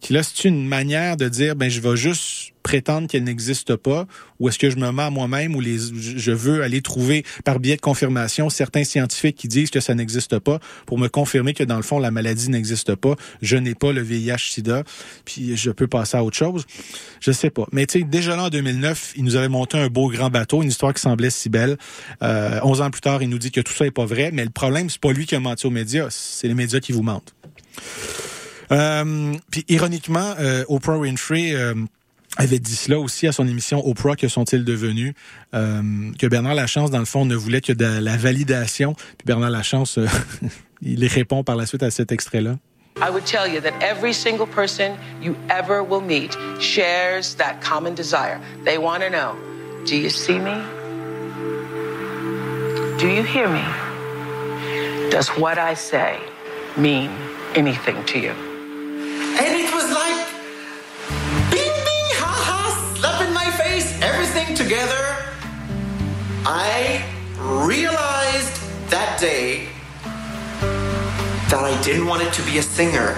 qui 0.00 0.12
là, 0.12 0.22
c'est 0.22 0.44
une 0.44 0.66
manière 0.66 1.16
de 1.16 1.28
dire, 1.28 1.56
ben, 1.56 1.70
je 1.70 1.80
vais 1.80 1.96
juste 1.96 2.52
prétendre 2.66 3.06
qu'elle 3.06 3.22
n'existe 3.22 3.76
pas, 3.76 4.08
ou 4.40 4.48
est-ce 4.48 4.58
que 4.58 4.70
je 4.70 4.76
me 4.76 4.90
mens 4.90 5.12
moi-même, 5.12 5.54
ou 5.54 5.60
les, 5.60 5.78
je 5.78 6.32
veux 6.32 6.64
aller 6.64 6.82
trouver 6.82 7.24
par 7.44 7.60
biais 7.60 7.76
de 7.76 7.80
confirmation 7.80 8.50
certains 8.50 8.82
scientifiques 8.82 9.36
qui 9.36 9.46
disent 9.46 9.70
que 9.70 9.78
ça 9.78 9.94
n'existe 9.94 10.40
pas, 10.40 10.58
pour 10.84 10.98
me 10.98 11.06
confirmer 11.06 11.54
que 11.54 11.62
dans 11.62 11.76
le 11.76 11.84
fond 11.84 12.00
la 12.00 12.10
maladie 12.10 12.50
n'existe 12.50 12.96
pas, 12.96 13.14
je 13.40 13.56
n'ai 13.56 13.76
pas 13.76 13.92
le 13.92 14.02
VIH/SIDA, 14.02 14.82
puis 15.24 15.56
je 15.56 15.70
peux 15.70 15.86
passer 15.86 16.16
à 16.16 16.24
autre 16.24 16.36
chose? 16.36 16.66
Je 17.20 17.30
sais 17.30 17.50
pas. 17.50 17.68
Mais 17.70 17.86
tu 17.86 18.00
sais, 18.00 18.04
déjà 18.04 18.34
là 18.34 18.46
en 18.46 18.48
2009, 18.48 19.12
il 19.16 19.22
nous 19.22 19.36
avait 19.36 19.48
monté 19.48 19.78
un 19.78 19.86
beau 19.86 20.08
grand 20.08 20.30
bateau, 20.30 20.64
une 20.64 20.70
histoire 20.70 20.92
qui 20.92 21.02
semblait 21.02 21.30
si 21.30 21.48
belle. 21.48 21.76
Euh, 22.24 22.58
11 22.64 22.80
ans 22.80 22.90
plus 22.90 23.00
tard, 23.00 23.22
il 23.22 23.28
nous 23.28 23.38
dit 23.38 23.52
que 23.52 23.60
tout 23.60 23.74
ça 23.74 23.86
est 23.86 23.92
pas 23.92 24.06
vrai, 24.06 24.30
mais 24.32 24.42
le 24.42 24.50
problème 24.50 24.90
c'est 24.90 25.00
pas 25.00 25.12
lui 25.12 25.24
qui 25.24 25.36
a 25.36 25.40
menti 25.40 25.68
aux 25.68 25.70
médias, 25.70 26.08
c'est 26.10 26.48
les 26.48 26.54
médias 26.54 26.80
qui 26.80 26.90
vous 26.90 27.04
mentent. 27.04 27.32
Euh, 28.72 29.34
puis 29.50 29.64
ironiquement, 29.68 30.34
euh, 30.40 30.64
Oprah 30.68 30.98
Winfrey 30.98 31.54
euh, 31.54 31.74
avait 32.36 32.58
dit 32.58 32.76
cela 32.76 32.98
aussi 32.98 33.26
à 33.26 33.32
son 33.32 33.46
émission 33.48 33.86
Oprah, 33.86 34.16
que 34.16 34.28
sont-ils 34.28 34.64
devenus? 34.64 35.14
que 35.52 36.26
Bernard 36.26 36.54
Lachance, 36.54 36.90
dans 36.90 36.98
le 36.98 37.04
fond, 37.04 37.24
ne 37.24 37.34
voulait 37.34 37.60
que 37.60 37.72
de 37.72 38.00
la 38.00 38.16
validation. 38.16 38.94
Puis 38.94 39.24
Bernard 39.24 39.50
Lachance, 39.50 39.98
il 40.82 41.06
répond 41.06 41.44
par 41.44 41.56
la 41.56 41.66
suite 41.66 41.82
à 41.82 41.90
cet 41.90 42.12
extrait-là. 42.12 42.56
I 42.98 43.10
would 43.10 43.26
tell 43.26 43.46
you 43.46 43.60
that 43.60 43.74
every 43.82 44.14
single 44.14 44.46
person 44.46 44.96
you 45.20 45.36
ever 45.50 45.82
will 45.82 46.00
meet 46.00 46.34
shares 46.58 47.34
that 47.36 47.60
common 47.60 47.94
desire. 47.94 48.40
They 48.64 48.78
want 48.78 49.02
to 49.02 49.10
know, 49.10 49.36
do 49.84 49.96
you 49.96 50.08
see 50.08 50.38
me? 50.38 50.62
Do 52.98 53.08
you 53.08 53.22
hear 53.22 53.48
me? 53.48 53.62
Does 55.10 55.28
what 55.36 55.58
I 55.58 55.74
say 55.74 56.18
mean 56.78 57.10
anything 57.54 58.02
to 58.06 58.18
you? 58.18 58.32
And 59.38 59.54
together. 64.66 65.04
I 66.44 67.04
realized 67.70 68.54
that 68.90 69.18
day 69.20 69.68
that 71.50 71.62
I 71.62 71.72
didn't 71.82 72.06
want 72.06 72.22
it 72.22 72.32
to 72.32 72.42
be 72.42 72.58
a 72.58 72.62
singer. 72.62 73.14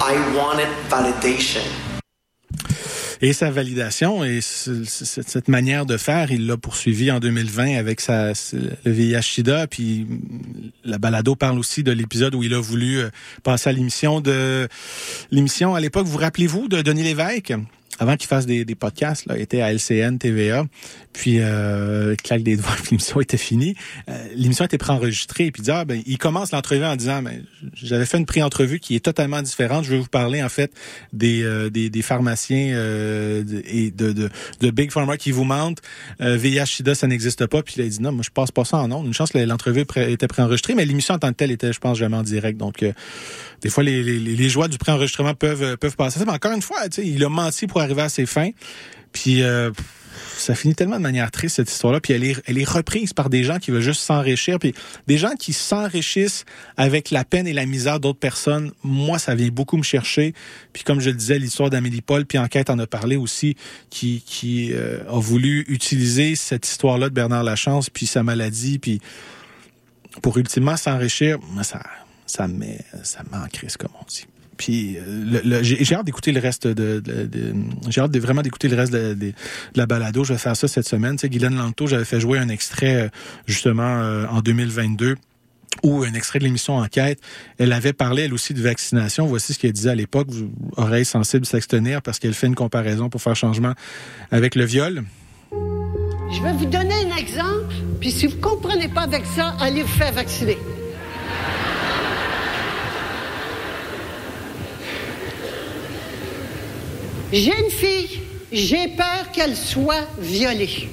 I 0.00 0.14
wanted 0.36 0.68
validation. 0.88 1.62
Et 3.24 3.32
sa 3.32 3.52
validation 3.52 4.24
et 4.24 4.40
cette 4.40 5.46
manière 5.46 5.86
de 5.86 5.96
faire, 5.96 6.32
il 6.32 6.48
l'a 6.48 6.56
poursuivi 6.56 7.12
en 7.12 7.20
2020 7.20 7.78
avec 7.78 8.00
sa, 8.00 8.32
le 8.52 8.90
VIH-Sida. 8.90 9.68
Puis 9.68 10.08
la 10.84 10.98
balado 10.98 11.36
parle 11.36 11.60
aussi 11.60 11.84
de 11.84 11.92
l'épisode 11.92 12.34
où 12.34 12.42
il 12.42 12.52
a 12.52 12.60
voulu 12.60 12.98
euh, 12.98 13.10
passer 13.44 13.70
à 13.70 13.72
l'émission 13.72 14.20
de 14.20 14.66
l'émission 15.30 15.76
à 15.76 15.80
l'époque. 15.80 16.08
Vous 16.08 16.18
rappelez-vous 16.18 16.66
de 16.66 16.82
Denis 16.82 17.04
Lévesque? 17.04 17.54
Avant 17.98 18.16
qu'il 18.16 18.28
fasse 18.28 18.46
des, 18.46 18.64
podcasts, 18.74 19.26
là, 19.26 19.38
était 19.38 19.60
à 19.60 19.72
LCN, 19.72 20.18
TVA, 20.18 20.64
puis 21.12 21.38
euh, 21.40 22.14
claque 22.16 22.42
des 22.42 22.56
doigts, 22.56 22.70
l'émission 22.90 23.20
était 23.20 23.36
finie. 23.36 23.74
Euh, 24.08 24.26
l'émission 24.34 24.64
était 24.64 24.78
préenregistrée, 24.78 25.50
puis 25.50 25.62
il 25.62 25.64
dit, 25.64 25.70
ah, 25.70 25.84
ben, 25.84 26.02
il 26.06 26.18
commence 26.18 26.52
l'entrevue 26.52 26.84
en 26.84 26.96
disant, 26.96 27.22
ben, 27.22 27.44
j'avais 27.74 28.06
fait 28.06 28.18
une 28.18 28.26
pré-entrevue 28.26 28.80
qui 28.80 28.96
est 28.96 29.04
totalement 29.04 29.42
différente. 29.42 29.84
Je 29.84 29.90
vais 29.90 29.98
vous 29.98 30.06
parler 30.06 30.42
en 30.42 30.48
fait 30.48 30.72
des 31.12 31.42
euh, 31.42 31.70
des, 31.70 31.90
des, 31.90 32.02
pharmaciens 32.02 32.74
euh, 32.74 33.44
et 33.66 33.90
de, 33.90 34.12
de, 34.12 34.30
de 34.60 34.70
Big 34.70 34.90
Pharma 34.90 35.16
qui 35.16 35.30
vous 35.30 35.44
mentent. 35.44 35.82
Euh, 36.20 36.36
VIH/SIDA, 36.36 36.94
ça 36.94 37.06
n'existe 37.06 37.46
pas. 37.46 37.62
Puis 37.62 37.74
il 37.78 37.82
a 37.82 37.88
dit, 37.88 38.00
non, 38.00 38.12
moi 38.12 38.22
je 38.24 38.30
passe 38.30 38.50
pas 38.50 38.64
ça 38.64 38.78
en 38.78 38.90
ondes. 38.90 39.06
Une 39.06 39.14
chance 39.14 39.34
l'entrevue 39.34 39.84
était 39.96 40.28
préenregistrée, 40.28 40.74
mais 40.74 40.84
l'émission 40.84 41.14
en 41.14 41.18
tant 41.18 41.28
que 41.28 41.34
telle 41.36 41.50
était, 41.50 41.72
je 41.72 41.80
pense, 41.80 41.98
jamais 41.98 42.16
en 42.16 42.22
direct. 42.22 42.58
Donc 42.58 42.84
des 43.60 43.70
fois, 43.70 43.84
les, 43.84 44.02
les, 44.02 44.18
les 44.18 44.48
joies 44.48 44.68
du 44.68 44.78
préenregistrement 44.78 45.34
peuvent 45.34 45.76
peuvent 45.76 45.96
passer. 45.96 46.20
Mais 46.24 46.32
encore 46.32 46.52
une 46.52 46.62
fois, 46.62 46.78
il 46.98 47.24
a 47.24 47.28
menti 47.28 47.66
pour 47.66 47.80
arriver 47.80 48.02
à 48.02 48.08
ses 48.08 48.26
fins. 48.26 48.50
Puis 49.12 49.42
euh, 49.42 49.70
ça 50.36 50.54
finit 50.54 50.74
tellement 50.74 50.96
de 50.96 51.02
manière 51.02 51.30
triste 51.30 51.56
cette 51.56 51.70
histoire-là. 51.70 52.00
Puis 52.00 52.12
elle 52.12 52.24
est, 52.24 52.36
elle 52.46 52.58
est 52.58 52.68
reprise 52.68 53.12
par 53.12 53.30
des 53.30 53.44
gens 53.44 53.58
qui 53.58 53.70
veulent 53.70 53.82
juste 53.82 54.02
s'enrichir. 54.02 54.58
Puis 54.58 54.74
des 55.06 55.18
gens 55.18 55.34
qui 55.38 55.52
s'enrichissent 55.52 56.44
avec 56.76 57.10
la 57.10 57.24
peine 57.24 57.46
et 57.46 57.52
la 57.52 57.66
misère 57.66 58.00
d'autres 58.00 58.18
personnes. 58.18 58.72
Moi, 58.82 59.18
ça 59.18 59.34
vient 59.34 59.48
beaucoup 59.48 59.76
me 59.76 59.82
chercher. 59.82 60.34
Puis 60.72 60.84
comme 60.84 61.00
je 61.00 61.10
le 61.10 61.16
disais, 61.16 61.38
l'histoire 61.38 61.70
d'Amélie 61.70 62.02
Paul, 62.02 62.26
puis 62.26 62.38
Enquête 62.38 62.70
en 62.70 62.78
a 62.78 62.86
parlé 62.86 63.16
aussi, 63.16 63.56
qui, 63.90 64.22
qui 64.26 64.72
euh, 64.72 65.00
a 65.08 65.18
voulu 65.18 65.64
utiliser 65.68 66.34
cette 66.36 66.66
histoire-là 66.66 67.08
de 67.08 67.14
Bernard 67.14 67.44
Lachance, 67.44 67.90
puis 67.90 68.06
sa 68.06 68.22
maladie, 68.22 68.78
puis 68.78 69.00
pour 70.20 70.36
ultimement 70.38 70.76
s'enrichir. 70.76 71.38
Ça, 71.62 71.82
ça 72.26 72.48
met, 72.48 72.80
ça 73.02 73.22
met 73.30 73.38
en 73.38 73.46
crise, 73.46 73.76
comme 73.76 73.92
on 74.00 74.04
dit. 74.06 74.26
Euh, 74.70 75.60
j'ai 75.62 75.94
hâte 75.94 76.04
d'écouter 76.04 76.32
le 76.32 76.40
reste 76.40 76.66
de, 76.66 77.02
j'ai 77.88 78.00
hâte 78.00 78.10
de, 78.10 78.18
vraiment 78.18 78.42
d'écouter 78.42 78.68
le 78.68 78.76
reste 78.76 78.92
de, 78.92 79.32
la 79.74 79.86
balado. 79.86 80.24
Je 80.24 80.32
vais 80.32 80.38
faire 80.38 80.56
ça 80.56 80.68
cette 80.68 80.88
semaine. 80.88 81.16
Tu 81.16 81.28
Guylaine 81.28 81.56
Lanto, 81.56 81.86
j'avais 81.86 82.04
fait 82.04 82.20
jouer 82.20 82.38
un 82.38 82.48
extrait 82.48 82.94
euh, 82.94 83.08
justement 83.46 84.00
euh, 84.00 84.26
en 84.28 84.40
2022 84.40 85.16
ou 85.82 86.02
un 86.02 86.12
extrait 86.12 86.38
de 86.38 86.44
l'émission 86.44 86.76
Enquête. 86.76 87.18
Elle 87.58 87.72
avait 87.72 87.94
parlé, 87.94 88.24
elle 88.24 88.34
aussi, 88.34 88.52
de 88.52 88.60
vaccination. 88.60 89.26
Voici 89.26 89.54
ce 89.54 89.58
qu'elle 89.58 89.72
disait 89.72 89.90
à 89.90 89.94
l'époque. 89.94 90.28
Oreille 90.76 91.06
sensible 91.06 91.46
s'extenir 91.46 92.02
parce 92.02 92.18
qu'elle 92.18 92.34
fait 92.34 92.46
une 92.46 92.54
comparaison 92.54 93.08
pour 93.08 93.22
faire 93.22 93.36
changement 93.36 93.72
avec 94.30 94.54
le 94.54 94.64
viol. 94.64 95.02
Je 95.50 96.42
vais 96.42 96.52
vous 96.52 96.66
donner 96.66 96.94
un 96.94 97.16
exemple, 97.16 97.74
puis 98.00 98.10
si 98.10 98.26
vous 98.26 98.38
comprenez 98.38 98.88
pas 98.88 99.02
avec 99.02 99.24
ça, 99.26 99.54
allez 99.60 99.82
vous 99.82 99.88
faire 99.88 100.12
vacciner. 100.12 100.56
J'ai 107.32 107.58
une 107.58 107.70
fille, 107.70 108.20
j'ai 108.52 108.88
peur 108.88 109.32
qu'elle 109.32 109.56
soit 109.56 110.06
violée. 110.18 110.90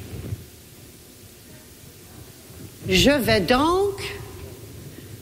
Je 2.87 3.11
vais 3.11 3.41
donc 3.41 4.01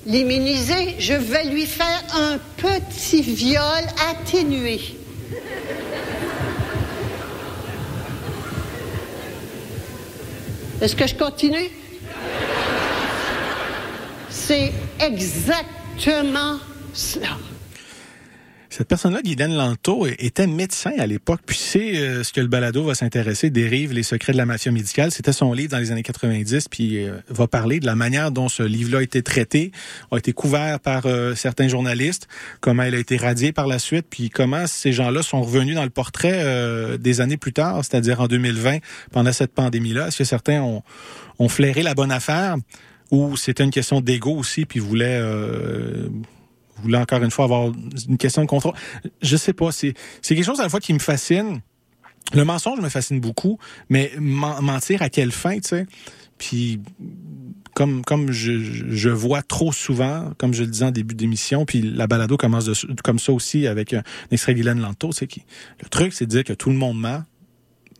l'immuniser, 0.06 0.96
je 1.00 1.14
vais 1.14 1.46
lui 1.46 1.66
faire 1.66 2.04
un 2.14 2.38
petit 2.58 3.24
viol 3.24 3.84
atténué. 4.12 4.80
Est-ce 10.80 10.96
que 10.96 11.08
je 11.08 11.16
continue? 11.16 11.72
C'est 14.30 14.72
exactement 15.00 16.60
cela. 16.94 17.38
Cette 18.70 18.90
personne-là, 18.90 19.22
Guylaine 19.22 19.56
Lanto, 19.56 20.06
était 20.08 20.46
médecin 20.46 20.92
à 20.98 21.08
l'époque, 21.08 21.40
puis 21.46 21.58
c'est 21.58 21.98
euh, 21.98 22.24
ce 22.24 22.34
que 22.34 22.42
le 22.42 22.48
balado 22.48 22.84
va 22.84 22.96
s'intéresser, 22.96 23.50
Dérive, 23.50 23.94
les 23.94 24.04
secrets 24.04 24.34
de 24.34 24.38
la 24.38 24.46
mafia 24.46 24.72
médicale. 24.72 25.12
C'était 25.12 25.32
son 25.32 25.54
livre 25.54 25.72
dans 25.72 25.78
les 25.78 25.92
années 25.92 26.04
90, 26.04 26.68
puis 26.68 27.06
euh, 27.06 27.18
va 27.30 27.48
parler 27.48 27.80
de 27.80 27.86
la 27.86 27.96
manière 27.96 28.32
dont 28.32 28.50
ce 28.50 28.64
livre-là 28.64 29.00
a 29.00 29.02
été 29.02 29.24
traité, 29.24 29.72
a 30.12 30.18
été 30.18 30.34
couvert 30.34 30.82
par 30.82 31.06
euh, 31.06 31.34
certains 31.34 31.70
journalistes, 31.70 32.28
comment 32.60 32.84
il 32.84 32.94
a 32.94 33.00
été 33.00 33.16
radié 33.16 33.54
par 33.54 33.68
la 33.68 33.80
suite, 33.80 34.06
puis 34.10 34.30
comment 34.30 34.68
ces 34.68 34.92
gens-là 34.92 35.24
sont 35.24 35.42
revenus 35.42 35.76
dans 35.76 35.84
le 35.84 35.90
portrait 35.90 36.98
des 36.98 37.22
années 37.22 37.38
plus 37.38 37.54
tard, 37.54 37.84
c'est-à-dire 37.84 38.20
en 38.22 38.28
2020, 38.28 38.80
pendant 39.12 39.32
cette 39.32 39.54
pandémie-là. 39.54 40.08
Est-ce 40.08 40.18
que 40.18 40.24
certains 40.24 40.62
ont, 40.62 40.84
ont 41.40 41.50
flairé 41.50 41.84
la 41.84 41.94
bonne 41.94 42.12
affaire 42.12 42.58
ou 43.12 43.38
c'était 43.38 43.64
une 43.64 43.72
question 43.72 44.02
d'ego 44.02 44.32
aussi, 44.32 44.66
puis 44.66 44.80
voulaient 44.80 45.22
voulez 46.84 46.98
encore 46.98 47.22
une 47.24 47.32
fois 47.32 47.46
avoir 47.46 47.72
une 48.08 48.18
question 48.18 48.42
de 48.42 48.48
contrôle. 48.48 48.74
Je 49.22 49.38
sais 49.38 49.54
pas, 49.54 49.72
c'est 49.72 49.94
quelque 50.22 50.44
chose 50.44 50.60
à 50.60 50.64
la 50.64 50.70
fois 50.70 50.80
qui 50.80 50.94
me 50.94 51.00
fascine. 51.00 51.62
Le 52.34 52.44
mensonge 52.44 52.80
me 52.80 52.90
fascine 52.90 53.20
beaucoup, 53.20 53.58
mais 53.90 54.12
mentir 54.20 55.02
à 55.02 55.10
quelle 55.10 55.32
fin, 55.32 55.56
tu 55.60 55.70
sais? 55.70 55.86
Puis 56.38 56.82
comme 57.74 58.04
comme 58.04 58.32
je, 58.32 58.60
je, 58.60 59.10
vois 59.10 59.42
trop 59.42 59.72
souvent, 59.72 60.32
comme 60.38 60.54
je 60.54 60.64
le 60.64 60.70
disais 60.70 60.86
en 60.86 60.92
début 60.92 61.16
d'émission, 61.16 61.66
puis 61.66 61.82
la 61.82 62.08
balado 62.08 62.36
commence 62.36 62.66
de, 62.66 63.02
comme 63.02 63.20
ça 63.20 63.32
aussi 63.32 63.66
avec 63.66 63.94
un, 63.94 64.04
extrait 64.32 64.54
Lanto, 64.54 65.12
c'est 65.12 65.28
qui 65.28 65.44
le 65.82 65.90
truc 65.90 66.14
c'est 66.14 66.26
de 66.26 66.32
dire 66.32 66.44
que 66.44 66.54
tout 66.54 66.70
le 66.70 66.76
monde 66.76 67.00
ment. 67.00 67.24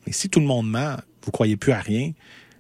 Mais 0.06 0.14
si 0.14 0.30
tout 0.30 0.40
le 0.40 0.46
monde 0.46 0.70
ment, 0.70 0.98
vous 1.24 1.32
croyez 1.32 1.58
plus 1.58 1.72
à 1.72 1.80
rien. 1.80 2.12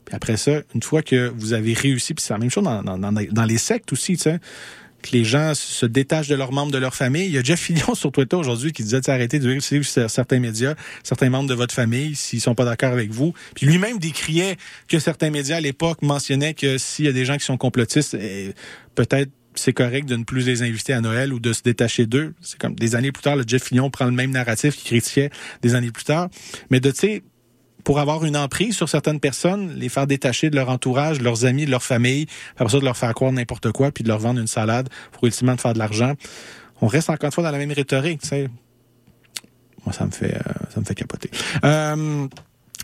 Puis 0.05 0.15
après 0.15 0.37
ça, 0.37 0.61
une 0.73 0.83
fois 0.83 1.01
que 1.01 1.31
vous 1.35 1.53
avez 1.53 1.73
réussi, 1.73 2.13
puis 2.13 2.23
c'est 2.23 2.33
la 2.33 2.39
même 2.39 2.49
chose 2.49 2.63
dans, 2.63 2.81
dans, 2.81 3.11
dans 3.11 3.45
les 3.45 3.57
sectes 3.57 3.91
aussi, 3.91 4.15
tu 4.15 4.23
sais 4.23 4.39
que 5.01 5.11
les 5.11 5.23
gens 5.23 5.53
se 5.55 5.85
détachent 5.85 6.27
de 6.27 6.35
leurs 6.35 6.51
membres 6.51 6.71
de 6.71 6.77
leur 6.77 6.95
famille. 6.95 7.25
Il 7.25 7.31
y 7.31 7.37
a 7.37 7.43
Jeff 7.43 7.59
Fillion 7.59 7.95
sur 7.95 8.11
Twitter 8.11 8.35
aujourd'hui 8.35 8.71
qui 8.73 8.83
disait 8.83 9.09
arrêtez 9.09 9.39
de 9.39 9.59
suivre 9.59 9.85
certains 9.85 10.39
médias, 10.39 10.75
certains 11.03 11.29
membres 11.29 11.49
de 11.49 11.53
votre 11.53 11.73
famille 11.73 12.15
s'ils 12.15 12.41
sont 12.41 12.55
pas 12.55 12.65
d'accord 12.65 12.91
avec 12.91 13.11
vous. 13.11 13.33
Puis 13.55 13.65
lui-même 13.65 13.99
décriait 13.99 14.57
que 14.87 14.99
certains 14.99 15.29
médias 15.29 15.57
à 15.57 15.61
l'époque 15.61 16.01
mentionnaient 16.01 16.53
que 16.53 16.77
s'il 16.77 17.05
y 17.05 17.07
a 17.07 17.13
des 17.13 17.25
gens 17.25 17.37
qui 17.37 17.45
sont 17.45 17.57
complotistes, 17.57 18.15
eh, 18.19 18.53
peut-être 18.95 19.31
c'est 19.55 19.73
correct 19.73 20.07
de 20.07 20.15
ne 20.15 20.23
plus 20.23 20.45
les 20.45 20.61
inviter 20.61 20.93
à 20.93 21.01
Noël 21.01 21.33
ou 21.33 21.39
de 21.39 21.51
se 21.51 21.63
détacher 21.63 22.05
d'eux. 22.05 22.33
C'est 22.41 22.59
comme 22.59 22.75
des 22.75 22.95
années 22.95 23.11
plus 23.11 23.23
tard, 23.23 23.35
le 23.35 23.43
Jeff 23.45 23.63
Fillion 23.63 23.89
prend 23.89 24.05
le 24.05 24.11
même 24.11 24.31
narratif 24.31 24.75
qu'il 24.75 24.85
critiquait 24.85 25.29
des 25.61 25.75
années 25.75 25.91
plus 25.91 26.03
tard. 26.03 26.29
Mais 26.69 26.79
de, 26.79 26.91
tu 26.91 26.99
sais, 26.99 27.23
pour 27.87 27.99
avoir 27.99 28.25
une 28.25 28.35
emprise 28.35 28.75
sur 28.75 28.89
certaines 28.89 29.21
personnes, 29.21 29.73
les 29.77 29.87
faire 29.87 30.07
détacher 30.07 30.49
de 30.49 30.57
leur 30.57 30.67
entourage, 30.67 31.19
de 31.19 31.23
leurs 31.23 31.45
amis, 31.45 31.65
de 31.65 31.71
leur 31.71 31.83
famille, 31.83 32.25
après 32.57 32.73
ça 32.73 32.79
de 32.79 32.83
leur 32.83 32.97
faire 32.97 33.13
croire 33.13 33.31
n'importe 33.31 33.71
quoi, 33.71 33.91
puis 33.91 34.03
de 34.03 34.09
leur 34.09 34.19
vendre 34.19 34.41
une 34.41 34.47
salade 34.47 34.89
pour 35.13 35.23
ultimement 35.23 35.55
de 35.55 35.61
faire 35.61 35.71
de 35.71 35.79
l'argent. 35.79 36.15
On 36.81 36.87
reste 36.87 37.09
encore 37.09 37.27
une 37.27 37.31
fois 37.31 37.45
dans 37.45 37.51
la 37.51 37.57
même 37.57 37.71
rhétorique, 37.71 38.23
tu 38.23 38.27
sais. 38.27 38.49
Moi, 39.85 39.93
ça 39.93 40.05
me 40.05 40.11
fait, 40.11 40.35
euh, 40.35 40.53
ça 40.69 40.81
me 40.81 40.85
fait 40.85 40.95
capoter. 40.95 41.31
Euh, 41.63 42.27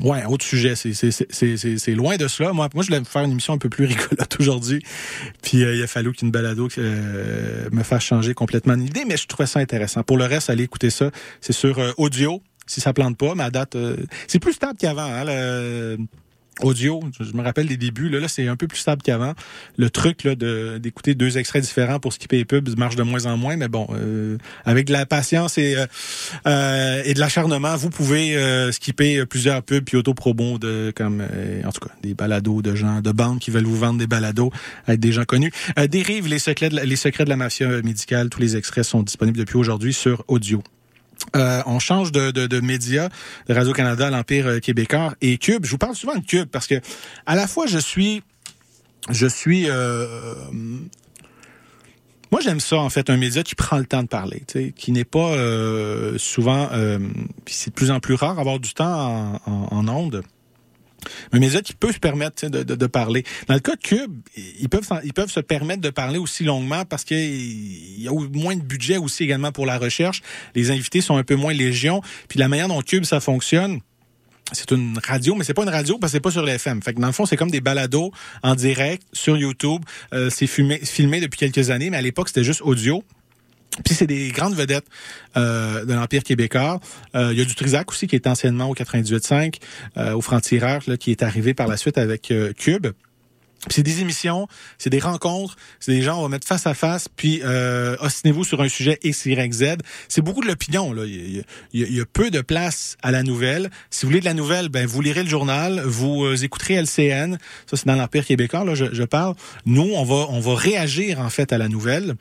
Ouais, 0.02 0.26
autre 0.26 0.44
sujet, 0.44 0.74
c'est 0.76 1.94
loin 1.94 2.18
de 2.18 2.28
cela. 2.28 2.52
Moi, 2.52 2.68
je 2.74 2.88
voulais 2.88 3.04
faire 3.04 3.22
une 3.22 3.32
émission 3.32 3.54
un 3.54 3.60
peu 3.60 3.70
plus 3.70 3.86
rigolote 3.86 4.38
aujourd'hui. 4.40 4.82
Puis 5.44 5.64
euh, 5.64 5.76
il 5.76 5.84
a 5.84 5.88
fallu 5.88 6.14
qu'une 6.14 6.32
balado 6.32 6.68
me 6.78 7.84
fasse 7.84 8.04
changer 8.04 8.34
complètement 8.34 8.76
d'idée, 8.76 9.04
mais 9.06 9.18
je 9.18 9.28
trouvais 9.28 9.46
ça 9.46 9.60
intéressant. 9.60 10.02
Pour 10.02 10.18
le 10.18 10.26
reste, 10.26 10.50
allez 10.50 10.64
écouter 10.64 10.90
ça. 10.90 11.12
C'est 11.42 11.54
sur 11.54 11.80
audio 11.98 12.42
si 12.66 12.82
ça 12.82 12.94
plante 12.94 13.18
pas, 13.18 13.36
mais 13.36 13.44
à 13.44 13.52
date, 13.52 13.76
euh, 13.76 13.98
c'est 14.28 14.40
plus 14.40 14.54
stable 14.54 14.78
qu'avant. 14.78 15.04
Hein, 15.04 15.98
audio. 16.62 17.02
Je 17.20 17.34
me 17.36 17.42
rappelle 17.42 17.68
des 17.68 17.78
débuts. 17.78 18.10
Là, 18.10 18.20
là 18.20 18.28
c'est 18.28 18.48
un 18.48 18.56
peu 18.56 18.68
plus 18.68 18.80
stable 18.80 19.02
qu'avant. 19.02 19.34
Le 19.78 19.90
truc 19.90 20.24
là, 20.24 20.36
de, 20.36 20.78
d'écouter 20.78 21.16
deux 21.16 21.38
extraits 21.38 21.64
différents 21.64 22.00
pour 22.00 22.14
skipper 22.14 22.38
les 22.38 22.46
pubs 22.46 22.78
marche 22.78 22.96
de 22.96 23.04
moins 23.04 23.26
en 23.26 23.38
moins. 23.38 23.58
Mais 23.58 23.68
bon, 23.68 23.88
euh, 23.92 24.38
avec 24.66 24.86
de 24.86 24.94
la 24.94 25.06
patience 25.06 25.58
et, 25.58 25.76
euh, 25.76 25.86
euh 26.48 27.02
et 27.06 27.14
de 27.14 27.20
l'acharnement, 27.20 27.76
vous 27.76 27.90
pouvez 27.90 28.36
euh, 28.38 28.72
skipper 28.72 29.26
plusieurs 29.26 29.64
pubs 29.64 29.84
puis 29.84 29.98
autoprobons 29.98 30.58
de 30.58 30.94
comme 30.96 31.24
en 31.66 31.72
tout 31.72 31.88
cas 31.88 31.94
des 32.02 32.14
balados 32.14 32.62
de 32.62 32.76
gens 32.76 33.02
de 33.02 33.12
bandes 33.12 33.40
qui 33.40 33.52
veulent 33.52 33.64
vous 33.66 33.78
vendre 33.78 34.00
des 34.00 34.08
balados 34.08 34.52
avec 34.86 35.00
des 35.00 35.12
gens 35.12 35.26
connus. 35.26 35.52
dérive 35.90 36.28
les 36.28 36.40
secrets 36.40 36.70
de 36.70 36.76
la, 36.76 36.86
les 36.86 36.96
secrets 36.96 37.26
de 37.26 37.30
la 37.30 37.36
mafia 37.36 37.68
médicale. 37.82 38.30
Tous 38.30 38.40
les 38.40 38.56
extraits 38.56 38.84
sont 38.84 39.04
disponibles 39.04 39.38
depuis 39.38 39.58
aujourd'hui 39.58 39.94
sur 39.94 40.24
audio. 40.28 40.62
Euh, 41.36 41.62
on 41.66 41.80
change 41.80 42.12
de, 42.12 42.60
média, 42.60 43.10
Radio-Canada, 43.50 44.10
l'Empire 44.10 44.48
euh, 44.48 44.60
québécois 44.60 45.14
et 45.22 45.38
Cube. 45.38 45.66
Je 45.66 45.72
vous 45.72 45.78
parle 45.78 45.96
souvent 45.96 46.16
de 46.16 46.26
Cube 46.26 46.48
parce 46.50 46.68
que 46.68 46.76
à 47.26 47.36
la 47.36 47.48
fois 47.48 47.66
je 47.66 47.80
suis, 47.80 48.22
je 49.10 49.28
suis, 49.28 49.70
euh, 49.70 50.36
moi 52.32 52.42
j'aime 52.42 52.60
ça 52.60 52.78
en 52.78 52.90
fait, 52.90 53.10
un 53.10 53.18
média 53.18 53.44
qui 53.44 53.56
prend 53.56 53.78
le 53.78 53.86
temps 53.86 54.04
de 54.04 54.08
parler, 54.08 54.44
qui 54.76 54.92
n'est 54.92 55.06
pas 55.06 55.36
souvent, 56.18 56.70
c'est 57.48 57.72
de 57.72 57.76
plus 57.76 57.92
en 57.92 58.00
plus 58.00 58.16
rare 58.16 58.40
avoir 58.40 58.60
du 58.60 58.74
temps 58.74 59.40
en, 59.46 59.72
en, 59.72 59.88
en 59.88 60.12
ondes 61.04 61.14
un 61.32 61.40
média 61.40 61.62
qui 61.62 61.74
peut 61.74 61.92
se 61.92 62.00
permettre 62.00 62.48
de, 62.48 62.88
parler. 62.88 63.24
Dans 63.48 63.54
le 63.54 63.60
cas 63.60 63.76
de 63.76 63.82
Cube, 63.82 64.12
ils 64.36 64.70
peuvent, 64.70 64.88
ils 65.04 65.14
peuvent 65.14 65.32
se 65.32 65.40
permettre 65.40 65.82
de 65.82 65.90
parler 65.90 66.20
aussi 66.20 66.44
longuement 66.44 66.86
parce 66.86 67.04
qu'il 67.04 68.02
y 68.02 68.08
a 68.08 68.12
moins 68.12 68.56
de 68.56 68.62
budget 68.62 68.98
aussi 68.98 69.24
également 69.24 69.52
pour 69.52 69.66
la 69.66 69.78
recherche. 69.78 70.22
Les 70.56 70.72
invités 70.72 71.02
sont 71.02 71.18
un 71.18 71.24
peu 71.24 71.36
moins 71.36 71.54
légion. 71.54 72.02
Puis 72.28 72.40
la 72.40 72.48
manière 72.48 72.68
dont 72.68 72.82
Cube, 72.82 73.06
ça 73.06 73.20
fonctionne, 73.20 73.80
c'est 74.52 74.72
une 74.72 75.00
radio, 75.04 75.36
mais 75.36 75.44
c'est 75.44 75.54
pas 75.54 75.64
une 75.64 75.70
radio 75.70 75.98
parce 75.98 76.12
que 76.12 76.18
c'est 76.18 76.22
pas 76.22 76.32
sur 76.32 76.44
l'FM. 76.46 76.82
Fait 76.82 76.94
que 76.94 77.00
dans 77.00 77.08
le 77.08 77.14
fond, 77.14 77.26
c'est 77.26 77.38
comme 77.38 77.52
des 77.52 77.62
balados 77.62 78.12
en 78.44 78.56
direct 78.56 79.04
sur 79.14 79.38
YouTube. 79.38 79.82
Euh, 80.14 80.30
c'est 80.30 80.48
filmé 80.48 80.80
depuis 81.22 81.38
quelques 81.38 81.70
années, 81.70 81.90
mais 81.90 81.98
à 81.98 82.02
l'époque, 82.02 82.28
c'était 82.28 82.44
juste 82.44 82.62
audio. 82.62 83.04
Puis 83.84 83.96
c'est 83.96 84.08
des 84.08 84.30
grandes 84.30 84.56
vedettes 84.56 84.86
euh, 85.38 85.86
de 85.86 85.94
l'Empire 85.94 86.24
québécois. 86.24 86.80
Euh, 87.16 87.30
il 87.32 87.40
y 87.40 87.42
a 87.42 87.46
du 87.46 87.56
Trisac 87.56 87.92
aussi 87.92 88.08
qui 88.08 88.16
est 88.16 88.28
anciennement 88.28 88.70
au 88.70 88.76
98.5, 88.76 89.56
euh, 89.98 90.14
au 90.14 90.22
franc-tireur, 90.22 90.82
qui 91.00 91.12
est 91.12 91.24
arrivé 91.24 91.54
par 91.54 91.68
la 91.68 91.78
suite 91.78 91.98
avec 91.98 92.32
euh, 92.32 92.54
Cube. 92.54 92.88
C'est 93.70 93.84
des 93.84 94.02
émissions, 94.02 94.48
c'est 94.78 94.90
des 94.90 95.00
rencontres, 95.00 95.56
c'est 95.80 95.94
des 95.94 96.02
gens, 96.02 96.20
on 96.20 96.24
va 96.24 96.28
mettre 96.28 96.46
face 96.46 96.68
à 96.68 96.74
face, 96.74 97.08
puis 97.08 97.40
euh, 97.44 97.96
ostinez-vous 98.02 98.44
sur 98.44 98.62
un 98.62 98.68
sujet 98.68 99.00
X, 99.04 99.26
Y, 99.26 99.54
Z. 99.54 99.64
C'est 100.10 100.22
beaucoup 100.22 100.42
de 100.42 100.48
l'opinion. 100.48 100.94
Il, 101.06 101.44
y 101.72 102.02
a, 102.02 102.06
peu 102.06 102.30
de 102.30 102.42
place 102.42 102.98
à 103.02 103.12
la 103.12 103.24
nouvelle. 103.24 103.70
Si 103.90 104.06
vous 104.06 104.10
voulez 104.10 104.20
de 104.20 104.26
la 104.26 104.34
nouvelle, 104.34 104.68
ben 104.68 104.86
vous 104.86 105.02
lirez 105.02 105.24
le 105.24 105.30
journal, 105.30 105.82
vous 105.86 106.26
euh, 106.26 106.36
écouterez 106.36 106.74
LCN. 106.74 107.38
Ça, 107.66 107.78
c'est 107.78 107.88
dans 107.88 107.96
l'Empire 107.96 108.26
québécois, 108.26 108.66
là, 108.66 108.76
je, 108.76 108.86
je 108.92 109.04
parle. 109.04 109.36
Nous, 109.66 109.92
on 109.96 110.04
va, 110.04 110.28
on 110.30 110.42
va 110.42 110.56
réagir 110.56 111.22
en 111.22 111.30
fait 111.30 111.54
à 111.54 111.58
la 111.58 111.70
nouvelle. 111.70 112.16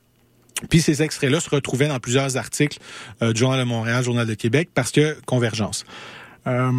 Puis 0.69 0.81
ces 0.81 1.03
extraits-là 1.03 1.41
se 1.41 1.51
retrouvaient 1.51 1.89
dans 1.89 2.01
plusieurs 2.01 2.37
articles 2.37 2.79
euh, 3.23 3.33
du 3.33 3.41
Journal 3.41 3.61
de 3.61 3.65
Montréal, 3.65 4.03
Journal 4.05 4.27
de 4.27 4.35
Québec, 4.35 4.71
parce 4.75 4.91
que 4.91 5.17
convergence. 5.27 5.85
Euh, 6.47 6.73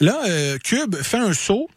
là, 0.00 0.20
euh, 0.28 0.58
Cube 0.58 0.96
fait 0.96 1.18
un 1.18 1.32
saut 1.32 1.68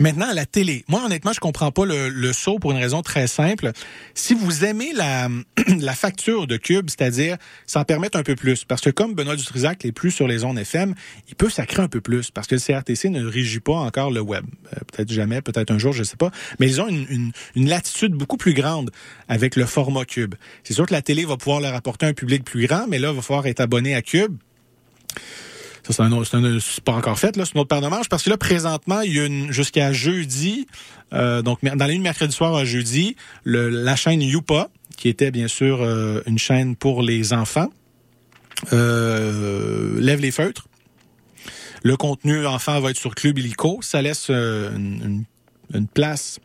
Maintenant, 0.00 0.32
la 0.32 0.46
télé. 0.46 0.82
Moi, 0.88 1.04
honnêtement, 1.04 1.34
je 1.34 1.40
comprends 1.40 1.70
pas 1.72 1.84
le, 1.84 2.08
le, 2.08 2.32
saut 2.32 2.58
pour 2.58 2.72
une 2.72 2.78
raison 2.78 3.02
très 3.02 3.26
simple. 3.26 3.70
Si 4.14 4.32
vous 4.32 4.64
aimez 4.64 4.92
la, 4.94 5.28
la 5.78 5.92
facture 5.92 6.46
de 6.46 6.56
Cube, 6.56 6.88
c'est-à-dire 6.88 7.36
s'en 7.66 7.84
permettre 7.84 8.18
un 8.18 8.22
peu 8.22 8.34
plus, 8.34 8.64
parce 8.64 8.80
que 8.80 8.88
comme 8.88 9.14
Benoît 9.14 9.36
Dutrisac 9.36 9.84
n'est 9.84 9.92
plus 9.92 10.10
sur 10.10 10.26
les 10.26 10.42
ondes 10.42 10.58
FM, 10.58 10.94
il 11.28 11.34
peut 11.34 11.50
sacrer 11.50 11.82
un 11.82 11.88
peu 11.88 12.00
plus, 12.00 12.30
parce 12.30 12.46
que 12.46 12.54
le 12.54 12.60
CRTC 12.62 13.10
ne 13.10 13.26
régit 13.26 13.60
pas 13.60 13.74
encore 13.74 14.10
le 14.10 14.22
web. 14.22 14.46
Euh, 14.72 14.78
peut-être 14.90 15.12
jamais, 15.12 15.42
peut-être 15.42 15.70
un 15.70 15.78
jour, 15.78 15.92
je 15.92 16.02
sais 16.02 16.16
pas. 16.16 16.30
Mais 16.58 16.66
ils 16.66 16.80
ont 16.80 16.88
une, 16.88 17.06
une, 17.10 17.32
une, 17.54 17.68
latitude 17.68 18.12
beaucoup 18.12 18.38
plus 18.38 18.54
grande 18.54 18.90
avec 19.28 19.54
le 19.54 19.66
format 19.66 20.06
Cube. 20.06 20.34
C'est 20.64 20.72
sûr 20.72 20.86
que 20.86 20.94
la 20.94 21.02
télé 21.02 21.26
va 21.26 21.36
pouvoir 21.36 21.60
leur 21.60 21.74
apporter 21.74 22.06
un 22.06 22.14
public 22.14 22.42
plus 22.42 22.66
grand, 22.66 22.86
mais 22.88 22.98
là, 22.98 23.10
il 23.10 23.16
va 23.16 23.22
falloir 23.22 23.46
être 23.46 23.60
abonné 23.60 23.94
à 23.94 24.00
Cube 24.00 24.38
ça, 25.92 26.08
c'est 26.60 26.84
pas 26.84 26.92
encore 26.92 27.18
fait, 27.18 27.36
là, 27.36 27.44
c'est 27.44 27.54
une 27.54 27.60
autre 27.60 27.68
paire 27.68 27.80
de 27.80 27.88
manches, 27.88 28.08
parce 28.08 28.22
que 28.22 28.30
là, 28.30 28.36
présentement, 28.36 29.00
il 29.00 29.14
y 29.14 29.20
a 29.20 29.26
une, 29.26 29.52
jusqu'à 29.52 29.92
jeudi, 29.92 30.66
euh, 31.12 31.42
donc 31.42 31.64
dans 31.64 31.86
les 31.86 31.94
nuits 31.94 32.00
mercredi 32.00 32.34
soir 32.34 32.54
à 32.54 32.64
jeudi, 32.64 33.16
le, 33.44 33.68
la 33.68 33.96
chaîne 33.96 34.22
Youpa, 34.22 34.68
qui 34.96 35.08
était 35.08 35.30
bien 35.30 35.48
sûr 35.48 35.80
euh, 35.82 36.20
une 36.26 36.38
chaîne 36.38 36.76
pour 36.76 37.02
les 37.02 37.32
enfants, 37.32 37.70
euh, 38.72 39.98
lève 40.00 40.20
les 40.20 40.30
feutres. 40.30 40.66
Le 41.82 41.96
contenu 41.96 42.46
enfant 42.46 42.78
va 42.80 42.90
être 42.90 42.98
sur 42.98 43.14
Club 43.14 43.38
Illico. 43.38 43.80
Ça 43.82 44.02
laisse 44.02 44.26
euh, 44.30 44.74
une, 44.76 45.24
une, 45.72 45.86
place 45.86 46.38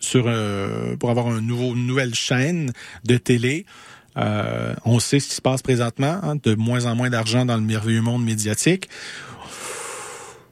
sur 0.00 0.24
euh, 0.26 0.96
pour 0.96 1.10
avoir 1.10 1.28
un 1.28 1.40
nouveau, 1.40 1.74
une 1.74 1.86
nouvelle 1.86 2.14
chaîne 2.14 2.72
de 3.04 3.16
télé 3.16 3.64
euh, 4.16 4.74
on 4.84 4.98
sait 4.98 5.20
ce 5.20 5.28
qui 5.28 5.34
se 5.34 5.42
passe 5.42 5.62
présentement, 5.62 6.18
hein, 6.22 6.36
de 6.42 6.54
moins 6.54 6.86
en 6.86 6.94
moins 6.94 7.10
d'argent 7.10 7.44
dans 7.44 7.56
le 7.56 7.62
merveilleux 7.62 8.02
monde 8.02 8.24
médiatique. 8.24 8.88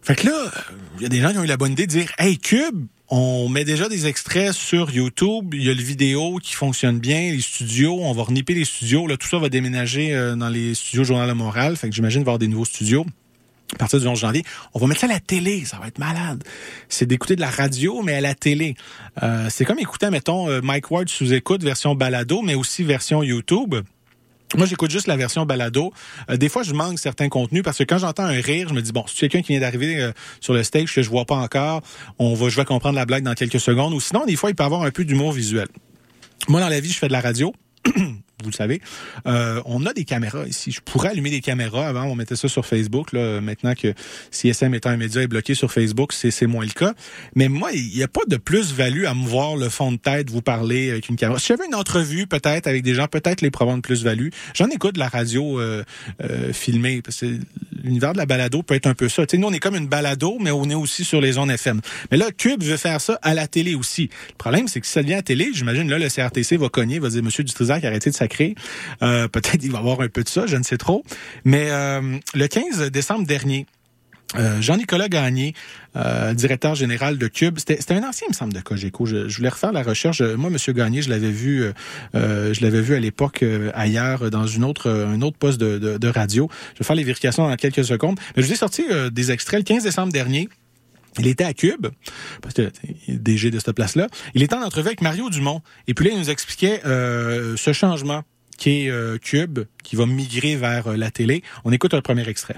Fait 0.03 0.15
que 0.15 0.27
là, 0.27 0.51
il 0.97 1.03
y 1.03 1.07
a 1.07 1.09
des 1.09 1.21
gens 1.21 1.33
qui 1.33 1.39
ont 1.39 1.45
eu 1.45 1.49
la 1.49 1.57
bonne 1.57 1.73
idée 1.73 1.87
de 1.87 1.93
dire 1.93 2.11
Hey 2.19 2.39
Cube, 2.39 2.87
on 3.11 3.49
met 3.49 3.65
déjà 3.65 3.89
des 3.89 4.07
extraits 4.07 4.53
sur 4.53 4.91
YouTube, 4.91 5.55
il 5.55 5.65
y 5.65 5.71
a 5.71 5.75
le 5.75 5.83
vidéo 5.83 6.39
qui 6.43 6.55
fonctionne 6.55 6.99
bien, 6.99 7.33
les 7.33 7.41
studios, 7.41 7.99
on 8.01 8.13
va 8.13 8.23
reniper 8.23 8.55
les 8.55 8.65
studios, 8.65 9.07
tout 9.17 9.29
ça 9.29 9.39
va 9.39 9.49
déménager 9.49 10.15
euh, 10.15 10.37
dans 10.37 10.49
les 10.49 10.75
studios 10.75 11.05
Journal 11.05 11.29
de 11.29 11.35
Montréal, 11.35 11.77
fait 11.77 11.89
que 11.89 11.95
j'imagine 11.95 12.23
voir 12.23 12.39
des 12.39 12.49
nouveaux 12.49 12.65
studios 12.65 13.05
à 13.75 13.77
partir 13.77 14.01
du 14.01 14.07
11 14.07 14.19
janvier, 14.19 14.45
on 14.75 14.79
va 14.79 14.87
mettre 14.87 15.01
ça 15.01 15.07
à 15.07 15.11
la 15.11 15.21
télé, 15.21 15.65
ça 15.65 15.79
va 15.79 15.89
être 15.89 15.99
malade. 15.99 16.43
C'est 16.89 17.07
d'écouter 17.07 17.37
de 17.37 17.41
la 17.41 17.51
radio, 17.51 18.03
mais 18.03 18.15
à 18.15 18.21
la 18.21 18.35
télé. 18.35 18.75
Euh, 19.23 19.49
c'est 19.51 19.65
comme 19.65 19.79
écouter, 19.79 20.11
mettons, 20.11 20.49
euh, 20.49 20.61
Mike 20.63 20.91
Ward 20.91 21.09
sous 21.09 21.33
écoute, 21.33 21.63
version 21.63 21.95
balado, 21.95 22.41
mais 22.43 22.55
aussi 22.55 22.83
version 22.83 23.23
YouTube. 23.23 23.75
Moi, 24.57 24.65
j'écoute 24.65 24.91
juste 24.91 25.07
la 25.07 25.17
version 25.17 25.45
balado. 25.45 25.93
Euh, 26.31 26.39
des 26.39 26.49
fois, 26.49 26.63
je 26.63 26.73
manque 26.73 26.99
certains 26.99 27.29
contenus 27.29 27.63
parce 27.63 27.77
que 27.77 27.85
quand 27.85 27.99
j'entends 27.99 28.25
un 28.25 28.41
rire, 28.41 28.71
je 28.71 28.75
me 28.75 28.81
dis 28.81 28.93
bon, 28.93 29.05
si 29.07 29.17
quelqu'un 29.17 29.43
qui 29.43 29.53
vient 29.53 29.61
d'arriver 29.61 30.11
sur 30.41 30.55
le 30.55 30.63
stage 30.63 30.95
que 30.95 31.03
je 31.03 31.11
vois 31.11 31.27
pas 31.27 31.37
encore, 31.37 31.83
on 32.19 32.35
va, 32.35 32.49
je 32.49 32.57
vais 32.57 32.65
comprendre 32.65 32.95
la 32.95 33.05
blague 33.05 33.25
dans 33.25 33.35
quelques 33.35 33.61
secondes. 33.61 33.93
Ou 33.93 34.01
sinon, 34.01 34.25
des 34.25 34.37
fois, 34.37 34.49
il 34.49 34.57
peut 34.57 34.65
avoir 34.65 34.83
un 34.83 34.91
peu 34.91 35.05
d'humour 35.05 35.33
visuel. 35.33 35.69
Moi, 36.49 36.61
dans 36.61 36.69
la 36.69 36.81
vie, 36.81 36.91
je 36.91 36.99
fais 36.99 37.09
de 37.09 37.13
la 37.13 37.21
radio. 37.21 37.53
vous 38.45 38.51
le 38.51 38.55
savez. 38.55 38.81
Euh, 39.27 39.61
on 39.65 39.85
a 39.85 39.93
des 39.93 40.05
caméras 40.05 40.47
ici. 40.47 40.71
Je 40.71 40.81
pourrais 40.81 41.09
allumer 41.09 41.31
des 41.31 41.41
caméras. 41.41 41.89
Avant, 41.89 42.05
on 42.05 42.15
mettait 42.15 42.37
ça 42.37 42.49
sur 42.49 42.67
Facebook. 42.67 43.13
Là. 43.13 43.41
Maintenant 43.41 43.75
que 43.75 43.95
CSM 44.31 44.75
étant 44.75 44.91
un 44.91 44.97
média 44.97 45.21
est 45.23 45.27
bloqué 45.27 45.55
sur 45.55 45.73
Facebook, 45.73 46.13
c'est 46.13 46.47
moins 46.47 46.65
le 46.65 46.71
cas. 46.71 46.95
Mais 47.35 47.49
moi, 47.49 47.73
il 47.73 47.91
n'y 47.97 48.03
a 48.05 48.09
pas 48.09 48.21
de 48.29 48.37
plus-value 48.37 49.07
à 49.07 49.15
me 49.15 49.27
voir 49.27 49.57
le 49.57 49.69
fond 49.69 49.91
de 49.91 49.97
tête, 49.97 50.31
vous 50.31 50.41
parler 50.41 50.91
avec 50.91 51.09
une 51.09 51.17
caméra. 51.17 51.41
Si 51.41 51.49
j'avais 51.49 51.67
une 51.67 51.75
entrevue, 51.75 52.29
peut-être, 52.29 52.69
avec 52.69 52.85
des 52.85 52.95
gens, 52.95 53.09
peut-être 53.09 53.41
les 53.41 53.51
probants 53.51 53.77
de 53.77 53.83
plus-value. 53.83 54.29
J'en 54.55 54.69
écoute 54.69 54.95
de 54.95 55.01
la 55.01 55.09
radio 55.09 55.59
euh, 55.59 55.83
euh, 56.23 56.53
filmée. 56.53 57.03
Parce 57.03 57.19
que 57.19 57.41
l'univers 57.83 58.13
de 58.13 58.19
la 58.19 58.27
balado 58.27 58.63
peut 58.63 58.75
être 58.75 58.87
un 58.87 58.95
peu 58.95 59.09
ça. 59.09 59.25
sais, 59.29 59.37
nous, 59.37 59.49
on 59.49 59.53
est 59.53 59.59
comme 59.59 59.75
une 59.75 59.89
balado, 59.89 60.39
mais 60.41 60.53
on 60.53 60.71
est 60.71 60.75
aussi 60.75 61.03
sur 61.03 61.21
les 61.21 61.39
ondes 61.39 61.51
FM. 61.51 61.81
Mais 62.13 62.17
là, 62.17 62.27
Cube 62.31 62.63
veut 62.63 62.77
faire 62.77 63.01
ça 63.01 63.19
à 63.23 63.35
la 63.35 63.49
télé 63.49 63.75
aussi. 63.75 64.11
Le 64.29 64.37
problème, 64.37 64.69
c'est 64.69 64.81
que 64.81 64.87
si 64.87 64.93
ça 64.93 65.03
devient 65.03 65.15
à 65.15 65.23
télé, 65.23 65.51
j'imagine, 65.53 65.91
là, 65.91 65.99
le 65.99 66.09
CRTC 66.09 66.57
va 66.57 66.69
cogner, 66.69 67.01
va 67.01 67.09
dire, 67.09 67.23
Monsieur 67.25 67.43
Dutrisac, 67.43 67.85
arrêtez 67.85 68.11
de 68.11 68.15
Euh, 69.03 69.29
peut-être 69.29 69.63
il 69.63 69.71
va 69.71 69.79
y 69.79 69.81
avoir 69.81 70.01
un 70.01 70.09
peu 70.09 70.23
de 70.23 70.29
ça, 70.29 70.47
je 70.47 70.57
ne 70.57 70.63
sais 70.63 70.77
trop. 70.77 71.05
Mais 71.45 71.69
euh, 71.71 72.19
le 72.35 72.47
15 72.47 72.91
décembre 72.91 73.27
dernier, 73.27 73.67
euh, 74.37 74.61
Jean-Nicolas 74.61 75.09
Gagné, 75.09 75.55
directeur 76.35 76.77
général 76.77 77.19
de 77.19 77.27
Cube, 77.27 77.59
c'était 77.59 77.95
un 77.95 78.09
ancien, 78.09 78.27
il 78.29 78.31
me 78.31 78.35
semble, 78.35 78.53
de 78.53 78.61
Cogeco. 78.61 79.05
Je, 79.05 79.37
voulais 79.37 79.49
refaire 79.49 79.73
la 79.73 79.83
recherche. 79.83 80.21
Moi, 80.21 80.49
Monsieur 80.49 80.73
Gagné, 80.73 81.03
je 81.03 81.11
l'avais 81.11 81.31
vu, 81.31 81.65
je 82.15 82.63
l'avais 82.63 82.81
vu 82.81 82.95
à 82.95 83.01
l'époque 83.01 83.45
ailleurs, 83.75 84.31
dans 84.31 84.47
une 84.47 84.65
autre, 84.65 84.89
un 84.91 85.21
autre 85.23 85.39
poste 85.39 85.59
de, 85.59 85.79
de, 85.79 85.99
de, 85.99 86.09
radio. 86.09 86.49
Je 86.75 86.79
vais 86.81 86.85
faire 86.85 86.95
les 86.95 87.03
vérifications 87.03 87.49
dans 87.49 87.57
quelques 87.57 87.85
secondes. 87.85 88.21
Mais 88.37 88.43
je 88.43 88.47
vous 88.47 88.53
ai 88.53 88.57
sorti 88.57 88.85
des 89.11 89.33
extraits 89.33 89.59
le 89.59 89.65
15 89.65 89.83
décembre 89.83 90.13
dernier. 90.13 90.49
Il 91.19 91.27
était 91.27 91.45
à 91.45 91.55
Cube, 91.55 91.89
parce 92.43 92.55
que 92.55 92.71
DG 93.09 93.51
de 93.51 93.59
cette 93.59 93.73
place-là. 93.73 94.07
Il 94.35 94.43
était 94.43 94.55
en 94.55 94.63
entrevue 94.63 94.89
avec 94.89 95.01
Mario 95.01 95.31
Dumont. 95.31 95.63
Et 95.87 95.95
puis 95.95 96.07
là, 96.07 96.13
il 96.15 96.19
nous 96.19 96.31
expliquait 96.31 96.81
ce 96.85 97.73
changement 97.73 98.23
qui 98.59 98.87
est 98.87 98.91
euh, 98.91 99.17
Cube, 99.17 99.61
qui 99.83 99.97
va 99.97 100.05
migrer 100.05 100.57
vers 100.57 100.89
euh, 100.89 100.97
la 100.97 101.11
télé. 101.11 101.43
On 101.65 101.73
écoute 101.73 101.95
un 101.95 102.03
premier 102.03 102.29
extrait 102.29 102.57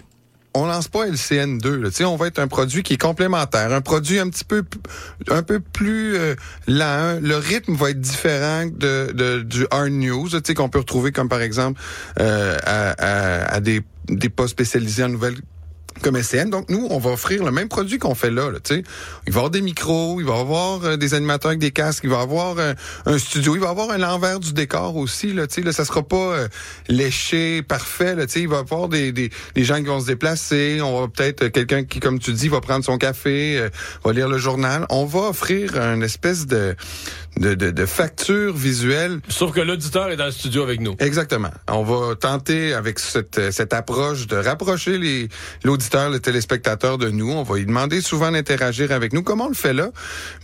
on 0.52 0.66
lance 0.66 0.88
pas 0.88 1.06
LCN2. 1.06 1.76
Là. 1.76 2.08
On 2.08 2.16
va 2.16 2.26
être 2.26 2.40
un 2.40 2.48
produit 2.48 2.82
qui 2.82 2.94
est 2.94 3.00
complémentaire, 3.00 3.72
un 3.72 3.80
produit 3.80 4.18
un 4.18 4.28
petit 4.28 4.44
peu 4.44 4.64
un 5.28 5.44
peu 5.44 5.60
plus 5.60 6.16
euh, 6.16 6.34
lent. 6.66 7.20
Le 7.22 7.36
rythme 7.36 7.74
va 7.74 7.90
être 7.90 8.00
différent 8.00 8.66
de, 8.66 9.12
de 9.12 9.42
du 9.42 9.66
hard 9.70 9.92
news, 9.92 10.28
qu'on 10.56 10.68
peut 10.68 10.80
retrouver 10.80 11.12
comme 11.12 11.28
par 11.28 11.40
exemple 11.40 11.80
euh, 12.18 12.58
à, 12.64 12.90
à, 12.90 13.54
à, 13.54 13.60
des, 13.60 13.82
des 14.08 14.28
postes 14.28 14.50
spécialisés 14.50 15.04
en 15.04 15.10
nouvelles 15.10 15.38
comme 16.02 16.20
SCN. 16.20 16.50
Donc, 16.50 16.70
nous, 16.70 16.86
on 16.90 16.98
va 16.98 17.10
offrir 17.10 17.44
le 17.44 17.50
même 17.50 17.68
produit 17.68 17.98
qu'on 17.98 18.14
fait 18.14 18.30
là. 18.30 18.50
là 18.50 18.58
sais. 18.62 18.82
il 19.26 19.32
va 19.32 19.38
y 19.38 19.40
avoir 19.40 19.50
des 19.50 19.60
micros, 19.60 20.20
il 20.20 20.26
va 20.26 20.36
y 20.36 20.40
avoir 20.40 20.84
euh, 20.84 20.96
des 20.96 21.14
animateurs 21.14 21.50
avec 21.50 21.60
des 21.60 21.70
casques, 21.70 22.04
il 22.04 22.10
va 22.10 22.18
y 22.18 22.22
avoir 22.22 22.58
euh, 22.58 22.74
un 23.06 23.18
studio, 23.18 23.54
il 23.54 23.60
va 23.60 23.68
y 23.68 23.70
avoir 23.70 23.90
un 23.90 24.02
envers 24.02 24.40
du 24.40 24.52
décor 24.52 24.96
aussi. 24.96 25.32
Là, 25.32 25.46
sais, 25.48 25.62
là, 25.62 25.72
ça 25.72 25.84
sera 25.84 26.02
pas 26.02 26.16
euh, 26.16 26.48
léché, 26.88 27.62
parfait. 27.62 28.14
Là, 28.14 28.26
sais, 28.26 28.42
il 28.42 28.48
va 28.48 28.56
y 28.56 28.60
avoir 28.60 28.88
des, 28.88 29.12
des, 29.12 29.30
des, 29.54 29.64
gens 29.64 29.76
qui 29.76 29.84
vont 29.84 30.00
se 30.00 30.06
déplacer. 30.06 30.80
On 30.82 31.00
va 31.00 31.08
peut-être 31.08 31.48
quelqu'un 31.48 31.84
qui, 31.84 32.00
comme 32.00 32.18
tu 32.18 32.32
dis, 32.32 32.48
va 32.48 32.60
prendre 32.60 32.84
son 32.84 32.98
café, 32.98 33.68
va 34.04 34.12
lire 34.12 34.28
le 34.28 34.38
journal. 34.38 34.86
On 34.90 35.04
va 35.04 35.28
offrir 35.28 35.76
une 35.76 36.02
espèce 36.02 36.46
de 36.46 36.76
de, 37.38 37.54
de, 37.54 37.70
de 37.70 37.86
facture 37.86 38.54
visuelle. 38.54 39.20
Sauf 39.28 39.52
que 39.52 39.60
l'auditeur 39.60 40.10
est 40.10 40.16
dans 40.16 40.26
le 40.26 40.30
studio 40.30 40.62
avec 40.62 40.80
nous. 40.80 40.96
Exactement. 40.98 41.50
On 41.68 41.82
va 41.82 42.14
tenter 42.14 42.74
avec 42.74 42.98
cette, 42.98 43.52
cette 43.52 43.72
approche 43.72 44.26
de 44.26 44.36
rapprocher 44.36 44.98
les 44.98 45.28
l'auditeur, 45.64 46.10
le 46.10 46.20
téléspectateur 46.20 46.98
de 46.98 47.10
nous. 47.10 47.30
On 47.30 47.42
va 47.42 47.56
lui 47.56 47.66
demander 47.66 48.00
souvent 48.00 48.30
d'interagir 48.30 48.92
avec 48.92 49.12
nous, 49.12 49.22
comme 49.22 49.40
on 49.40 49.48
le 49.48 49.54
fait 49.54 49.72
là. 49.72 49.90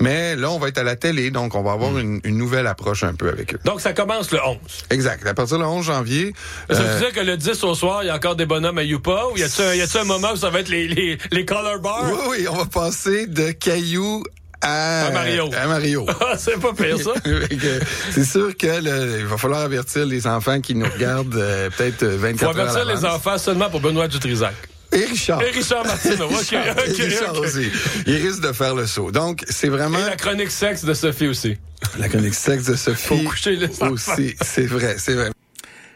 Mais 0.01 0.37
là, 0.37 0.51
on 0.51 0.59
va 0.59 0.69
être 0.69 0.79
à 0.79 0.85
la 0.85 0.97
télé, 0.97 1.31
donc 1.31 1.55
on 1.55 1.63
va 1.63 1.73
avoir 1.73 1.93
hmm. 1.93 2.01
une, 2.01 2.21
une, 2.25 2.37
nouvelle 2.37 2.67
approche 2.67 3.03
un 3.05 3.15
peu 3.15 3.29
avec 3.29 3.55
eux. 3.55 3.59
Donc 3.65 3.81
ça 3.81 3.93
commence 3.93 4.31
le 4.31 4.39
11. 4.45 4.59
Exact. 4.91 5.27
À 5.27 5.35
partir 5.35 5.59
du 5.59 5.65
11 5.65 5.85
janvier. 5.85 6.33
Ça 6.71 6.83
veut 6.83 6.89
euh, 6.89 6.99
dire 6.99 7.13
que 7.13 7.21
le 7.21 7.37
10 7.37 7.65
au 7.65 7.75
soir, 7.75 8.05
il 8.05 8.07
y 8.07 8.11
a 8.11 8.15
encore 8.15 8.37
des 8.37 8.47
bonhommes 8.47 8.79
à 8.79 8.83
Youpa 8.83 9.27
ou 9.33 9.39
y 9.39 9.43
a-t-il 9.43 9.99
un, 9.99 10.01
un 10.01 10.05
moment 10.05 10.33
où 10.33 10.37
ça 10.37 10.51
va 10.51 10.61
être 10.61 10.69
les, 10.69 10.89
les, 10.89 11.19
les 11.31 11.45
color 11.45 11.81
bars? 11.81 12.05
Oui, 12.11 12.19
oui, 12.31 12.49
on 12.49 12.57
va 12.57 12.67
passer 12.67 13.27
de 13.27 13.51
cailloux 13.51 14.23
à, 14.61 15.11
Mario. 15.13 15.51
À 15.57 15.67
Mario. 15.67 16.07
Ah, 16.21 16.37
c'est 16.39 16.59
pas 16.59 16.73
pire, 16.73 16.99
ça. 16.99 17.13
c'est 18.11 18.25
sûr 18.25 18.57
que 18.57 19.21
il 19.21 19.27
va 19.27 19.37
falloir 19.37 19.61
avertir 19.61 20.07
les 20.07 20.27
enfants 20.27 20.61
qui 20.61 20.75
nous 20.75 20.87
regardent 20.87 21.37
euh, 21.37 21.71
peut-être 21.77 22.05
24 22.05 22.27
heures. 22.27 22.31
Il 22.31 22.39
faut 22.39 22.61
avertir 22.61 22.85
les 22.85 23.05
enfants 23.05 23.39
seulement 23.39 23.71
pour 23.71 23.81
Benoît 23.81 24.09
Dutrisac. 24.09 24.55
Et 24.93 25.05
Richard. 25.05 25.43
Et 25.43 25.51
Richard 25.51 25.85
Martineau. 25.85 26.27
OK, 26.27 26.33
OK, 26.33 26.97
Richard 26.97 27.39
aussi. 27.39 27.71
Il 28.07 28.17
risque 28.17 28.41
de 28.41 28.53
faire 28.53 28.75
le 28.75 28.87
saut. 28.87 29.11
Donc, 29.11 29.45
c'est 29.49 29.69
vraiment... 29.69 29.99
Et 29.99 30.11
la 30.11 30.17
chronique 30.17 30.51
sexe 30.51 30.85
de 30.85 30.95
Sophie 30.95 31.29
aussi. 31.29 31.57
La 31.99 32.09
chronique 32.09 32.35
sexe 32.35 32.65
de 32.65 32.77
Sophie. 32.77 33.07
Faut 33.07 33.29
coucher 33.29 33.57
les 33.57 33.67
enfants. 33.67 33.91
Aussi, 33.91 34.35
c'est 34.41 34.67
vrai, 34.67 34.97
c'est 34.99 35.15
vrai. 35.15 35.31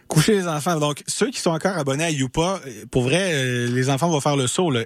Coucher 0.08 0.34
les 0.34 0.48
enfants. 0.48 0.76
Donc, 0.76 1.02
ceux 1.06 1.30
qui 1.30 1.40
sont 1.40 1.50
encore 1.50 1.78
abonnés 1.78 2.04
à 2.04 2.10
Youpa, 2.10 2.60
pour 2.90 3.04
vrai, 3.04 3.30
euh, 3.32 3.68
les 3.68 3.90
enfants 3.90 4.10
vont 4.10 4.20
faire 4.20 4.36
le 4.36 4.48
saut. 4.48 4.70
Là. 4.70 4.82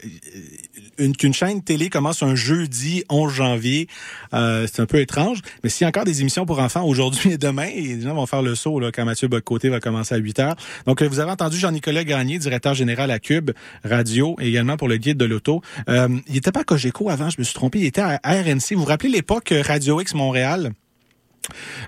Une, 0.98 1.34
chaîne 1.34 1.62
télé 1.62 1.90
commence 1.90 2.22
un 2.22 2.34
jeudi 2.34 3.04
11 3.08 3.32
janvier. 3.32 3.88
Euh, 4.32 4.66
c'est 4.70 4.82
un 4.82 4.86
peu 4.86 5.00
étrange, 5.00 5.40
mais 5.62 5.70
s'il 5.70 5.82
y 5.82 5.84
a 5.84 5.88
encore 5.88 6.04
des 6.04 6.20
émissions 6.20 6.46
pour 6.46 6.58
enfants 6.58 6.84
aujourd'hui 6.84 7.32
et 7.32 7.38
demain, 7.38 7.68
les 7.74 8.00
gens 8.00 8.14
vont 8.14 8.26
faire 8.26 8.42
le 8.42 8.54
saut 8.54 8.80
là, 8.80 8.90
quand 8.92 9.04
Mathieu 9.04 9.28
Bocoté 9.28 9.68
va 9.68 9.80
commencer 9.80 10.14
à 10.14 10.18
8 10.18 10.38
heures. 10.38 10.56
Donc, 10.86 11.02
euh, 11.02 11.08
vous 11.08 11.20
avez 11.20 11.30
entendu 11.30 11.56
Jean-Nicolas 11.56 12.04
Gagné, 12.04 12.38
directeur 12.38 12.74
général 12.74 13.10
à 13.10 13.18
Cube 13.18 13.50
Radio, 13.84 14.36
et 14.40 14.48
également 14.48 14.76
pour 14.76 14.88
le 14.88 14.96
guide 14.96 15.16
de 15.16 15.24
l'auto. 15.24 15.62
Euh, 15.88 16.08
il 16.28 16.36
était 16.36 16.52
pas 16.52 16.60
à 16.60 16.64
Cogeco 16.64 17.10
avant, 17.10 17.30
je 17.30 17.36
me 17.38 17.44
suis 17.44 17.54
trompé, 17.54 17.80
il 17.80 17.86
était 17.86 18.02
à 18.02 18.18
RNC. 18.24 18.74
Vous 18.74 18.80
vous 18.80 18.84
rappelez 18.84 19.10
l'époque 19.10 19.52
Radio 19.66 20.00
X 20.00 20.14
Montréal? 20.14 20.72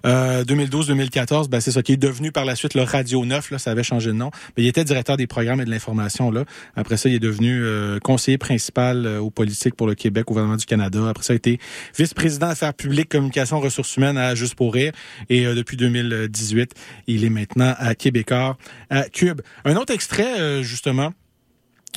2012-2014, 0.04 1.44
euh, 1.44 1.48
ben 1.48 1.60
c'est 1.60 1.72
ça 1.72 1.82
qui 1.82 1.92
est 1.92 1.96
devenu 1.96 2.32
par 2.32 2.44
la 2.44 2.54
suite 2.54 2.74
le 2.74 2.82
Radio 2.82 3.24
9, 3.24 3.50
là, 3.50 3.58
ça 3.58 3.70
avait 3.70 3.82
changé 3.82 4.08
de 4.08 4.16
nom. 4.16 4.30
Mais 4.56 4.64
il 4.64 4.66
était 4.66 4.84
directeur 4.84 5.16
des 5.16 5.26
programmes 5.26 5.60
et 5.60 5.64
de 5.64 5.70
l'information 5.70 6.30
là. 6.30 6.44
Après 6.74 6.96
ça, 6.96 7.08
il 7.08 7.14
est 7.14 7.20
devenu 7.20 7.62
euh, 7.62 7.98
conseiller 8.00 8.38
principal 8.38 9.06
euh, 9.06 9.20
aux 9.20 9.30
politiques 9.30 9.74
pour 9.74 9.86
le 9.86 9.94
Québec, 9.94 10.24
au 10.28 10.34
gouvernement 10.34 10.56
du 10.56 10.66
Canada. 10.66 11.08
Après 11.08 11.24
ça, 11.24 11.32
il 11.32 11.36
a 11.36 11.38
été 11.38 11.60
vice-président 11.96 12.48
affaires 12.48 12.74
publiques, 12.74 13.08
communication, 13.08 13.60
ressources 13.60 13.96
humaines 13.96 14.18
à 14.18 14.34
Juste 14.34 14.54
pour 14.54 14.74
rire. 14.74 14.92
Et 15.30 15.44
depuis 15.44 15.76
2018, 15.76 16.74
il 17.06 17.24
est 17.24 17.30
maintenant 17.30 17.74
à 17.78 17.94
Québécois, 17.94 18.58
à 18.90 19.04
Cube. 19.04 19.40
Un 19.64 19.76
autre 19.76 19.94
extrait, 19.94 20.62
justement, 20.62 21.12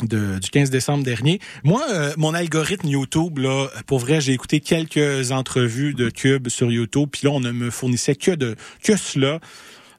de, 0.08 0.40
du 0.40 0.50
15 0.50 0.70
décembre 0.70 1.04
dernier. 1.04 1.40
Moi, 1.64 1.84
euh, 1.90 2.14
mon 2.18 2.34
algorithme 2.34 2.88
YouTube, 2.88 3.40
là, 3.40 3.68
pour 3.88 4.00
vrai, 4.00 4.22
j'ai 4.22 4.34
écouté 4.34 4.60
quelques 4.60 5.32
entrevues 5.32 5.94
de 5.94 6.10
Cube 6.10 6.50
sur 6.50 6.72
YouTube, 6.72 7.10
puis 7.12 7.22
là, 7.24 7.32
on 7.32 7.40
ne 7.40 7.52
me 7.52 7.70
fournissait 7.70 8.16
que 8.16 8.32
de 8.32 8.56
que 8.84 8.96
cela 8.96 9.40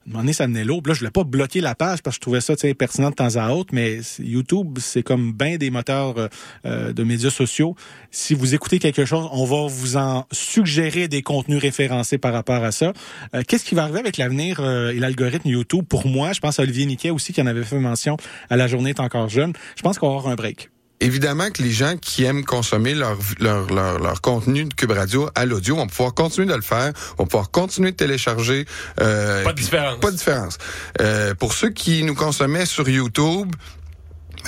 un 0.06 0.10
moment 0.10 0.22
donné, 0.22 0.32
ça 0.32 0.46
venait 0.46 0.64
l'eau. 0.64 0.80
Là, 0.86 0.94
je 0.94 1.00
voulais 1.00 1.10
pas 1.10 1.24
bloquer 1.24 1.60
la 1.60 1.74
page 1.74 2.02
parce 2.02 2.16
que 2.16 2.20
je 2.20 2.20
trouvais 2.20 2.40
ça 2.40 2.54
pertinent 2.78 3.10
de 3.10 3.14
temps 3.14 3.36
à 3.36 3.50
autre, 3.50 3.70
mais 3.72 4.00
YouTube, 4.18 4.78
c'est 4.80 5.02
comme 5.02 5.32
bien 5.32 5.56
des 5.56 5.70
moteurs 5.70 6.18
euh, 6.18 6.28
euh, 6.64 6.92
de 6.92 7.04
médias 7.04 7.30
sociaux. 7.30 7.76
Si 8.10 8.34
vous 8.34 8.54
écoutez 8.54 8.78
quelque 8.78 9.04
chose, 9.04 9.28
on 9.32 9.44
va 9.44 9.66
vous 9.68 9.96
en 9.96 10.26
suggérer 10.32 11.06
des 11.06 11.22
contenus 11.22 11.60
référencés 11.60 12.18
par 12.18 12.32
rapport 12.32 12.64
à 12.64 12.72
ça. 12.72 12.92
Euh, 13.34 13.42
qu'est-ce 13.46 13.64
qui 13.64 13.74
va 13.74 13.82
arriver 13.82 14.00
avec 14.00 14.16
l'avenir 14.16 14.60
et 14.60 14.98
l'algorithme 14.98 15.48
YouTube? 15.48 15.84
Pour 15.86 16.06
moi, 16.06 16.32
je 16.32 16.40
pense 16.40 16.58
à 16.58 16.62
Olivier 16.62 16.86
Niquet 16.86 17.10
aussi 17.10 17.32
qui 17.32 17.42
en 17.42 17.46
avait 17.46 17.62
fait 17.62 17.78
mention 17.78 18.16
à 18.48 18.56
la 18.56 18.66
journée 18.66 18.90
est 18.90 19.00
encore 19.00 19.28
jeune. 19.28 19.52
Je 19.76 19.82
pense 19.82 19.98
qu'on 19.98 20.08
va 20.08 20.16
avoir 20.16 20.32
un 20.32 20.36
break 20.36 20.70
évidemment 21.00 21.50
que 21.50 21.62
les 21.62 21.70
gens 21.70 21.96
qui 21.96 22.24
aiment 22.24 22.44
consommer 22.44 22.94
leur, 22.94 23.18
leur, 23.40 23.68
leur, 23.98 24.20
contenu 24.20 24.64
de 24.64 24.74
Cube 24.74 24.92
Radio 24.92 25.28
à 25.34 25.46
l'audio 25.46 25.76
vont 25.76 25.86
pouvoir 25.86 26.14
continuer 26.14 26.46
de 26.46 26.54
le 26.54 26.62
faire, 26.62 26.92
vont 27.18 27.26
pouvoir 27.26 27.50
continuer 27.50 27.92
de 27.92 27.96
télécharger. 27.96 28.66
Euh, 29.00 29.42
pas 29.44 29.52
de 29.52 29.58
différence. 29.58 30.00
Pas 30.00 30.10
de 30.10 30.16
différence. 30.16 30.58
Euh, 31.00 31.34
pour 31.34 31.52
ceux 31.52 31.70
qui 31.70 32.02
nous 32.04 32.14
consommaient 32.14 32.66
sur 32.66 32.88
YouTube, 32.88 33.54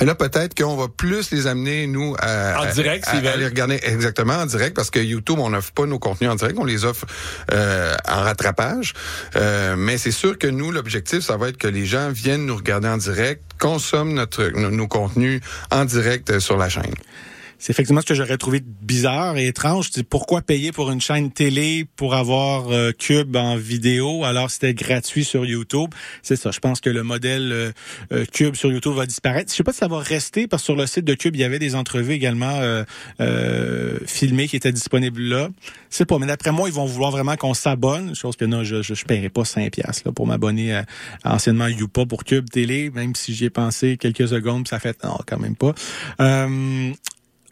et 0.01 0.05
là, 0.05 0.15
peut-être 0.15 0.55
qu'on 0.55 0.77
va 0.77 0.89
plus 0.89 1.31
les 1.31 1.47
amener, 1.47 1.87
nous, 1.87 2.15
à, 2.19 2.63
en 2.63 2.73
direct, 2.73 3.07
à, 3.09 3.37
les 3.37 3.47
regarder 3.47 3.79
exactement 3.83 4.35
en 4.35 4.47
direct, 4.47 4.75
parce 4.75 4.91
que 4.91 4.99
YouTube, 4.99 5.39
on 5.39 5.51
n'offre 5.51 5.73
pas 5.73 5.87
nos 5.87 5.99
contenus 5.99 6.31
en 6.31 6.35
direct, 6.35 6.59
on 6.59 6.65
les 6.65 6.85
offre 6.85 7.07
euh, 7.53 7.95
en 8.09 8.23
rattrapage. 8.23 8.95
Euh, 9.37 9.77
mais 9.77 9.99
c'est 9.99 10.11
sûr 10.11 10.39
que 10.39 10.47
nous, 10.47 10.71
l'objectif, 10.71 11.21
ça 11.21 11.37
va 11.37 11.49
être 11.49 11.59
que 11.59 11.69
les 11.69 11.87
gens 11.87 12.11
viennent 12.11 12.47
nous 12.47 12.57
regarder 12.57 12.89
en 12.89 12.97
direct, 12.97 13.43
consomment 13.59 14.15
notre, 14.15 14.45
nos 14.49 14.89
contenus 14.89 15.41
en 15.71 15.85
direct 15.85 16.39
sur 16.39 16.57
la 16.57 16.69
chaîne. 16.69 16.95
C'est 17.63 17.71
effectivement 17.71 18.01
ce 18.01 18.07
que 18.07 18.15
j'aurais 18.15 18.39
trouvé 18.39 18.61
bizarre 18.61 19.37
et 19.37 19.47
étrange. 19.47 19.91
C'est 19.93 20.03
pourquoi 20.03 20.43
payer 20.43 20.73
pour 20.73 20.91
une 20.91 21.01
chaîne 21.01 21.31
télé 21.31 21.87
pour 21.95 22.17
avoir 22.17 22.73
euh, 22.73 22.91
Cube 22.91 23.37
en 23.37 23.55
vidéo 23.55 24.25
alors 24.25 24.51
c'était 24.51 24.75
gratuit 24.75 25.23
sur 25.23 25.47
YouTube? 25.47 25.91
C'est 26.23 26.35
ça. 26.35 26.51
Je 26.51 26.59
pense 26.59 26.81
que 26.81 26.91
le 26.91 27.05
modèle 27.05 27.53
euh, 27.53 27.73
euh, 28.13 28.25
Cube 28.25 28.57
sur 28.57 28.73
YouTube 28.73 28.95
va 28.95 29.07
disparaître. 29.07 29.53
Je 29.53 29.57
sais 29.57 29.63
pas 29.63 29.73
si 29.73 29.79
ça 29.79 29.87
va 29.87 30.01
rester 30.01 30.49
parce 30.49 30.63
que 30.63 30.65
sur 30.65 30.75
le 30.75 30.89
site 30.89 31.05
de 31.05 31.15
Cube 31.15 31.37
il 31.37 31.39
y 31.41 31.45
avait 31.45 31.61
des 31.61 31.77
entrevues 31.77 32.15
également 32.15 32.83
filmées 34.07 34.49
qui 34.49 34.57
étaient 34.57 34.73
disponibles 34.73 35.23
là. 35.23 35.49
C'est 35.89 36.05
pas. 36.05 36.19
Mais 36.19 36.27
d'après 36.27 36.51
moi 36.51 36.69
ils 36.69 36.75
vont 36.75 36.87
vouloir 36.87 37.13
vraiment 37.13 37.37
qu'on 37.37 37.55
s'abonne. 37.55 38.17
Chose 38.17 38.35
que 38.35 38.45
non, 38.45 38.65
je 38.65 38.83
je, 38.83 38.95
je 38.95 39.05
paierai 39.05 39.29
pas 39.29 39.45
5 39.45 39.71
pièces 39.71 40.03
là 40.05 40.11
pour 40.11 40.27
m'abonner 40.27 40.75
à, 40.75 40.85
anciennement 41.23 41.69
Youpa 41.69 42.07
pour 42.07 42.25
Cube 42.25 42.51
télé, 42.51 42.91
même 42.91 43.15
si 43.15 43.35
j'y 43.35 43.45
ai 43.45 43.51
pensé 43.51 43.99
quelques 43.99 44.27
secondes, 44.27 44.67
ça 44.67 44.81
fait 44.81 44.99
non 45.05 45.17
quand 45.25 45.39
même 45.39 45.55
pas. 45.55 45.77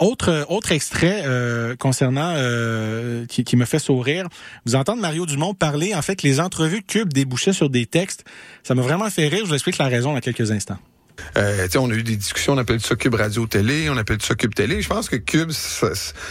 Autre 0.01 0.47
autre 0.49 0.73
extrait 0.73 1.25
euh, 1.27 1.77
concernant 1.77 2.33
euh, 2.35 3.27
qui, 3.27 3.55
me 3.55 3.67
fait 3.67 3.79
sourire, 3.79 4.29
vous 4.65 4.75
entendre 4.75 5.03
Mario 5.03 5.27
Dumont 5.27 5.53
parler 5.53 5.95
en 5.95 6.01
fait 6.01 6.23
les 6.23 6.41
entrevues 6.41 6.81
de 6.81 6.87
Cube 6.87 7.13
débouchaient 7.13 7.53
sur 7.53 7.69
des 7.69 7.85
textes, 7.85 8.25
ça 8.63 8.75
m'a 8.75 8.81
vraiment 8.81 9.11
fait 9.11 9.29
rire. 9.29 9.41
Je 9.45 9.49
vous 9.51 9.55
explique 9.55 9.77
la 9.77 9.89
raison 9.89 10.15
dans 10.15 10.21
quelques 10.21 10.53
instants. 10.53 10.79
Euh, 11.37 11.69
on 11.77 11.91
a 11.91 11.95
eu 11.95 12.03
des 12.03 12.17
discussions, 12.17 12.55
on 12.55 12.59
appelle 12.59 12.81
ça 12.81 12.97
Cube 12.97 13.15
Radio 13.15 13.47
Télé, 13.47 13.89
on 13.91 13.97
appelle 13.97 14.21
ça 14.23 14.35
Cube 14.35 14.55
Télé. 14.55 14.83
Je 14.83 14.89
pense 14.89 15.09
que 15.09 15.17
Cube, 15.17 15.51
ça, 15.51 15.91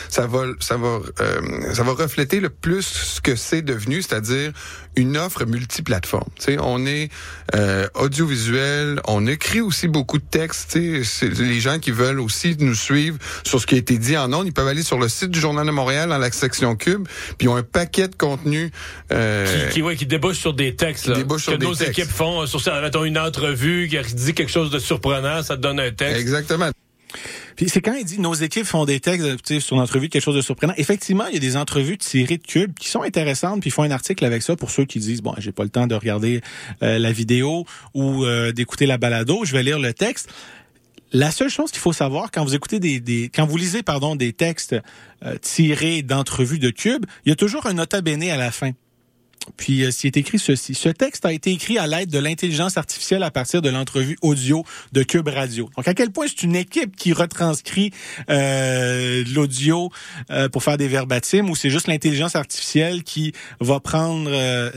ça 0.10 0.28
va, 0.28 0.46
ça 0.60 0.78
va, 0.78 1.00
euh, 1.20 1.74
ça 1.74 1.84
va 1.84 1.94
refléter 1.94 2.40
le 2.40 2.50
plus 2.50 2.86
ce 2.86 3.22
que 3.22 3.36
c'est 3.36 3.62
devenu, 3.62 4.02
c'est-à-dire 4.02 4.52
une 4.96 5.18
offre 5.18 5.46
multiplateforme. 5.46 6.30
on 6.60 6.86
est 6.86 7.10
euh, 7.56 7.88
audiovisuel, 7.96 9.02
on 9.08 9.28
écrit 9.28 9.62
aussi 9.62 9.88
beaucoup 9.88 10.18
de 10.18 10.24
textes. 10.24 10.76
Les 10.76 11.60
gens 11.60 11.80
qui 11.80 11.92
veulent 11.92 12.20
aussi 12.20 12.56
nous 12.60 12.76
suivre 12.76 13.18
sur 13.44 13.62
ce 13.62 13.68
qui 13.68 13.76
a 13.76 13.78
été 13.78 13.98
dit 13.98 14.18
en 14.18 14.32
ondes, 14.34 14.48
ils 14.48 14.54
peuvent 14.54 14.68
aller 14.68 14.84
sur 14.84 15.00
le 15.00 15.08
site 15.08 15.32
du 15.32 15.40
Journal 15.40 15.66
de 15.66 15.72
Montréal 15.72 16.10
dans 16.10 16.18
la 16.18 16.32
section 16.32 16.76
Cube, 16.76 17.08
puis 17.38 17.46
ils 17.46 17.50
ont 17.50 17.56
un 17.56 17.64
paquet 17.64 18.08
de 18.08 18.16
contenu 18.16 18.72
euh, 19.12 19.70
qui, 19.70 19.82
qui, 19.82 19.96
qui 19.96 20.06
débouche 20.06 20.38
sur 20.38 20.54
des 20.54 20.76
textes 20.76 21.08
là, 21.08 21.16
que 21.16 21.56
nos 21.58 21.74
équipes 21.74 22.10
font. 22.10 22.46
Sur 22.46 22.62
mettons, 22.82 23.04
une 23.04 23.18
entrevue 23.18 23.88
qui 23.90 24.16
dit 24.16 24.34
quelque 24.34 24.52
chose 24.52 24.70
de 24.70 24.79
surprenant, 24.80 25.44
ça 25.44 25.58
te 25.58 25.62
donne 25.62 25.80
un 25.80 25.92
texte. 25.92 26.20
Exactement. 26.20 26.70
Puis 27.56 27.68
c'est 27.68 27.82
quand 27.82 27.94
il 27.94 28.06
dit 28.06 28.20
nos 28.22 28.34
équipes 28.34 28.66
font 28.66 28.86
des 28.86 29.00
textes 29.00 29.60
sur 29.60 29.76
l'entrevue 29.76 30.10
quelque 30.10 30.22
chose 30.22 30.36
de 30.36 30.42
surprenant. 30.42 30.74
Effectivement, 30.78 31.26
il 31.28 31.34
y 31.34 31.38
a 31.38 31.42
des 31.42 31.58
entrevues 31.58 31.98
tirées 31.98 32.38
de 32.38 32.46
Cube 32.46 32.74
qui 32.80 32.88
sont 32.88 33.02
intéressantes, 33.02 33.62
puis 33.62 33.70
ils 33.70 33.74
font 33.74 33.84
un 33.84 33.92
article 33.92 34.24
avec 34.24 34.44
ça 34.44 34.56
pour 34.56 34.72
ceux 34.72 34.86
qui 34.86 35.00
disent 35.00 35.22
bon, 35.22 35.34
j'ai 35.38 35.52
pas 35.52 35.64
le 35.64 35.70
temps 35.70 35.88
de 35.88 35.96
regarder 35.96 36.42
euh, 36.84 37.00
la 37.00 37.12
vidéo 37.12 37.66
ou 37.94 38.24
euh, 38.24 38.52
d'écouter 38.52 38.86
la 38.86 38.98
balado, 38.98 39.44
je 39.44 39.52
vais 39.52 39.64
lire 39.64 39.80
le 39.80 39.94
texte. 39.94 40.30
La 41.12 41.32
seule 41.32 41.50
chose 41.50 41.72
qu'il 41.72 41.82
faut 41.82 41.92
savoir 41.92 42.30
quand 42.32 42.46
vous 42.46 42.54
écoutez 42.54 42.80
des, 42.80 43.00
des 43.00 43.32
quand 43.34 43.46
vous 43.46 43.58
lisez 43.58 43.82
pardon 43.82 44.16
des 44.16 44.32
textes 44.32 44.76
euh, 45.26 45.36
tirés 45.42 46.04
d'entrevues 46.04 46.60
de 46.60 46.70
Cube, 46.70 47.06
il 47.26 47.30
y 47.30 47.32
a 47.34 47.36
toujours 47.36 47.66
un 47.66 47.74
nota 47.74 48.02
bene 48.02 48.30
à 48.30 48.38
la 48.38 48.52
fin 48.52 48.72
Puis 49.58 49.84
euh, 49.84 49.91
c'est 49.91 50.16
écrit 50.18 50.39
ceci. 50.39 50.76
Ce 50.76 50.89
texte 50.89 51.26
a 51.26 51.34
été 51.34 51.52
écrit 51.52 51.78
à 51.78 51.88
l'aide 51.88 52.10
de 52.10 52.20
l'intelligence 52.20 52.78
artificielle 52.78 53.24
à 53.24 53.32
partir 53.32 53.62
de 53.62 53.70
l'entrevue 53.70 54.18
audio 54.22 54.64
de 54.91 55.04
Cube 55.04 55.28
Radio. 55.28 55.70
Donc 55.76 55.88
à 55.88 55.93
quel 55.93 56.12
point 56.12 56.28
c'est 56.28 56.43
une 56.43 56.56
équipe 56.56 56.95
qui 56.95 57.14
retranscrit 57.14 57.91
euh, 58.30 59.24
l'audio 59.34 59.91
euh, 60.32 60.50
pour 60.50 60.64
faire 60.64 60.78
des 60.78 60.88
verbatims 60.88 61.50
ou 61.50 61.56
c'est 61.56 61.70
juste 61.70 61.88
l'intelligence 61.88 62.36
artificielle 62.36 63.04
qui 63.04 63.34
va 63.60 63.80
prendre 63.80 64.30
euh, 64.32 64.72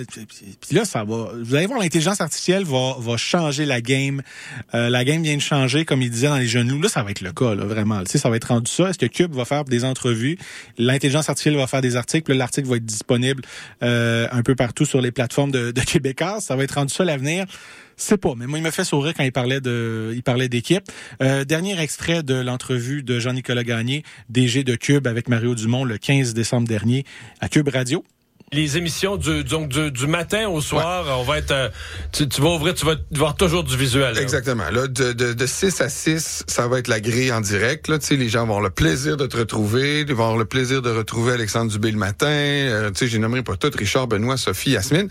puis 0.60 0.76
là 0.76 0.84
ça 0.84 1.04
va 1.04 1.32
vous 1.42 1.54
allez 1.54 1.66
voir 1.66 1.80
l'intelligence 1.80 2.20
artificielle 2.20 2.64
va 2.64 2.96
va 2.98 3.16
changer 3.16 3.64
la 3.64 3.80
game. 3.80 4.22
Euh, 4.74 4.88
la 4.88 5.04
game 5.04 5.22
vient 5.22 5.36
de 5.36 5.42
changer 5.42 5.84
comme 5.84 6.02
il 6.02 6.10
disait 6.10 6.28
dans 6.28 6.38
les 6.38 6.46
genoux. 6.46 6.80
Là 6.80 6.88
ça 6.88 7.02
va 7.02 7.10
être 7.10 7.20
le 7.20 7.32
cas 7.32 7.54
là, 7.54 7.64
vraiment. 7.64 8.00
Tu 8.00 8.12
sais 8.12 8.18
ça 8.18 8.30
va 8.30 8.36
être 8.36 8.48
rendu 8.48 8.70
ça. 8.70 8.90
Est-ce 8.90 8.98
que 8.98 9.06
Cube 9.06 9.34
va 9.34 9.44
faire 9.44 9.64
des 9.64 9.84
entrevues, 9.84 10.38
l'intelligence 10.78 11.28
artificielle 11.28 11.56
va 11.56 11.66
faire 11.66 11.82
des 11.82 11.96
articles, 11.96 12.32
l'article 12.32 12.68
va 12.68 12.76
être 12.76 12.86
disponible 12.86 13.42
un 13.80 14.42
peu 14.44 14.54
partout 14.62 14.84
sur 14.84 15.00
les 15.00 15.10
plateformes 15.10 15.50
de, 15.50 15.72
de 15.72 15.80
Québécois. 15.80 16.38
Ça 16.40 16.54
va 16.54 16.62
être 16.62 16.76
rendu 16.76 16.94
ça 16.94 17.04
l'avenir. 17.04 17.46
C'est 17.96 18.16
pas, 18.16 18.34
mais 18.36 18.46
moi 18.46 18.60
il 18.60 18.64
me 18.64 18.70
fait 18.70 18.84
sourire 18.84 19.12
quand 19.12 19.24
il 19.24 19.32
parlait 19.32 19.60
de, 19.60 20.12
il 20.14 20.22
parlait 20.22 20.48
d'équipe. 20.48 20.84
Euh, 21.20 21.44
dernier 21.44 21.80
extrait 21.80 22.22
de 22.22 22.34
l'entrevue 22.34 23.02
de 23.02 23.18
Jean-Nicolas 23.18 23.64
Gagné, 23.64 24.04
DG 24.28 24.62
de 24.62 24.76
Cube 24.76 25.08
avec 25.08 25.28
Mario 25.28 25.56
Dumont 25.56 25.84
le 25.84 25.98
15 25.98 26.32
décembre 26.32 26.68
dernier 26.68 27.04
à 27.40 27.48
Cube 27.48 27.68
Radio 27.70 28.04
les 28.52 28.76
émissions 28.76 29.16
du, 29.16 29.44
donc 29.44 29.68
du, 29.68 30.06
matin 30.06 30.48
au 30.48 30.60
soir, 30.60 31.06
on 31.18 31.22
va 31.22 31.38
être, 31.38 31.52
euh, 31.52 31.68
tu, 32.12 32.26
vas 32.40 32.50
ouvrir, 32.50 32.74
tu 32.74 32.84
vas 32.84 32.96
voir 33.12 33.34
toujours 33.34 33.64
du 33.64 33.76
visuel. 33.76 34.18
Exactement. 34.18 34.68
Là, 34.70 34.86
de, 34.88 35.12
de, 35.12 35.32
de 35.32 35.46
6 35.46 35.80
à 35.80 35.88
6, 35.88 36.44
ça 36.46 36.68
va 36.68 36.78
être 36.78 36.88
la 36.88 37.00
grille 37.00 37.32
en 37.32 37.40
direct. 37.40 37.88
Là, 37.88 37.98
tu 37.98 38.16
les 38.16 38.28
gens 38.28 38.40
vont 38.40 38.56
avoir 38.56 38.60
le 38.60 38.70
plaisir 38.70 39.16
de 39.16 39.26
te 39.26 39.38
retrouver, 39.38 40.04
vont 40.04 40.24
avoir 40.24 40.36
le 40.36 40.44
plaisir 40.44 40.82
de 40.82 40.90
retrouver 40.90 41.32
Alexandre 41.32 41.72
Dubé 41.72 41.90
le 41.90 41.96
matin. 41.98 42.26
Euh, 42.26 42.90
tu 42.90 42.98
sais, 42.98 43.06
j'ai 43.06 43.18
nommé 43.18 43.42
pas 43.42 43.56
tout, 43.56 43.70
Richard, 43.74 44.06
Benoît, 44.06 44.36
Sophie, 44.36 44.72
Yasmine, 44.72 45.08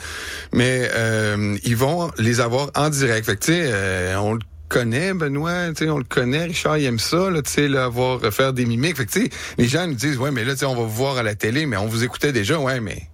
mais 0.53 0.89
euh, 0.93 1.57
ils 1.63 1.75
vont 1.75 2.11
les 2.19 2.41
avoir 2.41 2.69
en 2.75 2.89
direct. 2.89 3.25
Fait 3.25 3.35
que, 3.37 3.45
tu 3.45 3.53
sais, 3.53 4.15
on 4.17 4.33
le 4.33 4.41
connaît, 4.69 5.15
Benoît, 5.15 5.73
tu 5.75 5.89
on 5.89 5.97
le 5.97 6.03
connaît, 6.03 6.43
Richard, 6.43 6.77
il 6.77 6.85
aime 6.85 6.99
ça, 6.99 7.31
là, 7.31 7.41
tu 7.41 7.51
sais, 7.51 7.67
là, 7.67 7.85
avoir, 7.85 8.21
faire 8.31 8.53
des 8.53 8.65
mimiques. 8.65 8.97
Fait 8.97 9.07
que, 9.07 9.11
tu 9.11 9.29
les 9.57 9.67
gens 9.67 9.87
nous 9.87 9.95
disent, 9.95 10.17
ouais, 10.17 10.31
mais 10.31 10.45
là, 10.45 10.55
tu 10.55 10.63
on 10.65 10.75
va 10.75 10.83
vous 10.83 10.89
voir 10.89 11.17
à 11.17 11.23
la 11.23 11.33
télé, 11.33 11.65
mais 11.65 11.77
on 11.77 11.87
vous 11.87 12.03
écoutait 12.03 12.31
déjà, 12.31 12.59
ouais, 12.59 12.79
mais 12.79 13.09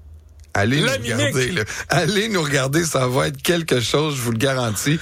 Allez 0.57 0.81
nous 0.81 0.87
regarder. 0.87 1.51
Allez 1.89 2.29
nous 2.29 2.41
regarder, 2.41 2.83
ça 2.83 3.07
va 3.07 3.27
être 3.27 3.41
quelque 3.41 3.79
chose, 3.79 4.15
je 4.15 4.21
vous 4.21 4.31
le 4.31 4.39
garantis. 4.39 4.99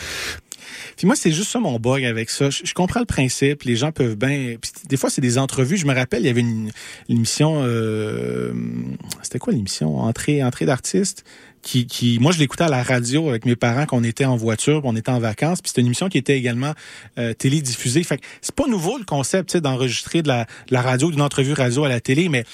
Puis 0.98 1.08
moi, 1.08 1.16
c'est 1.16 1.32
juste 1.32 1.52
ça 1.52 1.60
mon 1.60 1.80
bug 1.80 2.04
avec 2.04 2.30
ça. 2.30 2.50
Je, 2.50 2.74
comprends 2.74 3.00
le 3.00 3.06
principe. 3.06 3.64
Les 3.64 3.76
gens 3.76 3.92
peuvent 3.92 4.16
bien. 4.16 4.56
des 4.88 4.98
fois, 4.98 5.10
c'est 5.10 5.22
des 5.22 5.38
entrevues. 5.38 5.78
Je 5.78 5.86
me 5.86 5.94
rappelle, 5.94 6.24
il 6.24 6.28
y 6.28 6.30
avait 6.30 6.42
une, 6.42 6.72
émission. 7.10 7.62
Euh, 7.64 8.54
c'était 9.22 9.40
quoi 9.40 9.54
l'émission? 9.54 9.98
Entrée, 10.00 10.44
entrée 10.44 10.66
d'artiste. 10.66 11.24
Qui, 11.62 11.88
qui, 11.88 12.20
moi, 12.20 12.32
je 12.32 12.38
l'écoutais 12.38 12.66
à 12.66 12.70
la 12.70 12.84
radio 12.84 13.28
avec 13.28 13.46
mes 13.46 13.56
parents 13.56 13.88
quand 13.88 13.98
on 13.98 14.04
était 14.04 14.26
en 14.26 14.38
voiture, 14.38 14.82
on 14.84 14.96
était 14.96 15.10
en 15.10 15.20
vacances. 15.20 15.62
Puis 15.62 15.70
c'était 15.70 15.82
une 15.82 15.88
émission 15.88 16.10
qui 16.10 16.20
était 16.20 16.38
également 16.38 16.74
euh, 17.18 17.34
télédiffusée. 17.34 18.04
Fait 18.04 18.18
que 18.18 18.26
c'est 18.42 18.54
pas 18.54 18.68
nouveau 18.68 18.98
le 19.00 19.04
concept, 19.04 19.58
d'enregistrer 19.58 20.22
de 20.22 20.28
la, 20.28 20.44
de 20.44 20.74
la 20.74 20.82
radio, 20.82 21.10
d'une 21.10 21.22
entrevue 21.22 21.54
radio 21.54 21.84
à 21.84 21.90
la 21.90 22.00
télé, 22.00 22.30
mais 22.30 22.46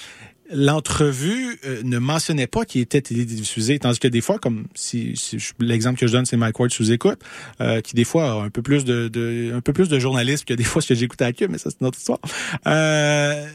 l'entrevue 0.53 1.59
euh, 1.65 1.81
ne 1.83 1.97
mentionnait 1.97 2.47
pas 2.47 2.65
qu'il 2.65 2.81
était 2.81 3.01
télédiffusé, 3.01 3.79
tandis 3.79 3.99
que 3.99 4.07
des 4.07 4.21
fois, 4.21 4.39
comme 4.39 4.67
si, 4.75 5.13
l'exemple 5.59 5.99
que 5.99 6.07
je 6.07 6.11
donne, 6.11 6.25
c'est 6.25 6.37
Mike 6.37 6.59
Ward 6.59 6.71
sous 6.71 6.91
écoute, 6.91 7.19
euh, 7.61 7.81
qui 7.81 7.95
des 7.95 8.03
fois 8.03 8.31
a 8.31 8.45
un 8.45 8.49
peu 8.49 8.61
plus 8.61 8.85
de, 8.85 9.07
de 9.07 9.53
un 9.53 9.61
peu 9.61 9.73
plus 9.73 9.89
de 9.89 9.99
journalisme 9.99 10.45
que 10.45 10.53
des 10.53 10.63
fois 10.63 10.81
ce 10.81 10.89
que 10.89 10.95
j'écoute 10.95 11.21
à 11.21 11.31
Cube, 11.33 11.51
mais 11.51 11.57
ça 11.57 11.69
c'est 11.69 11.81
notre 11.81 11.97
histoire. 11.97 12.19
Euh, 12.67 13.47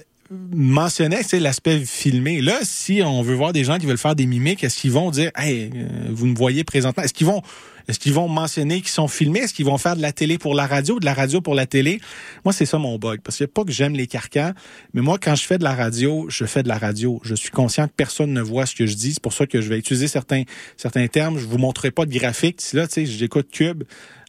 mentionnait 0.53 1.23
c'est 1.23 1.39
l'aspect 1.39 1.79
filmé. 1.81 2.41
Là, 2.41 2.59
si 2.63 3.01
on 3.05 3.23
veut 3.23 3.35
voir 3.35 3.53
des 3.53 3.65
gens 3.65 3.79
qui 3.79 3.87
veulent 3.87 3.99
faire 3.99 4.17
des 4.17 4.27
mimiques, 4.27 4.65
est-ce 4.65 4.79
qu'ils 4.79 4.93
vont 4.93 5.11
dire, 5.11 5.31
hey, 5.37 5.71
vous 6.11 6.27
me 6.27 6.35
voyez 6.35 6.65
présentement, 6.65 7.05
est-ce 7.05 7.15
qu'ils 7.15 7.29
vont 7.29 7.43
est-ce 7.89 7.99
qu'ils 7.99 8.13
vont 8.13 8.29
mentionner 8.29 8.81
qu'ils 8.81 8.91
sont 8.91 9.09
filmés? 9.09 9.41
Est-ce 9.41 9.55
qu'ils 9.55 9.67
vont 9.67 9.79
faire 9.79 9.97
de 9.97 10.03
la 10.03 10.13
télé 10.13 10.39
pour 10.39 10.55
la 10.55 10.67
radio, 10.67 10.99
de 10.99 11.05
la 11.05 11.15
radio 11.15 11.41
pour 11.41 11.55
la 11.55 11.67
télé? 11.67 12.01
Moi, 12.45 12.53
c'est 12.53 12.67
ça 12.67 12.79
mon 12.79 12.99
bug. 12.99 13.21
Parce 13.21 13.39
que 13.39 13.45
pas 13.45 13.65
que 13.65 13.73
j'aime 13.73 13.95
les 13.95 14.07
carcans, 14.07 14.53
mais 14.95 15.03
moi, 15.03 15.19
quand 15.21 15.35
je 15.35 15.45
fais 15.45 15.59
de 15.59 15.65
la 15.65 15.75
radio, 15.75 16.27
je 16.29 16.45
fais 16.45 16.63
de 16.63 16.69
la 16.69 16.79
radio. 16.79 17.21
Je 17.23 17.35
suis 17.35 17.51
conscient 17.51 17.87
que 17.87 17.93
personne 17.97 18.33
ne 18.33 18.41
voit 18.41 18.67
ce 18.67 18.75
que 18.75 18.87
je 18.87 18.95
dis. 18.95 19.13
C'est 19.15 19.23
pour 19.23 19.33
ça 19.33 19.47
que 19.47 19.61
je 19.61 19.69
vais 19.69 19.79
utiliser 19.79 20.09
certains, 20.09 20.43
certains 20.77 21.07
termes. 21.07 21.39
Je 21.39 21.47
vous 21.47 21.59
montrerai 21.59 21.91
pas 21.91 22.07
de 22.07 22.13
graphique. 22.13 22.61
Si 22.61 22.77
là, 22.77 22.87
tu 22.87 22.95
sais, 22.95 23.07
j'écoute 23.07 23.49
Cube, 23.51 23.85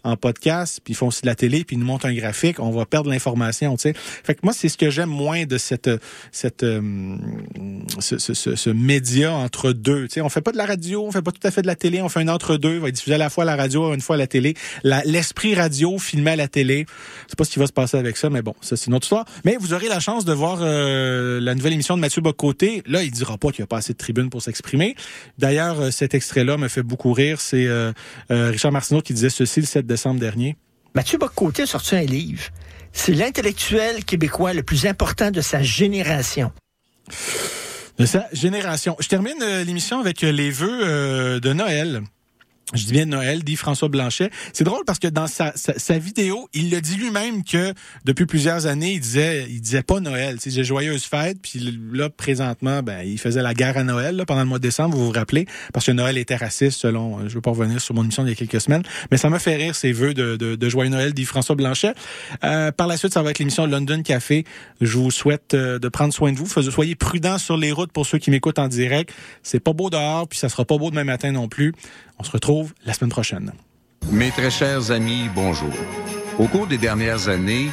en 0.08 0.16
podcast, 0.16 0.80
puis 0.84 0.94
ils 0.94 0.96
font 0.96 1.08
aussi 1.08 1.22
de 1.22 1.28
la 1.28 1.36
télé, 1.36 1.64
puis 1.66 1.76
ils 1.76 1.80
nous 1.80 1.86
montrent 1.86 2.06
un 2.06 2.14
graphique, 2.14 2.60
on 2.60 2.72
va 2.72 2.86
perdre 2.86 3.10
l'information, 3.10 3.76
tu 3.76 3.82
sais. 3.82 3.94
Fait 3.96 4.36
que 4.36 4.40
moi, 4.44 4.54
c'est 4.54 4.70
ce 4.70 4.78
que 4.78 4.90
j'aime 4.90 5.10
moins 5.10 5.46
de 5.46 5.58
cette, 5.58 5.90
cette, 6.32 6.64
euh, 6.64 7.18
ce, 8.00 8.18
ce, 8.18 8.34
ce, 8.34 8.70
média 8.70 9.34
entre 9.34 9.74
deux. 9.74 10.08
Tu 10.08 10.16
sais, 10.16 10.22
on 10.22 10.30
fait 10.30 10.42
pas 10.42 10.54
de 10.54 10.58
la 10.58 10.66
radio, 10.66 11.06
on 11.06 11.12
fait 11.12 11.22
pas 11.22 11.32
tout 11.32 11.46
à 11.46 11.52
fait 11.52 11.62
de 11.62 11.68
la 11.68 11.76
télé, 11.76 12.02
on 12.02 12.10
fait 12.10 12.22
un 12.22 12.30
entre 12.30 12.56
deux, 12.56 12.78
on 12.78 12.84
va 12.84 12.92
diffuser 12.92 13.16
à 13.16 13.18
la 13.18 13.30
fois 13.30 13.44
la 13.44 13.56
radio, 13.56 13.94
une 13.94 14.02
fois 14.02 14.16
la 14.16 14.28
télé. 14.28 14.56
L'esprit 14.84 15.56
radio 15.56 15.98
filmé 15.98 16.32
à 16.32 16.36
la 16.38 16.48
télé, 16.48 16.86
je 17.26 17.32
sais 17.32 17.36
pas 17.38 17.44
ce 17.44 17.52
qui 17.52 17.60
va 17.60 17.68
se 17.68 17.74
passer 17.74 17.98
avec 17.98 18.16
ça, 18.16 18.30
mais 18.30 18.42
bon, 18.42 18.56
ça 18.62 18.78
c'est 18.78 18.88
une 18.88 18.94
autre 18.94 19.06
histoire. 19.06 19.26
Mais 19.44 19.58
vous 19.60 19.74
aurez 19.74 19.90
la 19.90 20.00
chance 20.00 20.24
de 20.24 20.34
voir 20.34 20.60
euh, 20.62 21.42
la 21.42 21.54
nouvelle 21.54 21.74
émission 21.74 21.96
de 21.98 22.02
Mathieu 22.02 22.22
Bocoté. 22.22 22.82
Là, 22.86 23.04
il 23.04 23.12
dira 23.12 23.38
pas 23.38 23.52
qu'il 23.52 23.64
a 23.64 23.68
pas 23.68 23.78
assez 23.78 23.94
de 23.94 23.98
tribune 23.98 24.30
pour 24.30 24.42
s'exprimer. 24.42 24.96
D'ailleurs, 25.38 25.82
euh, 25.82 25.92
cet 25.92 26.14
extrait-là 26.14 26.58
me 26.58 26.70
fait 26.70 26.84
beaucoup 26.84 27.12
rire. 27.12 27.42
C'est 27.42 27.68
Richard 28.30 28.72
Martineau 28.72 29.02
qui 29.02 29.14
disait 29.14 29.30
ceci 29.30 29.60
le 29.60 29.66
7 29.66 29.86
décembre 29.86 29.97
dernier. 30.20 30.56
Mathieu 30.96 31.18
Bocoté 31.18 31.64
a 31.64 31.66
sorti 31.68 31.96
un 31.96 32.02
livre. 32.02 32.44
C'est 32.94 33.14
l'intellectuel 33.14 34.04
québécois 34.04 34.54
le 34.54 34.64
plus 34.64 34.86
important 34.86 35.30
de 35.30 35.42
sa 35.42 35.62
génération. 35.62 36.52
De 38.00 38.06
sa 38.06 38.28
génération. 38.34 38.96
Je 39.00 39.08
termine 39.08 39.42
euh, 39.42 39.64
l'émission 39.64 40.00
avec 40.00 40.24
euh, 40.24 40.32
les 40.32 40.50
vœux 40.50 40.80
euh, 40.84 41.40
de 41.40 41.54
Noël 41.54 42.02
je 42.74 42.84
dis 42.84 42.92
bien 42.92 43.06
Noël, 43.06 43.44
dit 43.44 43.56
François 43.56 43.88
Blanchet. 43.88 44.30
C'est 44.52 44.66
drôle 44.66 44.84
parce 44.86 45.00
que 45.00 45.08
dans 45.08 45.28
sa, 45.28 45.54
sa, 45.56 45.98
vidéo, 45.98 46.50
il 46.54 46.70
le 46.70 46.82
dit 46.82 46.98
lui-même 46.98 47.46
que 47.46 47.74
depuis 48.04 48.26
plusieurs 48.26 48.66
années, 48.66 48.94
il 48.94 49.00
disait 49.00 49.48
il 49.50 49.62
disait 49.62 49.84
pas 49.84 50.02
Noël. 50.02 50.36
C'est 50.40 50.64
joyeuse 50.64 51.06
fête. 51.06 51.42
Puis 51.42 51.80
là, 51.94 52.10
présentement, 52.10 52.84
ben, 52.84 53.04
il 53.06 53.18
faisait 53.20 53.42
la 53.42 53.54
guerre 53.54 53.78
à 53.78 53.84
Noël 53.84 54.18
là, 54.18 54.26
pendant 54.26 54.42
le 54.42 54.48
mois 54.48 54.58
de 54.58 54.64
décembre, 54.64 54.98
vous 54.98 55.06
vous 55.06 55.12
rappelez, 55.12 55.46
parce 55.74 55.86
que 55.86 55.92
Noël 55.94 56.18
était 56.18 56.36
raciste 56.36 56.82
selon. 56.82 57.30
Je 57.30 57.36
veux 57.36 57.42
pas 57.42 57.52
revenir 57.52 57.80
sur 57.80 57.96
mon 57.96 58.04
émission 58.04 58.24
d'il 58.24 58.32
y 58.32 58.34
a 58.34 58.36
quelques 58.36 58.62
semaines, 58.62 58.84
mais 59.12 59.18
ça 59.18 59.30
me 59.30 59.40
fait 59.40 59.56
rire 59.56 59.74
ces 59.74 59.94
vœux 59.94 60.14
de, 60.14 60.36
de, 60.36 60.56
de 60.56 60.70
joyeux 60.70 60.90
Noël, 60.90 61.14
dit 61.14 61.26
François 61.26 61.56
Blanchet. 61.56 61.94
Euh, 62.44 62.72
par 62.72 62.88
la 62.88 62.98
suite, 62.98 63.14
ça 63.14 63.22
va 63.22 63.32
être 63.32 63.40
l'émission 63.40 63.66
London 63.66 64.02
Café. 64.04 64.44
Je 64.82 64.98
vous 64.98 65.12
souhaite 65.12 65.54
euh, 65.54 65.80
de 65.80 65.88
prendre 65.88 66.14
soin 66.14 66.34
de 66.34 66.38
vous. 66.38 66.48
Soyez 66.48 66.96
prudents 66.96 67.38
sur 67.38 67.56
les 67.56 67.72
routes 67.72 67.92
pour 67.94 68.06
ceux 68.06 68.18
qui 68.18 68.30
m'écoutent 68.30 68.60
en 68.60 68.68
direct. 68.68 69.14
C'est 69.42 69.62
pas 69.62 69.74
beau 69.74 69.90
dehors, 69.90 70.28
puis 70.28 70.38
ça 70.38 70.50
sera 70.50 70.66
pas 70.66 70.78
beau 70.78 70.90
demain 70.90 71.06
matin 71.06 71.32
non 71.32 71.48
plus. 71.48 71.74
On 72.20 72.24
se 72.24 72.32
retrouve 72.32 72.74
la 72.86 72.94
semaine 72.94 73.12
prochaine. 73.12 73.54
Mes 74.12 74.32
très 74.32 74.50
chers 74.50 74.92
amis, 74.92 75.30
bonjour. 75.36 75.74
Au 76.40 76.48
cours 76.48 76.68
des 76.68 76.78
dernières 76.78 77.30
années, 77.30 77.70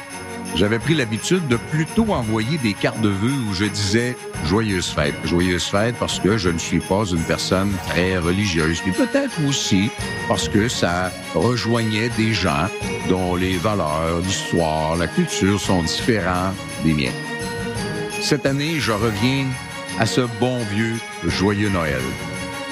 j'avais 0.57 0.78
pris 0.78 0.95
l'habitude 0.95 1.47
de 1.49 1.57
plutôt 1.57 2.12
envoyer 2.12 2.59
des 2.59 2.74
cartes 2.74 3.01
de 3.01 3.09
vœux 3.09 3.51
où 3.51 3.55
je 3.55 3.64
disais 3.64 4.16
joyeuse 4.45 4.86
fête, 4.86 5.14
joyeuse 5.24 5.64
fête 5.64 5.97
parce 5.99 6.20
que 6.20 6.36
je 6.36 6.51
ne 6.51 6.59
suis 6.59 6.80
pas 6.80 7.05
une 7.07 7.22
personne 7.22 7.72
très 7.88 8.18
religieuse, 8.18 8.80
mais 8.86 8.92
peut-être 8.92 9.34
aussi 9.49 9.90
parce 10.28 10.49
que 10.49 10.68
ça 10.68 11.11
rejoignait 11.34 12.11
des 12.11 12.32
gens 12.32 12.68
dont 13.09 13.34
les 13.36 13.57
valeurs, 13.57 14.20
l'histoire, 14.22 14.97
la 14.97 15.09
culture 15.09 15.61
sont 15.61 15.82
différents 15.82 16.53
des 16.84 16.92
miens. 16.92 17.12
Cette 18.20 18.47
année, 18.47 18.78
je 18.78 18.92
reviens 18.92 19.47
à 19.99 20.07
ce 20.07 20.22
bon 20.40 20.59
vieux 20.72 20.97
joyeux 21.26 21.68
Noël. 21.70 22.03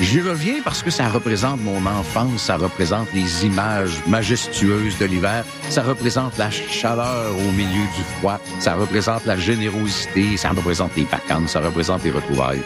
J'y 0.00 0.20
reviens 0.20 0.60
parce 0.64 0.82
que 0.82 0.90
ça 0.90 1.08
représente 1.08 1.60
mon 1.60 1.86
enfance, 1.86 2.42
ça 2.42 2.56
représente 2.56 3.12
les 3.12 3.46
images 3.46 4.02
majestueuses 4.06 4.98
de 4.98 5.04
l'hiver, 5.04 5.44
ça 5.68 5.82
représente 5.82 6.36
la 6.38 6.50
chaleur 6.50 7.32
au 7.36 7.52
milieu 7.52 7.86
du 7.96 8.02
froid, 8.18 8.40
ça 8.58 8.74
représente 8.74 9.24
la 9.26 9.36
générosité, 9.36 10.36
ça 10.36 10.50
représente 10.50 10.96
les 10.96 11.04
vacances, 11.04 11.50
ça 11.52 11.60
représente 11.60 12.04
les 12.04 12.10
retrouvailles. 12.10 12.62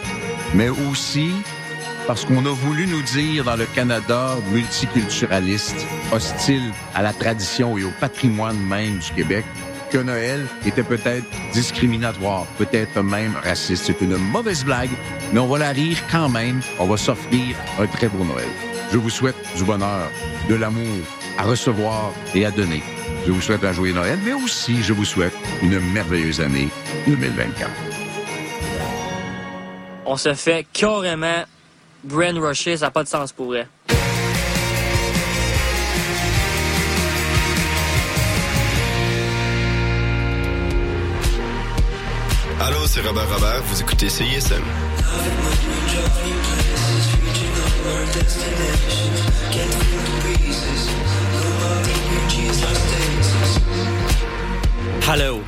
Mais 0.53 0.69
aussi 0.69 1.31
parce 2.07 2.23
qu'on 2.23 2.45
a 2.45 2.53
voulu 2.53 2.87
nous 2.87 3.01
dire 3.01 3.43
dans 3.43 3.57
le 3.57 3.65
Canada 3.65 4.37
multiculturaliste, 4.51 5.85
hostile 6.13 6.71
à 6.95 7.01
la 7.01 7.11
tradition 7.11 7.77
et 7.77 7.83
au 7.83 7.91
patrimoine 7.99 8.57
même 8.57 8.99
du 8.99 9.11
Québec, 9.11 9.43
que 9.91 9.97
Noël 9.97 10.45
était 10.65 10.83
peut-être 10.83 11.25
discriminatoire, 11.53 12.45
peut-être 12.57 13.01
même 13.01 13.33
raciste. 13.43 13.85
C'est 13.85 14.01
une 14.01 14.17
mauvaise 14.17 14.63
blague, 14.63 14.89
mais 15.33 15.39
on 15.39 15.47
va 15.47 15.59
la 15.59 15.69
rire 15.69 15.97
quand 16.11 16.29
même. 16.29 16.61
On 16.79 16.85
va 16.85 16.97
s'offrir 16.97 17.55
un 17.79 17.87
très 17.87 18.07
beau 18.07 18.23
Noël. 18.23 18.49
Je 18.91 18.97
vous 18.97 19.09
souhaite 19.09 19.35
du 19.55 19.63
bonheur, 19.63 20.09
de 20.49 20.55
l'amour 20.55 21.03
à 21.37 21.43
recevoir 21.43 22.11
et 22.33 22.45
à 22.45 22.51
donner. 22.51 22.81
Je 23.25 23.31
vous 23.31 23.41
souhaite 23.41 23.63
un 23.63 23.73
joyeux 23.73 23.93
Noël, 23.93 24.19
mais 24.23 24.33
aussi 24.33 24.81
je 24.81 24.93
vous 24.93 25.05
souhaite 25.05 25.33
une 25.61 25.79
merveilleuse 25.91 26.41
année 26.41 26.69
2024. 27.07 27.69
On 30.05 30.15
se 30.15 30.33
fait 30.33 30.65
carrément 30.71 31.43
brainwasher, 32.03 32.77
ça 32.77 32.85
n'a 32.85 32.91
pas 32.91 33.03
de 33.03 33.09
sens 33.09 33.33
pour 33.33 33.47
vrai. 33.47 33.67
Allô, 42.67 42.85
c'est 42.85 42.99
Robert 42.99 43.29
Robert, 43.33 43.63
vous 43.63 43.79
écoutez 43.79 44.09
CISM. 44.09 44.61
Hello, 55.09 55.39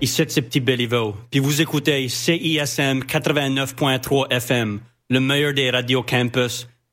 ici 0.00 0.24
c'est 0.26 0.42
Petit 0.42 0.58
Béliveau, 0.58 1.14
puis 1.30 1.38
vous 1.38 1.62
écoutez 1.62 2.08
CISM 2.08 3.04
89.3 3.04 4.32
FM, 4.32 4.80
le 5.08 5.20
meilleur 5.20 5.54
des 5.54 5.70
radios 5.70 6.02
campus 6.02 6.66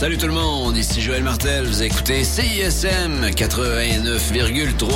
Salut 0.00 0.16
tout 0.16 0.28
le 0.28 0.32
monde, 0.32 0.78
ici 0.78 1.02
Joël 1.02 1.22
Martel, 1.22 1.66
vous 1.66 1.82
écoutez 1.82 2.24
CISM 2.24 3.26
89,3. 3.36 4.86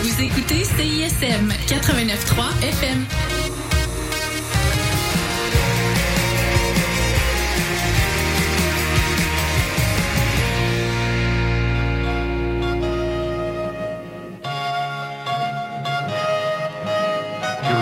Vous 0.00 0.22
écoutez 0.22 0.64
CISM 0.64 1.52
89.3 1.68 2.66
FM. 2.66 3.33